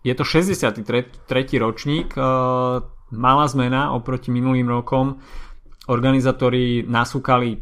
Je 0.03 0.15
to 0.17 0.25
63. 0.25 0.83
ročník, 1.61 2.17
malá 3.15 3.45
zmena 3.49 3.93
oproti 3.95 4.35
minulým 4.35 4.67
rokom. 4.67 5.23
Organizátori 5.87 6.83
nasúkali 6.83 7.57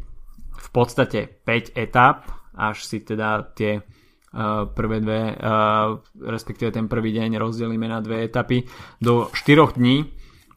v 0.59 0.69
podstate 0.73 1.29
5 1.45 1.77
etap, 1.79 2.31
až 2.57 2.83
si 2.83 3.05
teda 3.05 3.43
tie 3.55 3.83
prvé 4.77 5.01
dve, 5.01 5.35
respektíve 6.21 6.69
ten 6.69 6.85
prvý 6.85 7.17
deň 7.17 7.41
rozdelíme 7.41 7.89
na 7.89 7.99
dve 8.05 8.29
etapy 8.29 8.65
do 9.01 9.33
4 9.33 9.81
dní, 9.81 10.05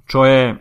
čo 0.05 0.27
je 0.27 0.59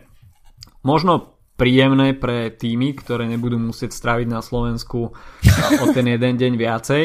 možno 0.87 1.30
príjemné 1.61 2.17
pre 2.17 2.49
týmy, 2.49 2.97
ktoré 2.97 3.29
nebudú 3.29 3.61
musieť 3.61 3.93
stráviť 3.93 4.25
na 4.25 4.41
Slovensku 4.41 5.13
o 5.77 5.85
ten 5.93 6.09
jeden 6.09 6.33
deň 6.41 6.53
viacej. 6.57 7.03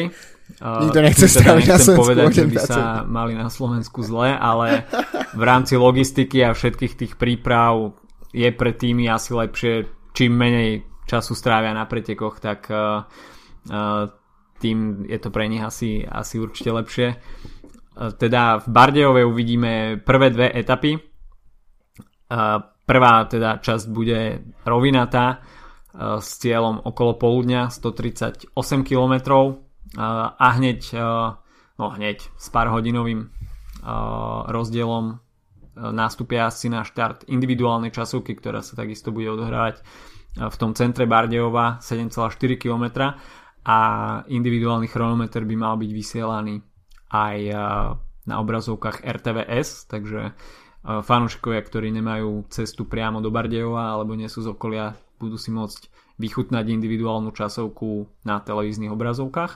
Nikto 0.57 0.99
nechce 1.05 1.29
teda 1.29 1.33
stráviť 1.37 1.65
na 1.69 1.77
Slovensku 1.77 2.01
povedať, 2.01 2.29
že 2.33 2.45
by 2.49 2.57
sa 2.57 2.81
mali 3.05 3.37
na 3.37 3.53
Slovensku 3.53 4.01
zle, 4.01 4.33
ale 4.33 4.89
v 5.37 5.43
rámci 5.45 5.77
logistiky 5.77 6.41
a 6.41 6.57
všetkých 6.57 6.93
tých 6.97 7.13
príprav 7.21 7.93
je 8.33 8.49
pre 8.49 8.73
týmy 8.73 9.05
asi 9.05 9.37
lepšie, 9.37 9.85
čím 10.17 10.33
menej 10.33 10.89
času 11.05 11.37
strávia 11.37 11.77
na 11.77 11.85
pretekoch, 11.85 12.41
tak 12.41 12.65
tým 14.57 14.77
je 15.05 15.19
to 15.21 15.29
pre 15.29 15.45
nich 15.45 15.61
asi, 15.61 16.01
asi 16.01 16.41
určite 16.41 16.73
lepšie. 16.73 17.07
Teda 18.17 18.57
v 18.57 18.67
Bardejove 18.73 19.21
uvidíme 19.21 20.01
prvé 20.01 20.33
dve 20.33 20.49
etapy. 20.49 20.97
E, 22.87 22.91
prvá 22.91 23.27
teda 23.27 23.59
časť 23.59 23.85
bude 23.91 24.47
rovinatá 24.63 25.25
e, 25.27 25.37
s 26.23 26.39
cieľom 26.39 26.79
okolo 26.87 27.19
poludňa 27.19 27.67
138 27.67 28.55
km 28.87 29.13
a 29.97 30.47
hneď, 30.59 30.99
no 31.79 31.85
hneď 31.95 32.19
s 32.35 32.51
pár 32.51 32.67
hodinovým 32.75 33.31
rozdielom 34.51 35.23
nástupia 35.79 36.51
asi 36.51 36.67
na 36.67 36.83
štart 36.83 37.23
individuálnej 37.31 37.95
časovky, 37.95 38.35
ktorá 38.35 38.59
sa 38.59 38.75
takisto 38.75 39.15
bude 39.15 39.31
odohrávať 39.31 39.79
v 40.35 40.55
tom 40.59 40.75
centre 40.75 41.07
Bardejova 41.07 41.79
7,4 41.79 42.59
km 42.59 43.15
a 43.63 43.77
individuálny 44.27 44.91
chronometer 44.91 45.47
by 45.47 45.55
mal 45.55 45.79
byť 45.79 45.91
vysielaný 45.95 46.59
aj 47.07 47.37
na 48.27 48.35
obrazovkách 48.43 49.07
RTVS, 49.07 49.87
takže 49.87 50.35
fanúšikovia, 50.87 51.59
ktorí 51.59 51.91
nemajú 51.91 52.47
cestu 52.47 52.87
priamo 52.87 53.19
do 53.19 53.27
Bardejova 53.27 53.91
alebo 53.91 54.15
nie 54.15 54.31
sú 54.31 54.39
z 54.39 54.55
okolia, 54.55 54.95
budú 55.19 55.35
si 55.35 55.51
môcť 55.51 55.91
vychutnať 56.17 56.65
individuálnu 56.71 57.29
časovku 57.35 58.07
na 58.25 58.41
televíznych 58.41 58.89
obrazovkách. 58.89 59.51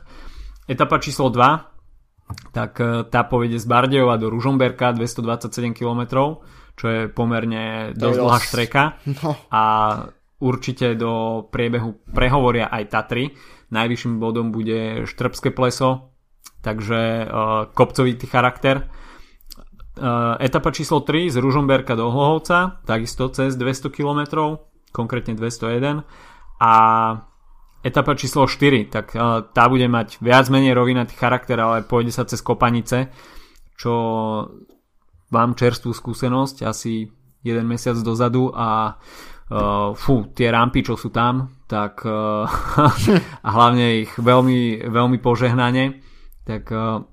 Etapa 0.70 1.02
číslo 1.02 1.34
2, 1.34 2.54
tak 2.54 2.78
e, 2.78 3.08
tá 3.10 3.26
povede 3.26 3.58
z 3.58 3.66
Bardejova 3.66 4.22
do 4.22 4.30
Ružomberka 4.30 4.94
227 4.94 5.74
km, 5.74 6.02
čo 6.78 6.86
je 6.88 7.00
pomerne 7.10 7.96
dosť 7.98 8.20
dlhá 8.22 8.40
štreka 8.40 8.84
no. 9.10 9.36
a 9.52 9.64
určite 10.42 10.98
do 10.98 11.46
priebehu 11.50 11.98
prehovoria 12.12 12.70
aj 12.70 12.84
Tatry. 12.92 13.34
Najvyšším 13.72 14.20
bodom 14.20 14.52
bude 14.52 15.08
Štrbské 15.08 15.56
pleso, 15.56 16.12
takže 16.60 17.24
uh, 17.24 17.72
kopcovitý 17.72 18.28
charakter. 18.28 18.84
Uh, 19.92 20.40
etapa 20.40 20.72
číslo 20.72 21.04
3 21.04 21.28
z 21.28 21.38
Ružomberka 21.44 22.00
do 22.00 22.08
Hlohovca, 22.08 22.80
takisto 22.88 23.28
cez 23.28 23.60
200 23.60 23.92
km, 23.92 24.22
konkrétne 24.96 25.36
201. 25.36 26.08
A 26.64 26.74
etapa 27.84 28.16
číslo 28.16 28.48
4, 28.48 28.88
tak 28.88 29.12
uh, 29.12 29.44
tá 29.52 29.68
bude 29.68 29.92
mať 29.92 30.24
viac 30.24 30.48
menej 30.48 30.80
rovinatý 30.80 31.12
charakter, 31.20 31.60
ale 31.60 31.84
pôjde 31.84 32.16
sa 32.16 32.24
cez 32.24 32.40
Kopanice, 32.40 33.12
čo 33.76 33.94
mám 35.32 35.60
čerstvú 35.60 35.92
skúsenosť 35.92 36.64
asi 36.64 37.12
jeden 37.44 37.66
mesiac 37.68 38.00
dozadu 38.00 38.48
a 38.54 38.96
uh, 38.96 39.92
fú, 39.92 40.32
tie 40.32 40.56
rampy, 40.56 40.88
čo 40.88 40.96
sú 40.96 41.12
tam, 41.12 41.52
tak 41.68 42.06
uh, 42.08 42.48
a 43.48 43.50
hlavne 43.52 44.08
ich 44.08 44.12
veľmi, 44.16 44.88
veľmi 44.88 45.18
požehnanie, 45.20 46.00
tak 46.48 46.70
uh, 46.72 47.04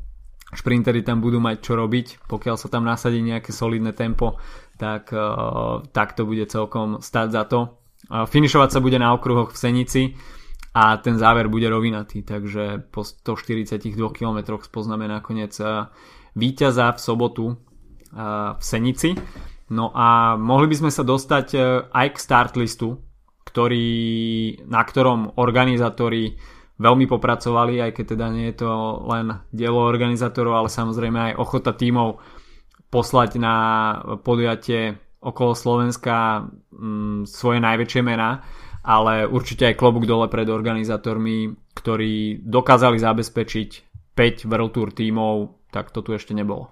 šprintery 0.55 1.05
tam 1.05 1.21
budú 1.21 1.41
mať 1.43 1.61
čo 1.61 1.73
robiť, 1.77 2.25
pokiaľ 2.25 2.57
sa 2.57 2.69
tam 2.73 2.89
nasadí 2.89 3.21
nejaké 3.21 3.53
solidné 3.53 3.93
tempo, 3.93 4.41
tak, 4.81 5.13
uh, 5.13 5.85
tak 5.93 6.17
to 6.17 6.25
bude 6.25 6.49
celkom 6.49 7.05
stať 7.05 7.29
za 7.33 7.45
to. 7.45 7.61
Finišovať 8.09 8.71
sa 8.73 8.81
bude 8.81 8.97
na 8.97 9.13
okruhoch 9.13 9.53
v 9.53 9.59
Senici 9.59 10.03
a 10.73 10.97
ten 10.97 11.21
záver 11.21 11.51
bude 11.51 11.69
rovinatý, 11.69 12.25
takže 12.25 12.89
po 12.89 13.05
142 13.05 13.93
km 14.15 14.57
spoznáme 14.57 15.05
nakoniec 15.05 15.53
uh, 15.61 15.93
víťaza 16.33 16.95
v 16.97 17.01
sobotu 17.03 17.45
uh, 17.53 18.57
v 18.57 18.63
Senici. 18.65 19.13
No 19.69 19.93
a 19.93 20.41
mohli 20.41 20.73
by 20.73 20.77
sme 20.81 20.91
sa 20.95 21.05
dostať 21.05 21.53
aj 21.93 22.07
k 22.09 22.17
start 22.17 22.57
listu, 22.57 22.97
ktorý, 23.45 23.89
na 24.65 24.81
ktorom 24.81 25.37
organizátori 25.37 26.41
veľmi 26.79 27.11
popracovali, 27.11 27.83
aj 27.83 27.93
keď 27.99 28.05
teda 28.15 28.27
nie 28.31 28.47
je 28.55 28.63
to 28.63 28.71
len 29.11 29.43
dielo 29.51 29.83
organizátorov, 29.83 30.55
ale 30.55 30.71
samozrejme 30.71 31.19
aj 31.35 31.39
ochota 31.39 31.75
tímov 31.75 32.23
poslať 32.89 33.37
na 33.37 33.57
podujatie 34.23 34.97
okolo 35.19 35.53
Slovenska 35.53 36.47
mm, 36.71 37.27
svoje 37.27 37.59
najväčšie 37.59 38.01
mená, 38.07 38.47
ale 38.87 39.27
určite 39.27 39.67
aj 39.69 39.77
klobúk 39.77 40.07
dole 40.07 40.31
pred 40.31 40.47
organizátormi, 40.47 41.53
ktorí 41.75 42.47
dokázali 42.47 42.97
zabezpečiť 42.97 43.71
5 44.15 44.49
World 44.49 44.73
Tour 44.73 44.89
tímov, 44.95 45.35
tak 45.75 45.91
to 45.91 46.01
tu 46.01 46.15
ešte 46.15 46.33
nebolo. 46.33 46.71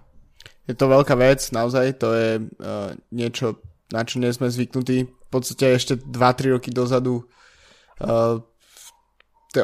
Je 0.66 0.74
to 0.74 0.90
veľká 0.90 1.14
vec, 1.14 1.42
naozaj, 1.54 1.98
to 1.98 2.08
je 2.14 2.30
uh, 2.42 2.90
niečo, 3.14 3.62
na 3.94 4.02
čo 4.02 4.18
nie 4.18 4.34
sme 4.34 4.50
zvyknutí. 4.50 5.06
V 5.06 5.30
podstate 5.30 5.78
ešte 5.78 5.94
2-3 5.98 6.58
roky 6.58 6.74
dozadu 6.74 7.22
uh, 7.22 8.42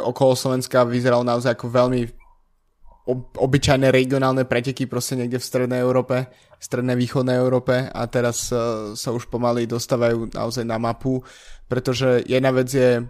okolo 0.00 0.32
Slovenska 0.38 0.86
vyzeralo 0.86 1.26
naozaj 1.26 1.58
ako 1.58 1.66
veľmi 1.68 2.00
obyčajné 3.34 3.90
regionálne 3.90 4.46
preteky 4.46 4.86
proste 4.86 5.18
niekde 5.18 5.42
v 5.42 5.48
strednej 5.48 5.82
Európe, 5.82 6.30
strednej 6.62 6.94
východnej 6.94 7.34
Európe 7.34 7.90
a 7.90 8.02
teraz 8.06 8.54
uh, 8.54 8.94
sa 8.94 9.10
už 9.10 9.26
pomaly 9.26 9.66
dostávajú 9.66 10.30
naozaj 10.30 10.62
na 10.62 10.78
mapu, 10.78 11.18
pretože 11.66 12.22
jedna 12.30 12.54
vec 12.54 12.70
je, 12.70 13.02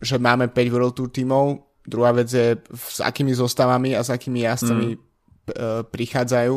že 0.00 0.16
máme 0.16 0.48
5 0.48 0.72
World 0.72 0.96
Tour 0.96 1.12
tímov, 1.12 1.44
druhá 1.84 2.16
vec 2.16 2.32
je 2.32 2.56
s 2.72 3.04
akými 3.04 3.36
zostavami 3.36 3.92
a 3.92 4.00
s 4.00 4.08
akými 4.08 4.48
jazdcami 4.48 4.88
mm. 4.96 4.96
uh, 4.96 5.84
prichádzajú, 5.84 6.56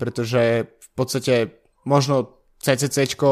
pretože 0.00 0.72
v 0.72 0.88
podstate 0.96 1.34
možno 1.84 2.39
CCCčko 2.60 3.28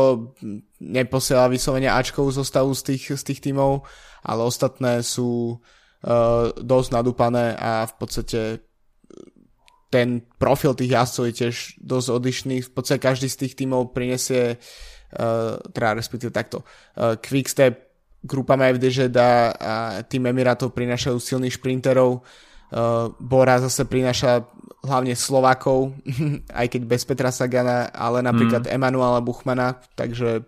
neposiela 0.80 1.52
vyslovene 1.52 1.92
Ačkovú 1.92 2.32
zostavu 2.32 2.72
z 2.72 2.92
tých, 2.92 3.04
z 3.20 3.22
tých 3.28 3.40
tímov, 3.44 3.84
ale 4.24 4.40
ostatné 4.40 5.04
sú 5.04 5.60
uh, 5.60 6.48
dosť 6.56 6.88
nadúpané 6.96 7.52
a 7.52 7.84
v 7.84 7.94
podstate 8.00 8.40
ten 9.88 10.24
profil 10.40 10.72
tých 10.76 10.92
jazdcov 10.92 11.24
je 11.28 11.34
tiež 11.44 11.56
dosť 11.80 12.08
odlišný. 12.08 12.56
V 12.64 12.70
podstate 12.72 13.00
každý 13.04 13.28
z 13.28 13.36
tých 13.44 13.54
tímov 13.56 13.92
prinesie 13.92 14.56
uh, 14.56 15.60
teda 15.60 16.00
respektíve 16.00 16.32
takto. 16.32 16.64
Uh, 16.96 17.20
Quickstep, 17.20 17.84
grupa 18.24 18.56
MFDŽ 18.56 19.12
a 19.60 20.02
tým 20.08 20.24
Emirátov 20.24 20.72
prinášajú 20.72 21.16
silných 21.20 21.56
šprinterov, 21.60 22.24
Uh, 22.68 23.16
Bora 23.16 23.56
zase 23.64 23.88
prináša 23.88 24.44
hlavne 24.82 25.14
Slovákov, 25.18 25.94
aj 26.60 26.66
keď 26.70 26.82
bez 26.86 27.02
Petra 27.04 27.34
Sagana, 27.34 27.90
ale 27.90 28.22
napríklad 28.22 28.66
mm. 28.66 28.72
Emanuela 28.74 29.20
Buchmana, 29.22 29.82
takže 29.98 30.46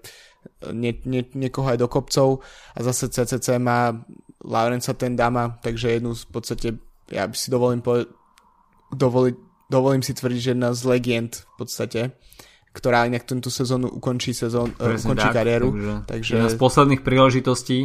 nie, 0.73 0.97
nie, 1.05 1.25
niekoho 1.37 1.69
aj 1.69 1.79
do 1.81 1.89
kopcov 1.89 2.41
a 2.73 2.79
zase 2.81 3.13
CCC 3.13 3.61
má 3.61 3.93
Laurenca 4.41 4.97
Tendama, 4.97 5.61
takže 5.61 6.01
jednu 6.01 6.17
v 6.17 6.29
podstate, 6.33 6.69
ja 7.13 7.29
by 7.29 7.37
si 7.37 7.53
dovolím 7.53 7.85
po, 7.85 8.09
dovoli, 8.89 9.37
dovolím 9.69 10.01
si 10.01 10.17
tvrdiť, 10.17 10.41
že 10.41 10.53
jedna 10.57 10.73
z 10.73 10.83
legend 10.89 11.45
v 11.45 11.55
podstate, 11.61 12.01
ktorá 12.73 13.05
inak 13.05 13.29
tento 13.29 13.53
sezónu 13.53 13.93
ukončí, 13.93 14.33
sezón, 14.33 14.73
uh, 14.81 14.97
ukončí 14.97 15.29
tak, 15.29 15.37
kariéru. 15.37 15.69
Takže, 15.75 15.95
takže... 16.07 16.33
Jedna 16.39 16.51
z 16.55 16.61
posledných 16.61 17.03
príležitostí 17.05 17.79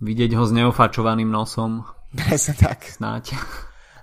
vidieť 0.00 0.30
ho 0.38 0.44
s 0.48 0.52
neofačovaným 0.56 1.28
nosom 1.28 1.84
Presne 2.18 2.54
tak. 2.58 2.86
Snáď. 2.86 3.24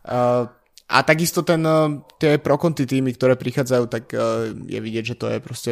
Uh, 0.07 0.47
a 0.87 1.03
takisto 1.03 1.43
ten, 1.43 1.59
uh, 1.67 1.99
tie 2.15 2.39
prokonty 2.39 2.87
týmy, 2.87 3.11
ktoré 3.11 3.35
prichádzajú, 3.35 3.83
tak 3.91 4.07
uh, 4.15 4.49
je 4.55 4.79
vidieť, 4.79 5.03
že 5.03 5.19
to 5.19 5.27
je 5.27 5.39
proste 5.43 5.71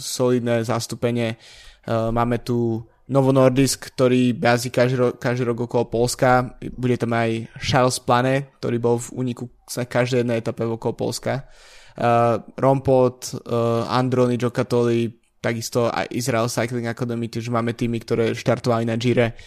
solidné 0.00 0.64
zastúpenie. 0.64 1.36
Uh, 1.84 2.08
máme 2.08 2.40
tu 2.40 2.80
Novo 3.06 3.30
Nordisk, 3.30 3.94
ktorý 3.94 4.34
jazdí 4.34 4.72
každý, 4.72 4.96
ro- 4.98 5.14
každý 5.14 5.46
rok 5.46 5.68
okolo 5.68 5.86
Polska. 5.86 6.58
Bude 6.74 6.98
tam 6.98 7.14
aj 7.14 7.52
Charles 7.62 8.00
Plane, 8.02 8.50
ktorý 8.58 8.76
bol 8.82 8.96
v 8.98 9.12
úniku 9.14 9.46
na 9.76 9.84
každej 9.86 10.24
jednej 10.24 10.42
etape 10.42 10.66
okolo 10.66 10.96
Polska. 10.96 11.46
Uh, 11.94 12.42
Rompot, 12.58 13.36
uh, 13.46 13.86
Androni 13.92 14.40
Giocattoli, 14.40 15.20
takisto 15.38 15.86
aj 15.86 16.10
Israel 16.16 16.50
Cycling 16.50 16.90
Academy, 16.90 17.30
čiže 17.30 17.54
máme 17.54 17.76
týmy, 17.76 18.02
ktoré 18.02 18.34
štartovali 18.34 18.88
na 18.88 18.98
Gire. 18.98 19.38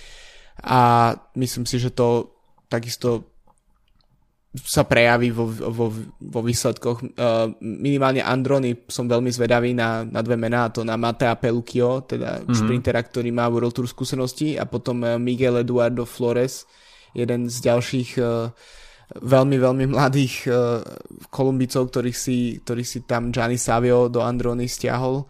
A 0.64 1.12
myslím 1.36 1.66
si, 1.68 1.82
že 1.82 1.91
to 1.91 2.39
takisto 2.72 3.39
sa 4.50 4.82
prejaví 4.82 5.30
vo, 5.30 5.45
vo, 5.45 5.93
vo 6.18 6.41
výsledkoch. 6.41 7.06
Uh, 7.14 7.54
minimálne 7.62 8.26
Androny 8.26 8.74
som 8.89 9.06
veľmi 9.06 9.30
zvedavý 9.30 9.78
na, 9.78 10.02
na 10.02 10.26
dve 10.26 10.41
mená, 10.41 10.66
a 10.66 10.74
to 10.74 10.82
na 10.82 10.97
Matea 10.97 11.38
Pelukio, 11.38 12.02
teda 12.10 12.41
mm-hmm. 12.41 12.58
šprintera, 12.58 12.97
ktorý 13.06 13.30
má 13.30 13.45
World 13.45 13.78
Tour 13.78 13.86
skúsenosti 13.86 14.58
a 14.58 14.66
potom 14.66 15.06
uh, 15.06 15.22
Miguel 15.22 15.62
Eduardo 15.62 16.02
Flores, 16.10 16.66
jeden 17.14 17.45
z 17.45 17.62
ďalších 17.62 18.18
uh, 18.18 18.50
veľmi, 19.22 19.58
veľmi 19.62 19.86
mladých 19.86 20.50
uh, 20.50 20.82
Kolumbicov, 21.30 21.93
ktorých 21.93 22.18
si, 22.18 22.58
ktorých 22.66 22.89
si 22.89 23.00
tam 23.06 23.30
Gianni 23.30 23.62
Savio 23.62 24.10
do 24.10 24.26
Androny 24.26 24.66
stiahol. 24.66 25.30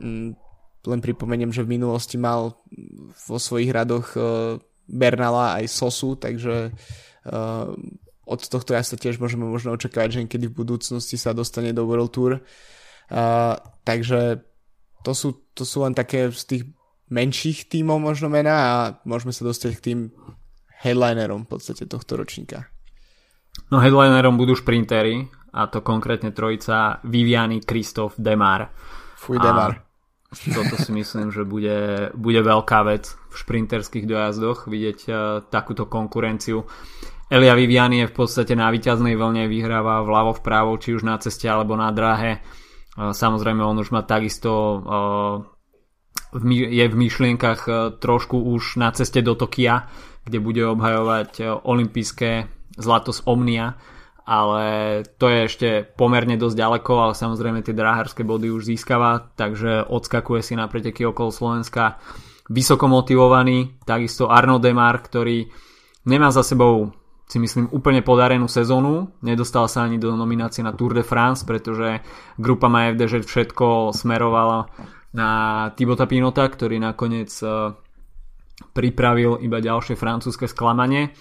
Um, 0.00 0.32
len 0.86 1.00
pripomeniem, 1.04 1.52
že 1.52 1.60
v 1.60 1.76
minulosti 1.76 2.16
mal 2.16 2.56
vo 3.28 3.36
svojich 3.36 3.68
radoch 3.68 4.16
uh, 4.16 4.56
Bernala 4.88 5.60
aj 5.60 5.68
Sosu, 5.68 6.16
takže 6.16 6.72
uh, 6.72 7.68
od 8.26 8.42
tohto 8.42 8.74
ja 8.74 8.82
sa 8.82 8.98
tiež 8.98 9.22
môžeme 9.22 9.46
možno 9.46 9.72
očakávať, 9.78 10.08
že 10.10 10.20
niekedy 10.26 10.50
v 10.50 10.58
budúcnosti 10.66 11.14
sa 11.14 11.30
dostane 11.30 11.70
do 11.70 11.86
World 11.86 12.10
Tour. 12.10 12.32
Uh, 13.06 13.54
takže 13.86 14.42
to 15.06 15.14
sú, 15.14 15.46
to 15.54 15.62
sú 15.62 15.86
len 15.86 15.94
také 15.94 16.34
z 16.34 16.42
tých 16.44 16.62
menších 17.06 17.70
tímov 17.70 18.02
možno 18.02 18.26
mená 18.26 18.54
a 18.58 18.74
môžeme 19.06 19.30
sa 19.30 19.46
dostať 19.46 19.70
k 19.78 19.84
tým 19.86 20.00
headlinerom 20.82 21.46
v 21.46 21.50
podstate 21.54 21.86
tohto 21.86 22.18
ročníka. 22.18 22.66
No 23.70 23.78
headlinerom 23.78 24.34
budú 24.34 24.58
šprintery 24.58 25.30
a 25.54 25.70
to 25.70 25.80
konkrétne 25.80 26.34
trojica 26.34 26.98
Viviani, 27.06 27.62
Kristof, 27.62 28.18
Demar. 28.18 28.74
Fuj, 29.16 29.38
Demar. 29.38 29.86
A 30.26 30.34
toto 30.34 30.74
si 30.76 30.90
myslím, 30.90 31.30
že 31.30 31.46
bude, 31.46 32.10
bude 32.12 32.42
veľká 32.42 32.82
vec 32.84 33.14
v 33.30 33.34
šprinterských 33.38 34.04
dojazdoch, 34.04 34.66
vidieť 34.66 34.98
uh, 35.06 35.16
takúto 35.48 35.86
konkurenciu. 35.86 36.66
Elia 37.26 37.54
Viviani 37.58 38.06
je 38.06 38.10
v 38.10 38.14
podstate 38.14 38.54
na 38.54 38.70
výťaznej 38.70 39.18
vlne, 39.18 39.50
vyhráva 39.50 40.06
vľavo 40.06 40.38
vpravo, 40.38 40.78
či 40.78 40.94
už 40.94 41.02
na 41.02 41.18
ceste 41.18 41.50
alebo 41.50 41.74
na 41.74 41.90
dráhe. 41.90 42.38
Uh, 42.94 43.10
samozrejme 43.10 43.62
on 43.66 43.76
už 43.82 43.90
má 43.90 44.06
takisto 44.06 44.82
v, 46.36 46.42
je 46.70 46.84
v 46.86 46.96
myšlienkach 46.96 47.60
uh, 47.66 47.76
trošku 47.98 48.38
už 48.38 48.78
na 48.78 48.94
ceste 48.94 49.22
do 49.26 49.34
Tokia, 49.34 49.90
kde 50.22 50.38
bude 50.38 50.62
obhajovať 50.66 51.62
olympijské 51.66 52.46
zlato 52.78 53.10
z 53.10 53.22
Omnia 53.26 53.74
ale 54.26 54.64
to 55.22 55.30
je 55.30 55.38
ešte 55.46 55.68
pomerne 55.94 56.34
dosť 56.34 56.58
ďaleko, 56.58 56.92
ale 56.98 57.14
samozrejme 57.14 57.62
tie 57.62 57.70
dráharské 57.70 58.26
body 58.26 58.50
už 58.50 58.66
získava, 58.66 59.30
takže 59.38 59.86
odskakuje 59.86 60.42
si 60.42 60.58
na 60.58 60.66
preteky 60.66 61.06
okolo 61.06 61.30
Slovenska 61.30 62.02
vysoko 62.50 62.90
motivovaný, 62.90 63.78
takisto 63.86 64.26
Arno 64.26 64.58
Demar, 64.58 64.98
ktorý 64.98 65.46
nemá 66.10 66.34
za 66.34 66.42
sebou 66.42 66.90
si 67.26 67.42
myslím 67.42 67.66
úplne 67.74 68.06
podarenú 68.06 68.46
sezónu, 68.46 69.10
nedostal 69.18 69.66
sa 69.66 69.82
ani 69.82 69.98
do 69.98 70.14
nominácie 70.14 70.62
na 70.62 70.70
Tour 70.70 70.94
de 70.94 71.02
France, 71.02 71.42
pretože 71.42 72.06
grupa 72.38 72.70
FD, 72.70 73.00
že 73.10 73.18
všetko 73.26 73.90
smerovala 73.90 74.70
na 75.10 75.30
Tibota 75.74 76.06
Pinota, 76.06 76.46
ktorý 76.46 76.78
nakoniec 76.78 77.34
eh, 77.42 77.74
pripravil 78.56 79.42
iba 79.42 79.58
ďalšie 79.60 79.98
francúzske 79.98 80.48
sklamanie. 80.48 81.12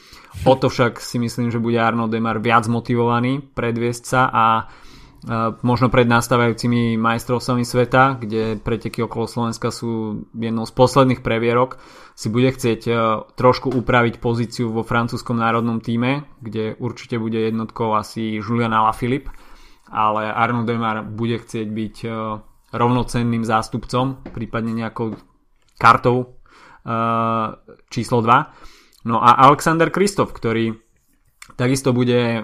O 0.48 0.54
to 0.56 0.68
však 0.72 1.00
si 1.00 1.18
myslím, 1.20 1.52
že 1.52 1.64
bude 1.64 1.80
Arnaud 1.80 2.12
Demar 2.12 2.40
viac 2.40 2.68
motivovaný 2.68 3.42
predviesť 3.56 4.04
sa 4.04 4.22
a 4.32 4.46
e, 4.60 4.64
možno 5.66 5.90
pred 5.90 6.06
nastávajúcimi 6.06 7.02
majstrovstvami 7.02 7.66
sveta, 7.66 8.22
kde 8.22 8.62
preteky 8.62 9.02
okolo 9.02 9.26
Slovenska 9.26 9.74
sú 9.74 10.24
jednou 10.38 10.70
z 10.70 10.74
posledných 10.78 11.26
previerok, 11.26 11.82
si 12.16 12.32
bude 12.32 12.54
chcieť 12.54 12.82
e, 12.88 12.94
trošku 13.36 13.76
upraviť 13.76 14.24
pozíciu 14.24 14.72
vo 14.72 14.88
francúzskom 14.88 15.36
národnom 15.36 15.84
týme, 15.84 16.24
kde 16.40 16.80
určite 16.80 17.20
bude 17.20 17.44
jednotkou 17.44 17.92
asi 17.92 18.40
Julian 18.40 18.72
Alaphilippe, 18.72 19.36
ale 19.92 20.32
Arnaud 20.32 20.64
Demar 20.64 21.04
bude 21.04 21.44
chcieť 21.44 21.68
byť 21.68 21.96
e, 22.06 22.10
rovnocenným 22.72 23.44
zástupcom, 23.44 24.24
prípadne 24.32 24.72
nejakou 24.72 25.20
kartou 25.76 26.36
Eh, 26.86 27.48
číslo 27.90 28.22
2. 28.22 29.10
No 29.10 29.18
a 29.18 29.42
Alexander 29.50 29.90
Kristof, 29.90 30.30
ktorý 30.38 30.78
takisto 31.58 31.94
bude 31.94 32.42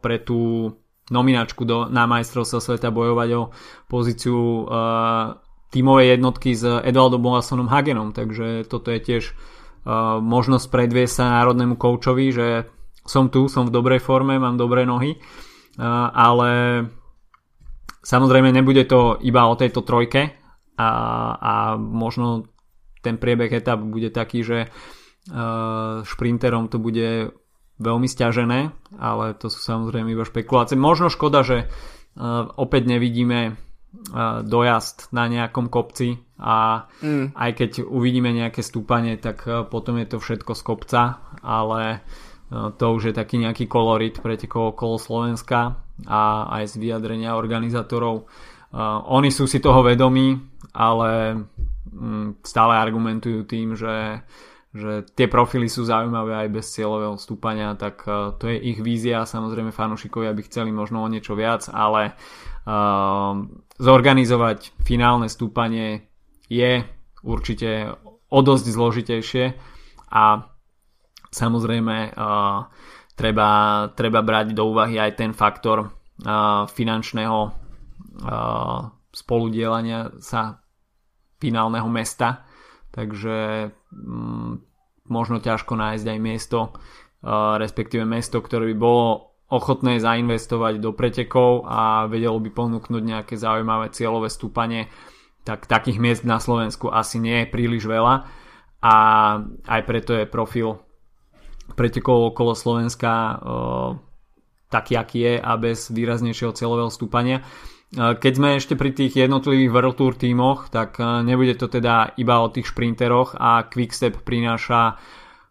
pre 0.00 0.16
tú 0.20 0.72
nominačku 1.10 1.62
do, 1.62 1.86
na 1.86 2.06
majstrovstvo 2.10 2.58
sveta 2.58 2.90
bojovať 2.90 3.28
o 3.38 3.42
pozíciu 3.86 4.66
uh, 4.66 5.38
tímovej 5.70 6.18
jednotky 6.18 6.50
s 6.54 6.66
Eduardom 6.66 7.22
Bolasonom 7.22 7.70
Hagenom, 7.70 8.10
takže 8.10 8.66
toto 8.66 8.90
je 8.90 9.00
tiež 9.02 9.24
uh, 9.30 10.18
možnosť 10.18 10.66
predviesť 10.66 11.14
sa 11.14 11.24
národnému 11.42 11.78
koučovi, 11.78 12.26
že 12.34 12.46
som 13.06 13.30
tu, 13.30 13.46
som 13.46 13.70
v 13.70 13.74
dobrej 13.74 14.02
forme, 14.02 14.38
mám 14.42 14.58
dobré 14.58 14.82
nohy, 14.82 15.14
uh, 15.14 16.10
ale 16.10 16.50
samozrejme 18.02 18.50
nebude 18.50 18.86
to 18.90 19.18
iba 19.22 19.46
o 19.46 19.54
tejto 19.54 19.86
trojke 19.86 20.34
a, 20.74 20.90
a 21.38 21.52
možno 21.78 22.50
ten 22.98 23.22
priebeh 23.22 23.54
etap 23.54 23.78
bude 23.78 24.10
taký, 24.10 24.42
že 24.42 24.58
uh, 24.66 26.02
šprinterom 26.02 26.66
to 26.66 26.82
bude 26.82 27.30
veľmi 27.76 28.08
stiažené, 28.08 28.72
ale 28.96 29.36
to 29.36 29.52
sú 29.52 29.60
samozrejme 29.60 30.12
iba 30.12 30.24
špekulácie. 30.24 30.76
Možno 30.78 31.12
škoda, 31.12 31.44
že 31.44 31.68
uh, 31.68 32.48
opäť 32.56 32.88
nevidíme 32.88 33.56
dojazd 34.44 35.08
na 35.16 35.24
nejakom 35.26 35.72
kopci 35.72 36.20
a 36.36 36.84
mm. 37.00 37.32
aj 37.32 37.50
keď 37.56 37.70
uvidíme 37.88 38.28
nejaké 38.28 38.60
stúpanie, 38.60 39.16
tak 39.16 39.48
potom 39.72 39.96
je 39.96 40.06
to 40.06 40.18
všetko 40.20 40.52
z 40.52 40.62
kopca, 40.62 41.00
ale 41.40 42.04
to 42.52 42.84
už 42.92 43.10
je 43.10 43.14
taký 43.16 43.42
nejaký 43.42 43.66
kolorit 43.66 44.20
pretekov 44.20 44.76
okolo 44.76 45.00
Slovenska 45.00 45.80
a 46.06 46.20
aj 46.60 46.76
z 46.76 46.86
vyjadrenia 46.86 47.34
organizátorov. 47.34 48.28
Oni 49.10 49.32
sú 49.32 49.48
si 49.48 49.58
toho 49.64 49.80
vedomí, 49.80 50.36
ale 50.76 51.42
mm, 51.90 52.44
stále 52.44 52.76
argumentujú 52.76 53.48
tým, 53.48 53.74
že 53.74 54.20
že 54.76 54.92
tie 55.16 55.26
profily 55.26 55.66
sú 55.66 55.88
zaujímavé 55.88 56.46
aj 56.46 56.48
bez 56.52 56.68
cieľového 56.76 57.16
stúpania, 57.16 57.72
tak 57.74 58.04
uh, 58.04 58.36
to 58.36 58.52
je 58.52 58.60
ich 58.60 58.78
vízia, 58.84 59.24
samozrejme 59.24 59.72
fanúšikovia 59.72 60.36
by 60.36 60.42
chceli 60.44 60.70
možno 60.70 61.00
o 61.00 61.08
niečo 61.08 61.32
viac, 61.32 61.66
ale 61.72 62.12
uh, 62.12 63.32
zorganizovať 63.80 64.76
finálne 64.84 65.32
stúpanie 65.32 66.06
je 66.52 66.84
určite 67.24 67.96
o 68.28 68.40
dosť 68.44 68.66
zložitejšie. 68.70 69.44
A 70.12 70.46
samozrejme 71.32 72.14
uh, 72.14 72.70
treba, 73.18 73.50
treba 73.96 74.20
brať 74.22 74.54
do 74.54 74.70
úvahy 74.70 75.00
aj 75.00 75.12
ten 75.18 75.32
faktor 75.34 75.88
uh, 75.88 76.68
finančného 76.68 77.66
spoludielania 79.12 80.08
sa 80.24 80.56
finálneho 81.36 81.84
mesta 81.84 82.45
takže 82.96 83.70
mm, 83.92 84.52
možno 85.12 85.38
ťažko 85.38 85.76
nájsť 85.76 86.06
aj 86.08 86.18
miesto, 86.18 86.58
uh, 86.72 87.60
respektíve 87.60 88.08
mesto, 88.08 88.40
ktoré 88.40 88.72
by 88.72 88.76
bolo 88.80 89.36
ochotné 89.46 90.02
zainvestovať 90.02 90.82
do 90.82 90.90
pretekov 90.90 91.68
a 91.70 92.10
vedelo 92.10 92.42
by 92.42 92.50
ponúknuť 92.50 93.02
nejaké 93.04 93.34
zaujímavé 93.38 93.94
cieľové 93.94 94.26
stúpanie, 94.26 94.90
tak 95.46 95.70
takých 95.70 96.02
miest 96.02 96.22
na 96.26 96.42
Slovensku 96.42 96.90
asi 96.90 97.22
nie 97.22 97.46
je 97.46 97.52
príliš 97.52 97.86
veľa 97.86 98.26
a 98.82 98.94
aj 99.70 99.80
preto 99.86 100.18
je 100.18 100.26
profil 100.26 100.82
pretekov 101.78 102.34
okolo 102.34 102.58
Slovenska 102.58 103.12
uh, 103.12 103.90
taký, 104.66 104.98
aký 104.98 105.18
je 105.22 105.34
a 105.38 105.52
bez 105.54 105.94
výraznejšieho 105.94 106.50
cieľového 106.50 106.90
stúpania. 106.90 107.46
Keď 107.94 108.32
sme 108.34 108.58
ešte 108.58 108.74
pri 108.74 108.90
tých 108.90 109.14
jednotlivých 109.14 109.70
World 109.70 109.96
Tour 109.96 110.18
tímoch, 110.18 110.68
tak 110.74 110.98
nebude 110.98 111.54
to 111.54 111.70
teda 111.70 112.18
iba 112.18 112.42
o 112.42 112.50
tých 112.50 112.74
šprinteroch 112.74 113.38
a 113.38 113.62
Quickstep 113.62 114.26
prináša, 114.26 114.98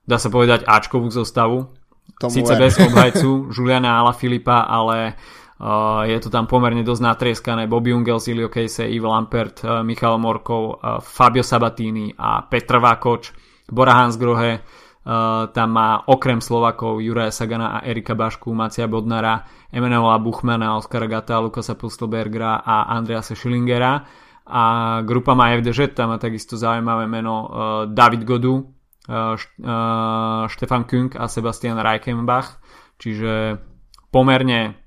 dá 0.04 0.18
sa 0.20 0.28
povedať, 0.28 0.68
Ačkovú 0.68 1.08
zostavu. 1.08 1.72
Tomu 2.20 2.32
Sice 2.32 2.54
bez 2.56 2.80
obhajcu 2.92 3.52
Juliana 3.52 4.00
Ala 4.00 4.16
Filipa, 4.16 4.68
ale 4.68 5.16
uh, 5.60 6.08
je 6.08 6.18
to 6.20 6.30
tam 6.32 6.48
pomerne 6.48 6.84
dosť 6.84 7.02
natrieskané. 7.04 7.68
Bobby 7.68 7.92
Ungel, 7.92 8.24
Silio 8.24 8.48
Case, 8.48 8.88
Yves 8.88 9.10
Lampert, 9.10 9.64
uh, 9.64 9.84
Michal 9.84 10.16
Morkov, 10.20 10.80
uh, 10.80 11.00
Fabio 11.04 11.44
Sabatini 11.44 12.16
a 12.16 12.44
Petr 12.48 12.80
Vakoč, 12.80 13.36
Bora 13.68 14.00
Hansgrohe, 14.00 14.64
tam 15.54 15.70
má 15.70 16.02
okrem 16.10 16.42
Slovakov 16.42 16.98
Juraja 16.98 17.30
Sagana 17.30 17.78
a 17.78 17.86
Erika 17.86 18.18
Bašku, 18.18 18.50
Macia 18.58 18.90
Bodnara, 18.90 19.46
Emanuela 19.70 20.18
Buchmana, 20.18 20.82
Oskara 20.82 21.06
Gata, 21.06 21.38
Lukasa 21.38 21.78
Pustelbergera 21.78 22.66
a 22.66 22.90
Andreasa 22.90 23.38
Schillingera. 23.38 24.02
A 24.46 24.64
grupa 25.06 25.38
má 25.38 25.54
FDŽ, 25.54 25.94
tam 25.94 26.14
má 26.14 26.18
takisto 26.18 26.58
zaujímavé 26.58 27.06
meno 27.06 27.36
uh, 27.46 27.50
David 27.90 28.26
Godu, 28.26 28.62
uh, 28.62 29.38
Štefan 30.50 30.84
Künk 30.90 31.18
a 31.18 31.30
Sebastian 31.30 31.78
Reichenbach. 31.78 32.58
Čiže 32.98 33.62
pomerne 34.10 34.82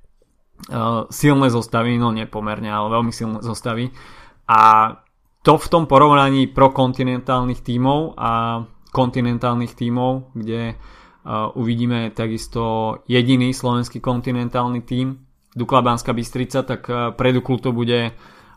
silné 1.14 1.46
zostavy, 1.54 1.94
no 2.02 2.10
nie 2.10 2.26
pomerne, 2.26 2.66
ale 2.66 2.90
veľmi 2.90 3.14
silné 3.14 3.38
zostavy. 3.46 3.94
A 4.50 4.90
to 5.46 5.54
v 5.54 5.70
tom 5.70 5.86
porovnaní 5.86 6.50
pro 6.50 6.74
kontinentálnych 6.74 7.62
tímov 7.62 8.18
a 8.18 8.62
kontinentálnych 8.90 9.76
tímov, 9.76 10.32
kde 10.32 10.74
uh, 10.74 11.52
uvidíme 11.54 12.10
takisto 12.12 12.96
jediný 13.08 13.52
slovenský 13.52 14.00
kontinentálny 14.00 14.82
tím, 14.82 15.24
Dukla 15.52 15.82
Banská 15.82 16.12
Bystrica, 16.12 16.62
tak 16.62 16.86
uh, 16.88 17.12
pre 17.12 17.32
Duklu 17.32 17.58
to 17.60 17.72
bude 17.72 18.12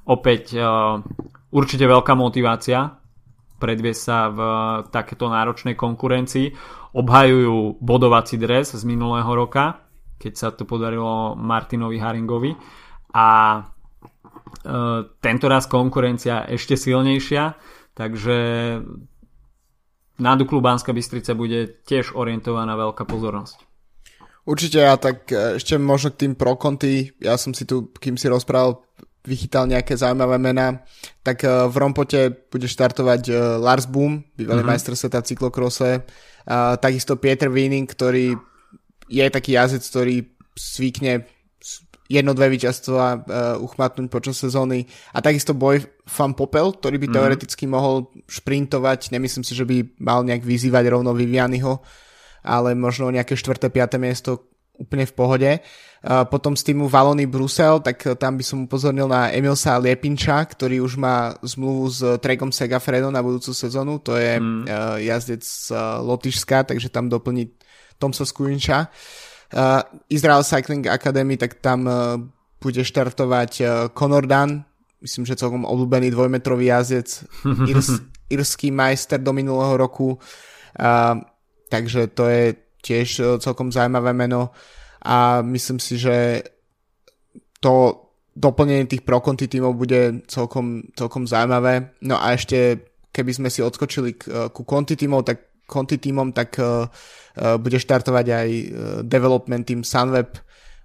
opäť 0.07 0.55
uh, 0.55 0.99
určite 1.51 1.85
veľká 1.87 2.15
motivácia 2.15 3.01
predviesť 3.61 4.01
sa 4.01 4.19
v 4.33 4.39
takéto 4.89 5.29
náročnej 5.29 5.77
konkurencii. 5.77 6.49
Obhajujú 6.97 7.77
bodovací 7.77 8.41
dres 8.41 8.73
z 8.73 8.81
minulého 8.89 9.29
roka, 9.29 9.85
keď 10.17 10.33
sa 10.33 10.49
to 10.49 10.65
podarilo 10.65 11.37
Martinovi 11.37 12.01
Haringovi 12.01 12.57
a 13.13 13.61
tento 15.21 15.45
raz 15.45 15.69
konkurencia 15.69 16.49
ešte 16.49 16.75
silnejšia, 16.75 17.55
takže 17.93 18.37
na 20.21 20.37
Duklu 20.37 20.61
Banská 20.61 20.93
Bystrica 20.93 21.33
bude 21.33 21.81
tiež 21.81 22.13
orientovaná 22.13 22.77
veľká 22.77 23.09
pozornosť. 23.09 23.65
Určite 24.45 24.85
ja 24.85 24.93
tak 24.97 25.29
e, 25.33 25.57
ešte 25.57 25.77
možno 25.81 26.13
k 26.13 26.25
tým 26.25 26.33
prokonty, 26.37 27.13
ja 27.21 27.37
som 27.37 27.53
si 27.53 27.65
tu, 27.65 27.89
kým 27.97 28.17
si 28.17 28.29
rozprával, 28.29 28.81
vychytal 29.21 29.69
nejaké 29.69 29.93
zaujímavé 29.93 30.41
mená, 30.41 30.81
tak 31.21 31.45
e, 31.45 31.49
v 31.69 31.75
Rompote 31.77 32.49
bude 32.49 32.65
štartovať 32.65 33.21
e, 33.29 33.33
Lars 33.61 33.85
Boom, 33.85 34.25
bývalý 34.33 34.65
uh-huh. 34.65 34.71
majster 34.73 34.97
sveta 34.97 35.21
cyklokrose, 35.21 36.05
a 36.41 36.73
takisto 36.81 37.21
Pieter 37.21 37.53
Wiening, 37.53 37.85
ktorý 37.85 38.33
je 39.05 39.25
taký 39.29 39.53
jazdec, 39.53 39.85
ktorý 39.85 40.15
zvykne 40.57 41.29
jedno, 42.11 42.35
dve 42.35 42.51
víťazstva 42.51 43.05
uh, 43.07 43.19
uchmatnúť 43.63 44.11
počas 44.11 44.35
sezóny. 44.35 44.83
A 45.15 45.23
takisto 45.23 45.55
boj 45.55 45.87
Fan 46.03 46.35
Popel, 46.35 46.75
ktorý 46.75 46.99
by 46.99 47.07
mm. 47.07 47.15
teoreticky 47.15 47.63
mohol 47.71 48.11
šprintovať. 48.27 49.15
Nemyslím 49.15 49.47
si, 49.47 49.55
že 49.55 49.63
by 49.63 49.95
mal 50.03 50.27
nejak 50.27 50.43
vyzývať 50.43 50.91
rovno 50.91 51.15
Vivianyho, 51.15 51.79
ale 52.43 52.75
možno 52.75 53.07
nejaké 53.07 53.39
4. 53.39 53.71
5. 53.71 53.95
miesto 53.95 54.51
úplne 54.75 55.07
v 55.07 55.13
pohode. 55.15 55.51
Uh, 56.01 56.25
potom 56.27 56.57
z 56.57 56.73
týmu 56.73 56.91
Valony 56.91 57.29
Brusel, 57.29 57.79
tak 57.79 58.03
tam 58.19 58.35
by 58.35 58.43
som 58.43 58.67
upozornil 58.67 59.07
na 59.07 59.31
Emilsa 59.31 59.79
Liepinča, 59.79 60.43
ktorý 60.43 60.83
už 60.83 60.99
má 60.99 61.37
zmluvu 61.39 61.83
s 61.87 61.99
Tregom 62.19 62.51
Segafredo 62.51 63.07
na 63.07 63.23
budúcu 63.23 63.55
sezónu. 63.55 64.03
To 64.03 64.19
je 64.19 64.35
mm. 64.35 64.67
uh, 64.67 64.97
jazdec 64.99 65.45
z 65.47 65.71
uh, 65.71 66.03
Lotyšska, 66.03 66.67
takže 66.67 66.91
tam 66.91 67.07
doplní 67.07 67.55
Tomsa 68.01 68.25
Skuinča. 68.25 68.89
Uh, 68.89 69.30
uh, 69.53 69.81
Israel 70.09 70.43
Cycling 70.43 70.87
Academy, 70.87 71.37
tak 71.37 71.59
tam 71.59 71.87
uh, 71.87 72.17
bude 72.61 72.83
štartovať 72.85 73.51
uh, 73.61 73.69
Conor 73.91 74.27
Dunn, 74.27 74.63
myslím, 75.01 75.25
že 75.25 75.39
celkom 75.39 75.65
obľúbený 75.65 76.13
dvojmetrový 76.13 76.69
jazdec, 76.69 77.25
irs, 77.67 78.01
irský 78.35 78.69
majster 78.71 79.19
do 79.19 79.33
minulého 79.33 79.77
roku, 79.77 80.15
uh, 80.15 81.15
takže 81.69 82.11
to 82.13 82.29
je 82.29 82.43
tiež 82.81 83.07
uh, 83.19 83.25
celkom 83.37 83.73
zaujímavé 83.73 84.13
meno 84.13 84.53
a 85.01 85.41
myslím 85.41 85.81
si, 85.81 85.97
že 85.97 86.45
to 87.61 88.05
doplnenie 88.37 88.87
tých 88.87 89.03
pro-conti 89.03 89.45
tímov 89.45 89.75
bude 89.75 90.23
celkom, 90.25 90.87
celkom 90.97 91.27
zaujímavé. 91.27 91.93
No 92.01 92.17
a 92.17 92.33
ešte, 92.33 92.89
keby 93.11 93.31
sme 93.37 93.49
si 93.51 93.61
odskočili 93.61 94.17
k, 94.17 94.49
ku 94.49 94.63
konti 94.63 94.95
tímov, 94.95 95.27
tak 95.27 95.61
konti 95.67 95.99
tímom, 95.99 96.31
tak 96.31 96.57
uh, 96.57 96.87
bude 97.59 97.77
štartovať 97.79 98.25
aj 98.27 98.49
uh, 98.49 98.63
development 99.07 99.63
team 99.63 99.81
Sunweb, 99.87 100.35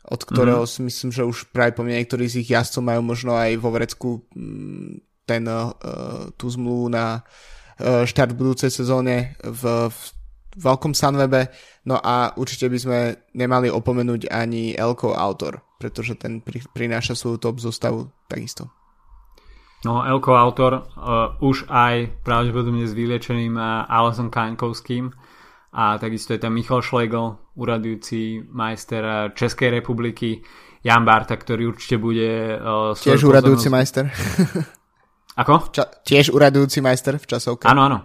od 0.07 0.21
ktorého 0.23 0.63
mm. 0.63 0.71
si 0.71 0.81
myslím, 0.87 1.11
že 1.11 1.27
už 1.27 1.51
práve 1.51 1.75
po 1.75 1.83
mne 1.83 1.99
niektorí 1.99 2.31
z 2.31 2.47
ich 2.47 2.55
jazdcov 2.55 2.83
majú 2.87 3.03
možno 3.03 3.35
aj 3.35 3.59
vo 3.59 3.71
Vrecku 3.75 4.09
um, 4.35 4.99
ten, 5.27 5.43
uh, 5.49 5.75
tú 6.39 6.47
zmluvu 6.47 6.87
na 6.93 7.27
štart 7.77 8.33
v 8.33 8.41
budúcej 8.41 8.73
sezóne 8.73 9.37
v, 9.45 9.93
v 9.93 9.99
veľkom 10.57 10.97
Sunwebe. 10.97 11.53
No 11.85 12.01
a 12.01 12.33
určite 12.41 12.73
by 12.73 12.79
sme 12.81 12.99
nemali 13.37 13.69
opomenúť 13.69 14.33
ani 14.33 14.73
Elko 14.73 15.13
Autor, 15.13 15.61
pretože 15.77 16.17
ten 16.17 16.41
pri, 16.41 16.65
prináša 16.73 17.13
svoju 17.13 17.37
top 17.37 17.61
zostavu 17.61 18.09
takisto. 18.33 18.73
No, 19.85 20.03
Elko 20.03 20.35
autor 20.35 20.73
uh, 20.83 21.37
už 21.39 21.69
aj 21.69 22.25
pravdepodobne 22.25 22.89
s 22.89 22.97
vyliečeným 22.97 23.55
uh, 23.55 23.85
Alesom 23.87 24.33
Kaňkovským 24.33 25.13
a 25.77 26.01
takisto 26.01 26.33
je 26.33 26.41
tam 26.41 26.57
Michal 26.57 26.81
Šlegel, 26.81 27.37
uradujúci 27.61 28.49
majster 28.49 29.05
uh, 29.05 29.17
Českej 29.37 29.77
republiky, 29.77 30.41
Jan 30.81 31.05
Barta, 31.05 31.37
ktorý 31.37 31.77
určite 31.77 32.01
bude... 32.01 32.57
Uh, 32.57 32.97
tiež 32.97 33.29
uradujúci 33.29 33.69
majster. 33.69 34.09
Ako? 35.45 35.69
Ča- 35.77 36.01
tiež 36.01 36.33
uradujúci 36.33 36.81
majster 36.81 37.21
v 37.21 37.29
časovke. 37.29 37.69
Áno, 37.69 37.93
áno. 37.93 37.99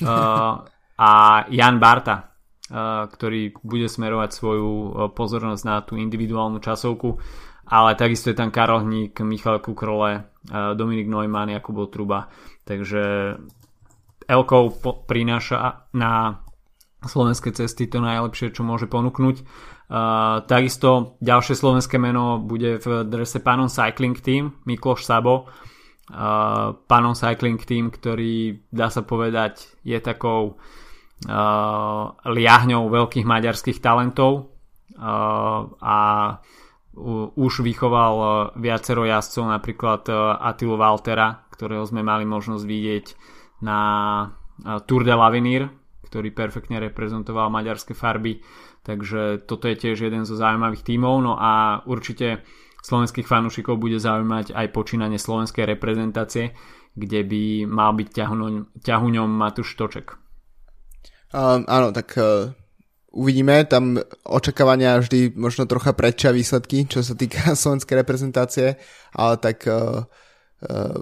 Uh, 0.00 0.64
a 0.96 1.10
Jan 1.52 1.76
Barta, 1.76 2.32
uh, 2.72 3.04
ktorý 3.12 3.52
bude 3.60 3.92
smerovať 3.92 4.30
svoju 4.32 4.70
uh, 4.72 4.88
pozornosť 5.12 5.62
na 5.68 5.84
tú 5.84 6.00
individuálnu 6.00 6.64
časovku 6.64 7.20
ale 7.68 7.94
takisto 7.94 8.32
je 8.32 8.36
tam 8.36 8.50
Karol 8.50 8.80
Hník, 8.88 9.20
Michal 9.20 9.60
Kukrole, 9.60 10.12
eh, 10.16 10.74
Dominik 10.74 11.08
Neumann, 11.08 11.52
Jakubo 11.52 11.86
Truba, 11.86 12.28
takže 12.64 13.36
Elkov 14.28 14.80
prináša 15.08 15.88
na 15.96 16.44
slovenské 17.04 17.54
cesty 17.54 17.86
to 17.86 18.02
najlepšie, 18.02 18.50
čo 18.50 18.66
môže 18.66 18.90
ponúknuť. 18.90 19.46
Uh, 19.88 20.44
takisto 20.44 21.16
ďalšie 21.22 21.54
slovenské 21.54 21.96
meno 21.96 22.42
bude 22.42 22.82
v 22.82 23.06
drese 23.06 23.38
Panon 23.40 23.70
Cycling 23.70 24.18
Team, 24.18 24.58
Mikloš 24.66 25.06
Sabo. 25.06 25.46
Uh, 26.08 26.74
Panon 26.88 27.14
Cycling 27.14 27.62
Team, 27.62 27.94
ktorý 27.94 28.66
dá 28.72 28.90
sa 28.90 29.06
povedať 29.06 29.78
je 29.86 29.96
takou 30.02 30.56
uh, 30.58 32.04
liahňou 32.26 32.88
veľkých 32.90 33.24
maďarských 33.28 33.78
talentov 33.78 34.50
uh, 34.98 35.68
a 35.78 35.98
už 37.38 37.62
vychoval 37.62 38.14
viacero 38.58 39.06
jazdcov, 39.06 39.46
napríklad 39.46 40.10
Atilu 40.42 40.74
Valtera, 40.74 41.46
ktorého 41.54 41.86
sme 41.86 42.02
mali 42.02 42.26
možnosť 42.26 42.64
vidieť 42.66 43.06
na 43.62 43.80
Tour 44.82 45.06
de 45.06 45.14
l'Avenir, 45.14 45.70
ktorý 46.08 46.32
perfektne 46.32 46.80
reprezentoval 46.80 47.52
maďarské 47.52 47.92
farby, 47.92 48.40
takže 48.82 49.44
toto 49.44 49.68
je 49.68 49.76
tiež 49.76 50.08
jeden 50.08 50.24
zo 50.24 50.34
zaujímavých 50.34 50.82
tímov, 50.88 51.14
no 51.20 51.36
a 51.36 51.84
určite 51.84 52.40
slovenských 52.80 53.28
fanúšikov 53.28 53.76
bude 53.76 54.00
zaujímať 54.00 54.56
aj 54.56 54.72
počínanie 54.72 55.20
slovenskej 55.20 55.68
reprezentácie, 55.68 56.56
kde 56.96 57.20
by 57.28 57.42
mal 57.68 57.92
byť 57.92 58.08
ťahuňom, 58.08 58.80
ťahuňom 58.80 59.28
Matúš 59.28 59.76
Toček. 59.76 60.16
Uh, 61.28 61.60
áno, 61.68 61.92
tak 61.92 62.16
uh, 62.16 62.48
uvidíme, 63.12 63.68
tam 63.68 64.00
očakávania 64.24 64.96
vždy 64.96 65.36
možno 65.36 65.68
trocha 65.68 65.92
predčia 65.92 66.32
výsledky, 66.32 66.88
čo 66.88 67.04
sa 67.04 67.12
týka 67.12 67.52
slovenskej 67.60 67.94
reprezentácie, 68.00 68.80
ale 69.12 69.34
tak 69.36 69.68
uh, 69.68 70.08
uh, 70.64 70.98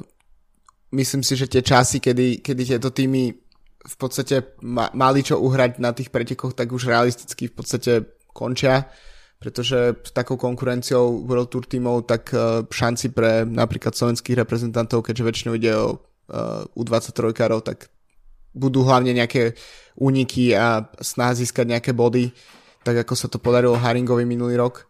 myslím 0.97 1.23
si, 1.23 1.39
že 1.39 1.47
tie 1.47 1.63
časy, 1.63 2.03
kedy, 2.03 2.43
kedy 2.43 2.63
tieto 2.75 2.91
týmy 2.91 3.46
v 3.87 3.97
podstate 3.97 4.59
ma, 4.67 4.91
mali 4.93 5.23
čo 5.23 5.39
uhrať 5.39 5.79
na 5.79 5.95
tých 5.95 6.11
pretekoch, 6.11 6.53
tak 6.53 6.75
už 6.75 6.91
realisticky 6.91 7.47
v 7.47 7.55
podstate 7.55 7.93
končia, 8.35 8.91
pretože 9.39 10.03
s 10.03 10.11
takou 10.11 10.35
konkurenciou 10.35 11.23
World 11.25 11.49
Tour 11.49 11.65
tímov 11.65 12.05
tak 12.05 12.35
uh, 12.35 12.67
šanci 12.67 13.15
pre 13.15 13.47
napríklad 13.47 13.95
slovenských 13.95 14.43
reprezentantov, 14.43 15.07
keďže 15.07 15.27
väčšinou 15.27 15.53
ide 15.55 15.73
o 15.79 15.87
uh, 15.97 16.67
U23-károv, 16.75 17.63
tak 17.63 17.89
budú 18.57 18.83
hlavne 18.83 19.13
nejaké 19.15 19.55
úniky 20.01 20.57
a 20.57 20.89
snaha 21.01 21.37
získať 21.37 21.77
nejaké 21.77 21.93
body, 21.93 22.33
tak 22.83 23.05
ako 23.05 23.15
sa 23.15 23.29
to 23.29 23.39
podarilo 23.39 23.77
Haringovi 23.77 24.25
minulý 24.25 24.57
rok. 24.57 24.89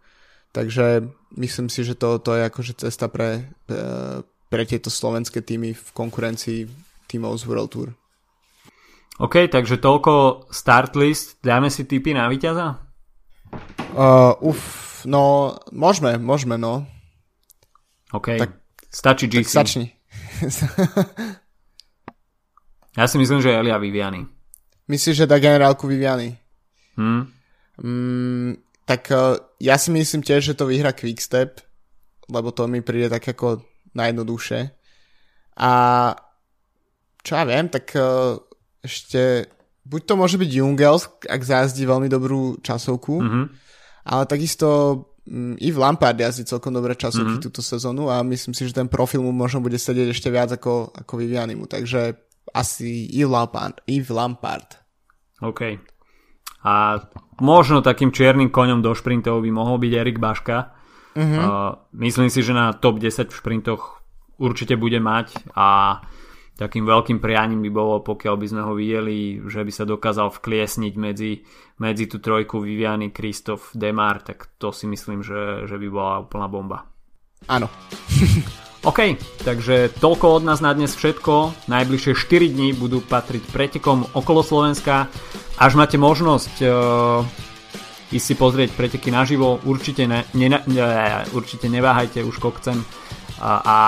Takže 0.54 1.04
myslím 1.36 1.68
si, 1.68 1.84
že 1.84 1.98
to, 1.98 2.16
to 2.22 2.32
je 2.32 2.42
akože 2.48 2.72
cesta 2.80 3.12
pre, 3.12 3.44
uh, 3.68 4.22
pre 4.48 4.62
tieto 4.64 4.88
slovenské 4.88 5.42
týmy 5.42 5.74
v 5.74 5.88
konkurencii 5.92 6.70
tímov 7.10 7.36
z 7.36 7.44
World 7.44 7.70
Tour. 7.74 7.88
OK, 9.16 9.48
takže 9.48 9.80
toľko 9.80 10.44
start 10.52 10.92
list. 10.92 11.40
Dáme 11.40 11.72
si 11.72 11.88
tipy 11.88 12.12
na 12.12 12.28
víťaza? 12.28 12.84
Uh, 13.96 14.36
uf, 14.44 14.60
no, 15.08 15.56
môžeme, 15.72 16.20
môžeme, 16.20 16.60
no. 16.60 16.84
OK, 18.12 18.36
tak, 18.36 18.60
stačí 18.92 19.24
GC. 19.24 19.40
Tak 19.40 19.48
stačni. 19.48 19.86
ja 23.00 23.08
si 23.08 23.16
myslím, 23.16 23.40
že 23.40 23.56
Elia 23.56 23.80
Viviani. 23.80 24.28
Myslíš, 24.84 25.24
že 25.24 25.30
dá 25.30 25.40
generálku 25.40 25.88
Viviani? 25.88 26.36
Hmm? 27.00 27.32
Mm, 27.80 28.60
tak 28.84 29.08
uh, 29.16 29.40
ja 29.56 29.80
si 29.80 29.96
myslím 29.96 30.20
tiež, 30.20 30.52
že 30.52 30.58
to 30.60 30.68
vyhra 30.68 30.92
Quickstep, 30.92 31.64
lebo 32.28 32.52
to 32.52 32.68
mi 32.68 32.84
príde 32.84 33.08
tak 33.08 33.24
ako 33.24 33.64
najjednoduchšie. 33.96 34.60
A 35.56 35.72
čo 37.24 37.32
ja 37.32 37.48
viem, 37.48 37.72
tak 37.72 37.96
uh, 37.96 38.36
ešte, 38.86 39.50
buď 39.82 40.00
to 40.06 40.14
môže 40.14 40.36
byť 40.38 40.50
Jungels, 40.50 41.10
ak 41.26 41.42
zázdí 41.42 41.82
veľmi 41.84 42.06
dobrú 42.06 42.62
časovku, 42.62 43.14
mm-hmm. 43.18 43.44
ale 44.06 44.22
takisto 44.30 44.68
um, 45.26 45.58
i 45.58 45.68
v 45.74 45.78
Lampard 45.78 46.16
jazdí 46.16 46.46
celkom 46.46 46.70
dobré 46.70 46.94
časovky 46.94 47.36
mm-hmm. 47.36 47.46
túto 47.50 47.60
sezónu 47.60 48.08
a 48.08 48.22
myslím 48.22 48.54
si, 48.54 48.64
že 48.64 48.78
ten 48.78 48.86
profil 48.86 49.20
mu 49.20 49.34
možno 49.34 49.58
bude 49.58 49.76
sedieť 49.76 50.14
ešte 50.14 50.30
viac 50.30 50.54
ako, 50.54 50.94
ako 50.94 51.12
Vivianimu, 51.18 51.66
takže 51.66 52.14
asi 52.54 53.10
i 53.10 53.26
Lampard. 53.26 53.82
I 53.90 53.98
v 54.00 54.10
Lampard. 54.14 54.78
OK. 55.42 55.76
A 56.66 56.98
možno 57.42 57.84
takým 57.84 58.14
čiernym 58.14 58.48
koňom 58.50 58.80
do 58.80 58.94
šprintov 58.94 59.42
by 59.42 59.50
mohol 59.50 59.76
byť 59.82 59.92
Erik 59.92 60.18
Baška. 60.22 60.72
Mm-hmm. 61.16 61.42
Uh, 61.42 61.78
myslím 62.06 62.30
si, 62.30 62.40
že 62.40 62.54
na 62.54 62.72
top 62.72 63.02
10 63.02 63.28
v 63.28 63.34
šprintoch 63.34 64.02
určite 64.36 64.76
bude 64.76 65.00
mať 65.00 65.32
a 65.56 66.00
takým 66.56 66.88
veľkým 66.88 67.20
prianím 67.20 67.60
by 67.68 67.70
bolo, 67.70 68.00
pokiaľ 68.00 68.34
by 68.40 68.46
sme 68.48 68.62
ho 68.64 68.72
videli, 68.72 69.44
že 69.44 69.60
by 69.60 69.72
sa 69.72 69.84
dokázal 69.84 70.32
vkliesniť 70.32 70.94
medzi, 70.96 71.44
medzi 71.84 72.08
tú 72.08 72.16
trojku 72.18 72.64
Viviany, 72.64 73.12
Kristof, 73.12 73.76
Demar, 73.76 74.24
tak 74.24 74.56
to 74.56 74.72
si 74.72 74.88
myslím, 74.88 75.20
že, 75.20 75.68
že 75.68 75.76
by 75.76 75.88
bola 75.92 76.24
úplná 76.24 76.48
bomba. 76.48 76.88
Áno. 77.52 77.68
OK, 78.88 79.18
takže 79.42 79.98
toľko 80.00 80.40
od 80.40 80.42
nás 80.46 80.64
na 80.64 80.72
dnes 80.72 80.94
všetko. 80.96 81.66
Najbližšie 81.68 82.12
4 82.16 82.54
dní 82.54 82.68
budú 82.72 83.04
patriť 83.04 83.42
pretekom 83.52 84.08
okolo 84.14 84.40
Slovenska. 84.46 85.10
Až 85.58 85.74
máte 85.74 85.98
možnosť 85.98 86.54
uh, 86.62 87.26
ísť 88.14 88.26
si 88.26 88.34
pozrieť 88.38 88.70
preteky 88.78 89.10
naživo, 89.10 89.58
určite, 89.66 90.06
ne, 90.06 90.22
ne, 90.38 90.48
ne, 90.48 90.62
určite 91.34 91.66
neváhajte, 91.66 92.22
už 92.22 92.38
kokcem 92.38 92.78
a, 93.42 93.52
a 93.58 93.78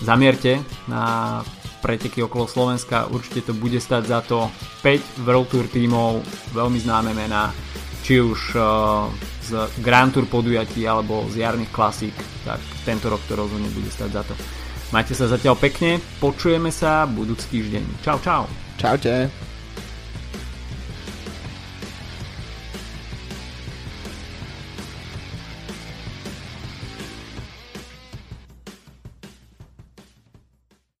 zamierte 0.00 0.64
na 0.88 1.44
preteky 1.84 2.24
okolo 2.24 2.48
Slovenska, 2.48 3.12
určite 3.12 3.52
to 3.52 3.52
bude 3.52 3.76
stať 3.76 4.02
za 4.08 4.24
to 4.24 4.48
5 4.80 5.28
World 5.28 5.52
Tour 5.52 5.68
tímov, 5.68 6.24
veľmi 6.56 6.80
známe 6.80 7.12
mená, 7.12 7.52
či 8.00 8.24
už 8.24 8.56
uh, 8.56 9.04
z 9.44 9.68
Grand 9.84 10.08
Tour 10.08 10.24
podujatí 10.24 10.88
alebo 10.88 11.28
z 11.28 11.44
jarných 11.44 11.68
klasík, 11.68 12.16
tak 12.48 12.64
tento 12.88 13.12
rok 13.12 13.20
to 13.28 13.36
rozhodne 13.36 13.68
bude 13.76 13.92
stať 13.92 14.10
za 14.16 14.22
to. 14.24 14.32
Majte 14.96 15.12
sa 15.12 15.28
zatiaľ 15.28 15.60
pekne, 15.60 16.00
počujeme 16.16 16.72
sa 16.72 17.04
budúci 17.04 17.60
týždeň. 17.60 18.00
Čau, 18.00 18.16
čau. 18.24 18.48
Čaute. 18.80 19.53